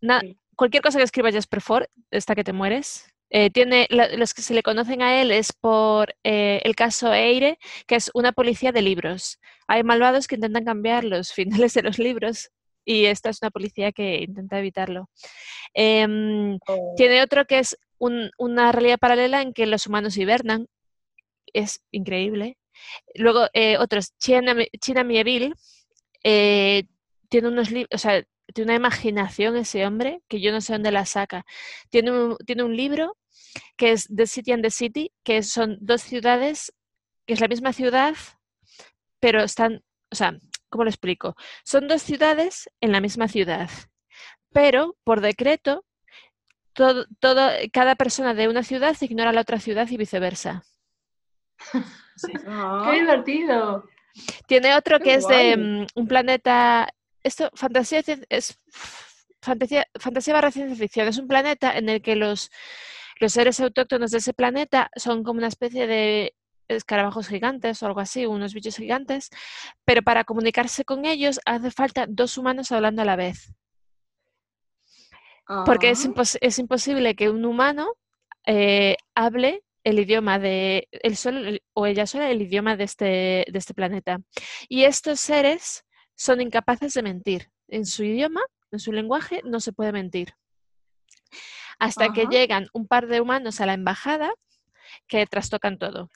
na- 0.00 0.20
Sí. 0.20 0.38
cualquier 0.54 0.84
cosa 0.84 0.98
que 0.98 1.04
escriba 1.04 1.32
Jasper 1.32 1.60
Ford, 1.60 1.84
esta 2.12 2.36
que 2.36 2.44
te 2.44 2.52
mueres. 2.52 3.12
eh, 3.32 3.48
tiene, 3.50 3.86
la- 3.90 4.08
los 4.16 4.34
que 4.34 4.42
se 4.42 4.54
le 4.54 4.62
conocen 4.62 5.02
a 5.02 5.20
él 5.20 5.30
es 5.32 5.52
por 5.52 6.14
eh, 6.24 6.60
el 6.64 6.74
caso 6.76 7.12
Eire, 7.12 7.58
que 7.88 7.96
es 7.96 8.10
una 8.14 8.30
policía 8.32 8.70
de 8.72 8.82
libros. 8.82 9.40
Hay 9.68 9.82
malvados 9.82 10.26
que 10.28 10.34
intentan 10.36 10.64
cambiar 10.64 11.02
los 11.04 11.32
finales 11.68 11.74
de 11.74 11.82
los 11.82 11.98
libros 11.98 12.50
y 12.84 13.04
esta 13.06 13.30
es 13.30 13.38
una 13.42 13.50
policía 13.50 13.92
que 13.92 14.22
intenta 14.22 14.58
evitarlo. 14.58 15.08
Em, 15.74 16.58
O- 16.66 16.94
Tiene 16.96 17.22
otro 17.22 17.44
que 17.46 17.58
es 17.60 17.76
un- 17.98 18.30
una 18.38 18.72
realidad 18.72 18.98
paralela 18.98 19.42
en 19.42 19.52
que 19.52 19.66
los 19.66 19.86
humanos 19.86 20.16
hibernan. 20.16 20.66
Es 21.52 21.80
increíble. 21.90 22.56
Luego, 23.14 23.46
eh, 23.52 23.76
otros, 23.78 24.14
China, 24.18 24.54
China 24.80 25.04
Mieville, 25.04 25.52
eh, 26.24 26.84
tiene 27.28 27.48
unos 27.48 27.70
libros, 27.70 27.88
o 27.92 27.98
sea, 27.98 28.24
tiene 28.54 28.72
una 28.72 28.76
imaginación 28.76 29.56
ese 29.56 29.86
hombre 29.86 30.22
que 30.28 30.40
yo 30.40 30.50
no 30.52 30.60
sé 30.60 30.72
dónde 30.72 30.90
la 30.92 31.06
saca. 31.06 31.44
Tiene 31.90 32.10
un, 32.10 32.36
tiene 32.46 32.62
un 32.64 32.76
libro 32.76 33.16
que 33.76 33.92
es 33.92 34.08
The 34.14 34.26
City 34.26 34.52
and 34.52 34.62
the 34.64 34.70
City, 34.70 35.12
que 35.24 35.42
son 35.42 35.76
dos 35.80 36.02
ciudades, 36.02 36.72
que 37.26 37.34
es 37.34 37.40
la 37.40 37.48
misma 37.48 37.72
ciudad, 37.72 38.14
pero 39.20 39.42
están, 39.42 39.82
o 40.10 40.14
sea, 40.16 40.36
¿cómo 40.70 40.84
lo 40.84 40.90
explico? 40.90 41.36
Son 41.64 41.88
dos 41.88 42.02
ciudades 42.02 42.70
en 42.80 42.92
la 42.92 43.00
misma 43.00 43.28
ciudad, 43.28 43.68
pero 44.52 44.96
por 45.04 45.20
decreto 45.20 45.84
todo, 46.72 47.06
todo, 47.18 47.50
cada 47.72 47.96
persona 47.96 48.34
de 48.34 48.48
una 48.48 48.62
ciudad 48.62 48.96
ignora 49.00 49.32
la 49.32 49.42
otra 49.42 49.60
ciudad 49.60 49.88
y 49.90 49.96
viceversa. 49.96 50.62
Sí. 52.16 52.32
Ah, 52.46 52.82
¡Qué 52.84 53.00
divertido! 53.00 53.88
Tiene 54.46 54.74
otro 54.74 54.98
Qué 54.98 55.04
que 55.04 55.14
es 55.14 55.26
de 55.26 55.56
mm, 55.56 55.86
un 55.94 56.06
planeta. 56.06 56.86
Esto, 57.22 57.50
fantasía 57.54 58.02
es 58.28 58.58
fantasía, 59.40 59.86
fantasía 59.98 60.34
barra 60.34 60.50
ciencia 60.50 60.76
ficción. 60.76 61.08
Es 61.08 61.18
un 61.18 61.28
planeta 61.28 61.76
en 61.76 61.88
el 61.88 62.02
que 62.02 62.16
los, 62.16 62.50
los 63.20 63.32
seres 63.32 63.60
autóctonos 63.60 64.10
de 64.10 64.18
ese 64.18 64.34
planeta 64.34 64.90
son 64.96 65.22
como 65.22 65.38
una 65.38 65.48
especie 65.48 65.86
de 65.86 66.34
escarabajos 66.76 67.28
gigantes 67.28 67.82
o 67.82 67.86
algo 67.86 68.00
así, 68.00 68.26
unos 68.26 68.54
bichos 68.54 68.76
gigantes, 68.76 69.30
pero 69.84 70.02
para 70.02 70.24
comunicarse 70.24 70.84
con 70.84 71.04
ellos 71.04 71.40
hace 71.44 71.70
falta 71.70 72.06
dos 72.08 72.38
humanos 72.38 72.72
hablando 72.72 73.02
a 73.02 73.04
la 73.04 73.16
vez. 73.16 73.52
Porque 75.64 75.90
es, 75.90 76.04
ah, 76.04 76.08
impos- 76.08 76.38
es 76.40 76.58
imposible 76.58 77.14
que 77.14 77.28
un 77.28 77.44
humano 77.44 77.94
eh, 78.46 78.96
hable 79.14 79.62
el 79.84 79.98
idioma 79.98 80.38
de 80.38 80.88
él 80.92 81.16
solo 81.16 81.40
el- 81.40 81.62
o 81.74 81.86
ella 81.86 82.06
sola 82.06 82.30
el 82.30 82.42
idioma 82.42 82.76
de 82.76 82.84
este, 82.84 83.04
de 83.50 83.58
este 83.58 83.74
planeta. 83.74 84.20
Y 84.68 84.84
estos 84.84 85.20
seres 85.20 85.84
son 86.14 86.40
incapaces 86.40 86.94
de 86.94 87.02
mentir. 87.02 87.50
En 87.68 87.84
su 87.86 88.04
idioma, 88.04 88.40
en 88.72 88.78
su 88.78 88.92
lenguaje, 88.92 89.42
no 89.44 89.60
se 89.60 89.72
puede 89.72 89.92
mentir. 89.92 90.34
Hasta 91.78 92.12
que 92.12 92.26
llegan 92.30 92.68
un 92.72 92.86
par 92.86 93.06
de 93.06 93.20
humanos 93.20 93.60
a 93.60 93.66
la 93.66 93.74
embajada 93.74 94.32
que 95.06 95.26
trastocan 95.26 95.78
todo. 95.78 96.10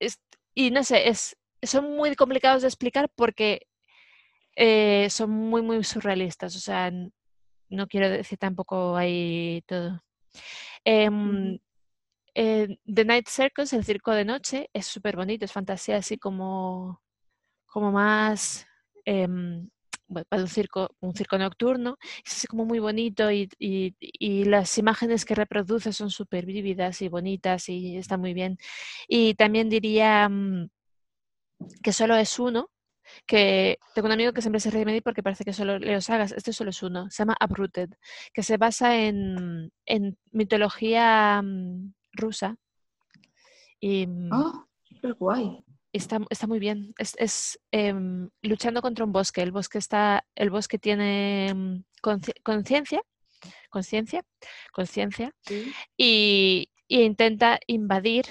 Es- 0.00 0.20
y 0.54 0.70
no 0.70 0.82
sé, 0.84 1.08
es, 1.08 1.36
son 1.62 1.96
muy 1.96 2.14
complicados 2.16 2.62
de 2.62 2.68
explicar 2.68 3.10
porque 3.14 3.66
eh, 4.56 5.08
son 5.10 5.30
muy, 5.30 5.62
muy 5.62 5.82
surrealistas. 5.84 6.56
O 6.56 6.60
sea, 6.60 6.90
no 7.70 7.86
quiero 7.88 8.08
decir 8.10 8.38
tampoco 8.38 8.96
ahí 8.96 9.62
todo. 9.66 10.02
Em, 10.84 11.58
eh, 12.34 12.78
The 12.86 13.04
Night 13.04 13.28
Circus, 13.28 13.72
el 13.72 13.84
circo 13.84 14.12
de 14.12 14.24
noche, 14.24 14.70
es 14.72 14.86
súper 14.86 15.16
bonito, 15.16 15.44
es 15.44 15.52
fantasía 15.52 15.96
así 15.98 16.18
como, 16.18 17.02
como 17.66 17.92
más 17.92 18.66
em, 19.04 19.68
para 20.28 20.42
un 20.42 20.48
circo, 20.48 20.90
un 21.00 21.14
circo 21.14 21.38
nocturno, 21.38 21.98
es 22.24 22.46
como 22.48 22.64
muy 22.64 22.78
bonito 22.78 23.30
y, 23.30 23.48
y- 23.58 23.94
y 24.00 24.44
las 24.44 24.76
imágenes 24.78 25.24
que 25.24 25.34
reproduce 25.34 25.92
son 25.92 26.10
súper 26.10 26.46
vívidas 26.46 27.02
y 27.02 27.08
bonitas 27.08 27.68
y 27.68 27.96
está 27.96 28.16
muy 28.16 28.34
bien. 28.34 28.58
Y 29.08 29.34
también 29.34 29.68
diría 29.68 30.28
mm, 30.28 30.68
que 31.82 31.92
solo 31.92 32.16
es 32.16 32.38
uno, 32.38 32.70
que 33.26 33.78
tengo 33.94 34.06
un 34.06 34.12
amigo 34.12 34.32
que 34.32 34.42
siempre 34.42 34.60
se 34.60 34.70
ríe 34.70 35.02
porque 35.02 35.22
parece 35.22 35.44
que 35.44 35.52
solo 35.52 35.78
leo 35.78 36.00
sagas, 36.00 36.32
este 36.32 36.52
solo 36.52 36.70
es 36.70 36.82
uno, 36.82 37.10
se 37.10 37.22
llama 37.22 37.36
Uprooted, 37.44 37.90
que 38.34 38.42
se 38.42 38.56
basa 38.58 38.96
en, 38.96 39.72
en 39.86 40.18
mitología 40.32 41.40
mm, 41.42 41.92
rusa 42.12 42.56
y 43.80 44.06
mm, 44.06 44.30
Ah, 44.32 44.66
qué 45.00 45.12
guay. 45.12 45.64
Está, 45.92 46.18
está 46.30 46.46
muy 46.46 46.58
bien. 46.58 46.94
Es, 46.98 47.14
es, 47.18 47.60
em, 47.72 48.28
luchando 48.42 48.82
contra 48.82 49.04
un 49.04 49.12
bosque. 49.12 49.42
El 49.42 49.52
bosque 49.52 49.78
está, 49.78 50.24
el 50.34 50.50
bosque 50.50 50.78
tiene 50.78 51.52
mm, 51.54 51.84
conciencia, 52.44 53.02
conciencia, 53.70 54.24
conciencia 54.72 55.34
Sí. 55.42 55.72
y, 55.96 56.70
y 56.88 57.02
intenta 57.02 57.58
invadir 57.66 58.24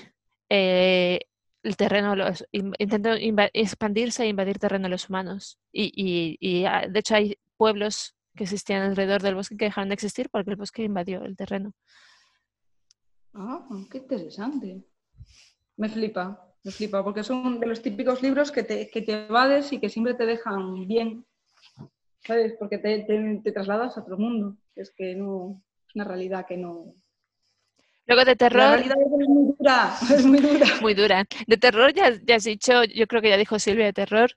eh, 0.49 1.19
el 1.63 1.75
terreno, 1.75 2.15
los, 2.15 2.45
in- 2.51 2.73
intenta 2.79 3.17
inva- 3.19 3.49
expandirse 3.53 4.23
e 4.23 4.27
invadir 4.29 4.59
terreno 4.59 4.83
de 4.83 4.89
los 4.89 5.09
humanos. 5.09 5.59
Y, 5.71 5.91
y- 5.95 6.37
y, 6.39 6.65
ah, 6.65 6.85
de 6.89 6.99
hecho 6.99 7.15
hay 7.15 7.37
pueblos 7.57 8.15
que 8.35 8.43
existían 8.43 8.83
alrededor 8.83 9.21
del 9.23 9.35
bosque 9.35 9.57
que 9.57 9.65
dejaron 9.65 9.89
de 9.89 9.95
existir 9.95 10.29
porque 10.29 10.51
el 10.51 10.55
bosque 10.57 10.83
invadió 10.83 11.23
el 11.23 11.35
terreno. 11.35 11.73
Ah, 13.33 13.67
qué 13.91 13.97
interesante. 13.99 14.83
Me 15.75 15.89
flipa, 15.89 16.46
me 16.67 16.73
flipa, 16.73 17.03
porque 17.03 17.23
son 17.23 17.59
de 17.61 17.67
los 17.67 17.81
típicos 17.81 18.21
libros 18.21 18.51
que 18.51 18.63
te, 18.63 18.89
que 18.89 19.01
te 19.01 19.13
evades 19.27 19.71
y 19.71 19.79
que 19.79 19.89
siempre 19.89 20.13
te 20.15 20.25
dejan 20.25 20.85
bien. 20.87 21.25
¿sabes? 22.25 22.53
Porque 22.59 22.77
te, 22.77 23.03
te- 23.03 23.39
te 23.43 23.51
trasladas 23.53 23.97
a 23.97 24.01
otro 24.01 24.17
mundo. 24.17 24.57
Es 24.75 24.91
que 24.91 25.15
no, 25.15 25.61
es 25.87 25.95
una 25.95 26.03
realidad 26.03 26.45
que 26.45 26.57
no... 26.57 26.93
Luego 28.05 28.23
de 28.25 28.31
La 28.31 28.37
terror, 28.37 28.69
realidad 28.71 28.97
es 29.01 29.27
muy 29.29 29.53
dura, 29.57 29.95
es 30.13 30.25
muy 30.25 30.39
dura. 30.39 30.65
muy 30.81 30.93
dura. 30.93 31.25
De 31.47 31.57
terror 31.57 31.93
ya, 31.93 32.11
ya 32.25 32.35
has 32.35 32.43
dicho, 32.43 32.83
yo 32.83 33.07
creo 33.07 33.21
que 33.21 33.29
ya 33.29 33.37
dijo 33.37 33.59
Silvia 33.59 33.85
de 33.85 33.93
terror. 33.93 34.31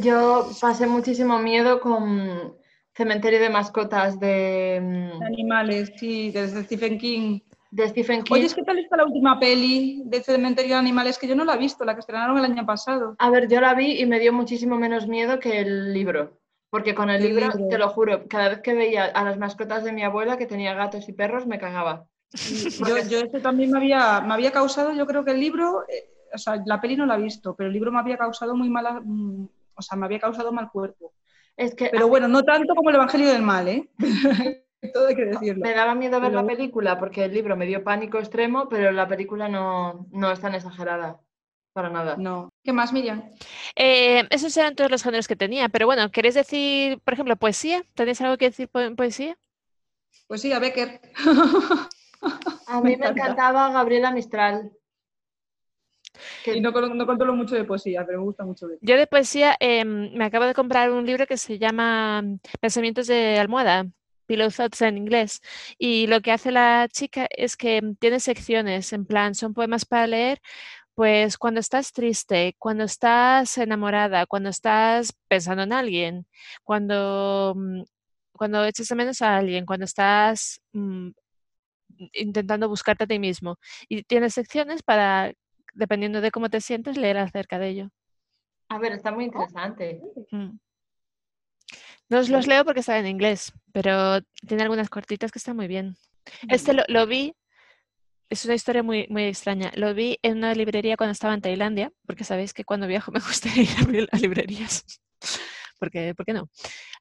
Yo 0.00 0.50
pasé 0.60 0.86
muchísimo 0.86 1.38
miedo 1.38 1.80
con 1.80 2.54
Cementerio 2.94 3.40
de 3.40 3.48
Mascotas 3.50 4.18
de, 4.20 4.80
mm, 4.82 5.22
Animales, 5.22 5.92
sí, 5.96 6.30
desde 6.30 6.64
Stephen 6.64 6.98
King. 6.98 7.40
De 7.70 7.88
Stephen 7.88 8.22
King. 8.22 8.34
Oye, 8.34 8.48
¿qué 8.54 8.62
tal 8.62 8.78
está 8.78 8.96
la 8.96 9.04
última 9.04 9.38
peli 9.38 10.02
de 10.06 10.22
Cementerio 10.22 10.74
de 10.74 10.80
Animales? 10.80 11.18
Que 11.18 11.28
yo 11.28 11.34
no 11.34 11.44
la 11.44 11.54
he 11.54 11.58
visto, 11.58 11.84
la 11.84 11.94
que 11.94 12.00
estrenaron 12.00 12.38
el 12.38 12.44
año 12.44 12.64
pasado. 12.64 13.14
A 13.18 13.30
ver, 13.30 13.48
yo 13.48 13.60
la 13.60 13.74
vi 13.74 14.00
y 14.00 14.06
me 14.06 14.18
dio 14.20 14.32
muchísimo 14.32 14.76
menos 14.76 15.06
miedo 15.06 15.38
que 15.38 15.60
el 15.60 15.92
libro. 15.92 16.38
Porque 16.70 16.94
con 16.94 17.08
el 17.08 17.22
El 17.22 17.28
libro, 17.28 17.48
libro. 17.48 17.68
te 17.68 17.78
lo 17.78 17.88
juro, 17.88 18.28
cada 18.28 18.50
vez 18.50 18.60
que 18.60 18.74
veía 18.74 19.06
a 19.06 19.24
las 19.24 19.38
mascotas 19.38 19.84
de 19.84 19.92
mi 19.92 20.02
abuela 20.02 20.36
que 20.36 20.46
tenía 20.46 20.74
gatos 20.74 21.08
y 21.08 21.12
perros, 21.12 21.46
me 21.46 21.58
cagaba. 21.58 22.06
Yo, 22.86 22.98
yo 23.08 23.20
esto 23.20 23.40
también 23.40 23.70
me 23.70 23.78
había, 23.78 24.20
me 24.20 24.34
había 24.34 24.52
causado, 24.52 24.92
yo 24.92 25.06
creo 25.06 25.24
que 25.24 25.30
el 25.30 25.40
libro, 25.40 25.84
eh, 25.88 26.10
o 26.34 26.36
sea, 26.36 26.62
la 26.66 26.78
peli 26.78 26.94
no 26.94 27.06
la 27.06 27.16
he 27.16 27.22
visto, 27.22 27.56
pero 27.56 27.68
el 27.68 27.72
libro 27.72 27.90
me 27.90 27.98
había 28.00 28.18
causado 28.18 28.54
muy 28.54 28.68
mala, 28.68 29.00
mm, 29.02 29.48
o 29.74 29.80
sea, 29.82 29.96
me 29.96 30.04
había 30.04 30.18
causado 30.18 30.52
mal 30.52 30.70
cuerpo. 30.70 31.14
Es 31.56 31.74
que 31.74 31.88
Pero 31.90 32.06
bueno, 32.06 32.28
no 32.28 32.42
tanto 32.42 32.74
como 32.74 32.90
el 32.90 32.96
Evangelio 32.96 33.32
del 33.32 33.40
Mal, 33.40 33.68
¿eh? 33.68 33.88
Todo 34.92 35.08
hay 35.08 35.16
que 35.16 35.24
decirlo. 35.24 35.64
me 35.64 35.74
daba 35.74 35.94
miedo 35.94 36.20
ver 36.20 36.32
la 36.32 36.46
película 36.46 36.98
porque 36.98 37.24
el 37.24 37.34
libro 37.34 37.56
me 37.56 37.66
dio 37.66 37.82
pánico 37.82 38.18
extremo, 38.18 38.68
pero 38.68 38.92
la 38.92 39.08
película 39.08 39.48
no, 39.48 40.06
no 40.12 40.30
es 40.30 40.40
tan 40.40 40.54
exagerada. 40.54 41.20
Para 41.72 41.90
nada. 41.90 42.16
No. 42.16 42.48
¿Qué 42.64 42.72
más, 42.72 42.92
Miriam? 42.92 43.22
Eh, 43.76 44.24
esos 44.30 44.56
eran 44.56 44.74
todos 44.74 44.90
los 44.90 45.02
géneros 45.02 45.28
que 45.28 45.36
tenía, 45.36 45.68
pero 45.68 45.86
bueno, 45.86 46.10
¿queréis 46.10 46.34
decir, 46.34 46.98
por 47.00 47.14
ejemplo, 47.14 47.36
poesía? 47.36 47.82
¿Tenéis 47.94 48.20
algo 48.20 48.36
que 48.36 48.46
decir 48.46 48.68
po- 48.68 48.80
en 48.80 48.96
poesía? 48.96 49.36
Pues 50.26 50.40
sí, 50.40 50.52
a 50.52 50.58
Becker. 50.58 51.00
A 52.66 52.80
mí 52.80 52.82
me 52.82 52.92
encanta. 52.94 53.10
encantaba 53.22 53.70
Gabriela 53.70 54.10
Mistral. 54.10 54.72
Que- 56.44 56.56
Y 56.56 56.60
no, 56.60 56.70
no 56.72 57.06
controlo 57.06 57.34
mucho 57.34 57.54
de 57.54 57.64
poesía, 57.64 58.04
pero 58.06 58.18
me 58.18 58.24
gusta 58.24 58.44
mucho 58.44 58.66
Becker. 58.66 58.88
Yo 58.88 58.96
de 58.96 59.06
poesía 59.06 59.56
em, 59.60 60.12
me 60.14 60.24
acabo 60.24 60.46
de 60.46 60.54
comprar 60.54 60.90
un 60.90 61.06
libro 61.06 61.26
que 61.26 61.36
se 61.36 61.58
llama 61.58 62.24
Pensamientos 62.60 63.06
de 63.06 63.38
almohada, 63.38 63.86
Pillow 64.28 64.50
Thoughts 64.50 64.82
en 64.82 64.98
inglés. 64.98 65.40
Y 65.78 66.06
lo 66.06 66.20
que 66.20 66.32
hace 66.32 66.52
la 66.52 66.86
chica 66.92 67.26
es 67.30 67.56
que 67.56 67.82
tiene 67.98 68.20
secciones, 68.20 68.92
en 68.92 69.06
plan, 69.06 69.34
son 69.34 69.54
poemas 69.54 69.84
para 69.86 70.06
leer, 70.06 70.40
pues 70.94 71.38
cuando 71.38 71.60
estás 71.60 71.92
triste, 71.92 72.54
cuando 72.58 72.84
estás 72.84 73.58
enamorada, 73.58 74.26
cuando 74.26 74.50
estás 74.50 75.14
pensando 75.28 75.62
en 75.62 75.72
alguien, 75.72 76.26
cuando, 76.64 77.54
mm, 77.56 77.82
cuando 78.32 78.64
echas 78.64 78.88
de 78.88 78.94
menos 78.96 79.22
a 79.22 79.36
alguien, 79.36 79.66
cuando 79.66 79.84
estás 79.84 80.60
mm, 80.72 81.10
intentando 82.14 82.68
buscarte 82.68 83.04
a 83.04 83.06
ti 83.06 83.18
mismo. 83.18 83.56
Y 83.88 84.02
tiene 84.04 84.30
secciones 84.30 84.82
para, 84.82 85.32
dependiendo 85.74 86.20
de 86.20 86.30
cómo 86.30 86.50
te 86.50 86.60
sientes, 86.60 86.96
leer 86.96 87.18
acerca 87.18 87.58
de 87.58 87.68
ello. 87.68 87.88
A 88.68 88.78
ver, 88.78 88.92
está 88.92 89.10
muy 89.12 89.24
interesante. 89.24 90.00
Mm. 90.30 90.58
No 92.08 92.18
os 92.20 92.28
los 92.28 92.46
leo 92.46 92.64
porque 92.64 92.80
están 92.80 92.96
en 92.98 93.06
inglés, 93.06 93.52
pero 93.72 94.20
tiene 94.46 94.62
algunas 94.62 94.88
cortitas 94.88 95.30
que 95.30 95.38
están 95.38 95.56
muy 95.56 95.68
bien. 95.68 95.96
Este 96.48 96.72
lo, 96.72 96.82
lo 96.88 97.06
vi, 97.06 97.34
es 98.30 98.44
una 98.44 98.54
historia 98.54 98.82
muy, 98.82 99.06
muy 99.08 99.24
extraña. 99.24 99.72
Lo 99.74 99.94
vi 99.94 100.18
en 100.22 100.38
una 100.38 100.54
librería 100.54 100.96
cuando 100.96 101.12
estaba 101.12 101.34
en 101.34 101.40
Tailandia, 101.40 101.92
porque 102.06 102.24
sabéis 102.24 102.52
que 102.52 102.64
cuando 102.64 102.86
viajo 102.86 103.10
me 103.12 103.20
gusta 103.20 103.48
ir 103.54 103.68
a 104.10 104.16
a 104.16 104.18
librerías. 104.18 104.84
porque, 105.78 106.14
¿Por 106.14 106.26
qué 106.26 106.32
no? 106.32 106.48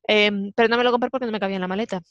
Em, 0.07 0.51
pero 0.55 0.69
no 0.69 0.77
me 0.77 0.83
lo 0.83 0.91
compré 0.91 1.09
porque 1.09 1.25
no 1.25 1.31
me 1.31 1.39
cabía 1.39 1.55
en 1.55 1.61
la 1.61 1.67
maleta. 1.67 2.01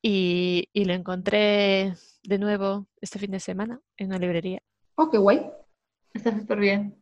Y, 0.00 0.68
y 0.72 0.84
lo 0.84 0.94
encontré 0.94 1.94
de 2.22 2.38
nuevo 2.38 2.86
este 3.00 3.18
fin 3.18 3.32
de 3.32 3.40
semana 3.40 3.80
en 3.96 4.08
una 4.08 4.18
librería. 4.18 4.62
Oh, 4.94 5.10
qué 5.10 5.18
guay. 5.18 5.50
Está 6.14 6.36
súper 6.38 6.58
bien. 6.58 6.96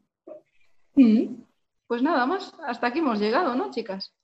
Mm. 0.94 1.42
Pues 1.86 2.02
nada 2.02 2.26
más, 2.26 2.54
hasta 2.66 2.88
aquí 2.88 2.98
hemos 2.98 3.20
llegado, 3.20 3.54
¿no, 3.54 3.70
chicas? 3.70 4.14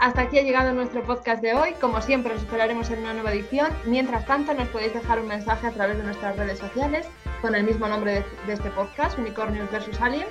Hasta 0.00 0.22
aquí 0.22 0.38
ha 0.38 0.42
llegado 0.42 0.72
nuestro 0.72 1.02
podcast 1.02 1.42
de 1.42 1.52
hoy. 1.52 1.74
Como 1.74 2.00
siempre, 2.00 2.34
os 2.34 2.40
esperaremos 2.40 2.90
en 2.90 3.00
una 3.00 3.12
nueva 3.12 3.32
edición. 3.32 3.68
Mientras 3.84 4.24
tanto, 4.24 4.54
nos 4.54 4.66
podéis 4.68 4.94
dejar 4.94 5.20
un 5.20 5.28
mensaje 5.28 5.66
a 5.66 5.72
través 5.72 5.98
de 5.98 6.04
nuestras 6.04 6.36
redes 6.38 6.58
sociales 6.58 7.06
con 7.42 7.54
el 7.54 7.64
mismo 7.64 7.86
nombre 7.86 8.14
de, 8.14 8.24
de 8.46 8.54
este 8.54 8.70
podcast, 8.70 9.18
Unicornios 9.18 9.70
vs. 9.70 10.00
Alien, 10.00 10.26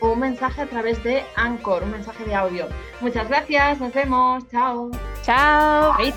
o 0.00 0.10
un 0.10 0.18
mensaje 0.18 0.62
a 0.62 0.66
través 0.66 1.02
de 1.04 1.24
Anchor, 1.36 1.84
un 1.84 1.92
mensaje 1.92 2.24
de 2.24 2.34
audio. 2.34 2.66
Muchas 3.00 3.28
gracias, 3.28 3.78
nos 3.78 3.92
vemos, 3.94 4.42
chao. 4.50 4.90
¡Chao! 5.22 5.92
Ahí 5.96 6.12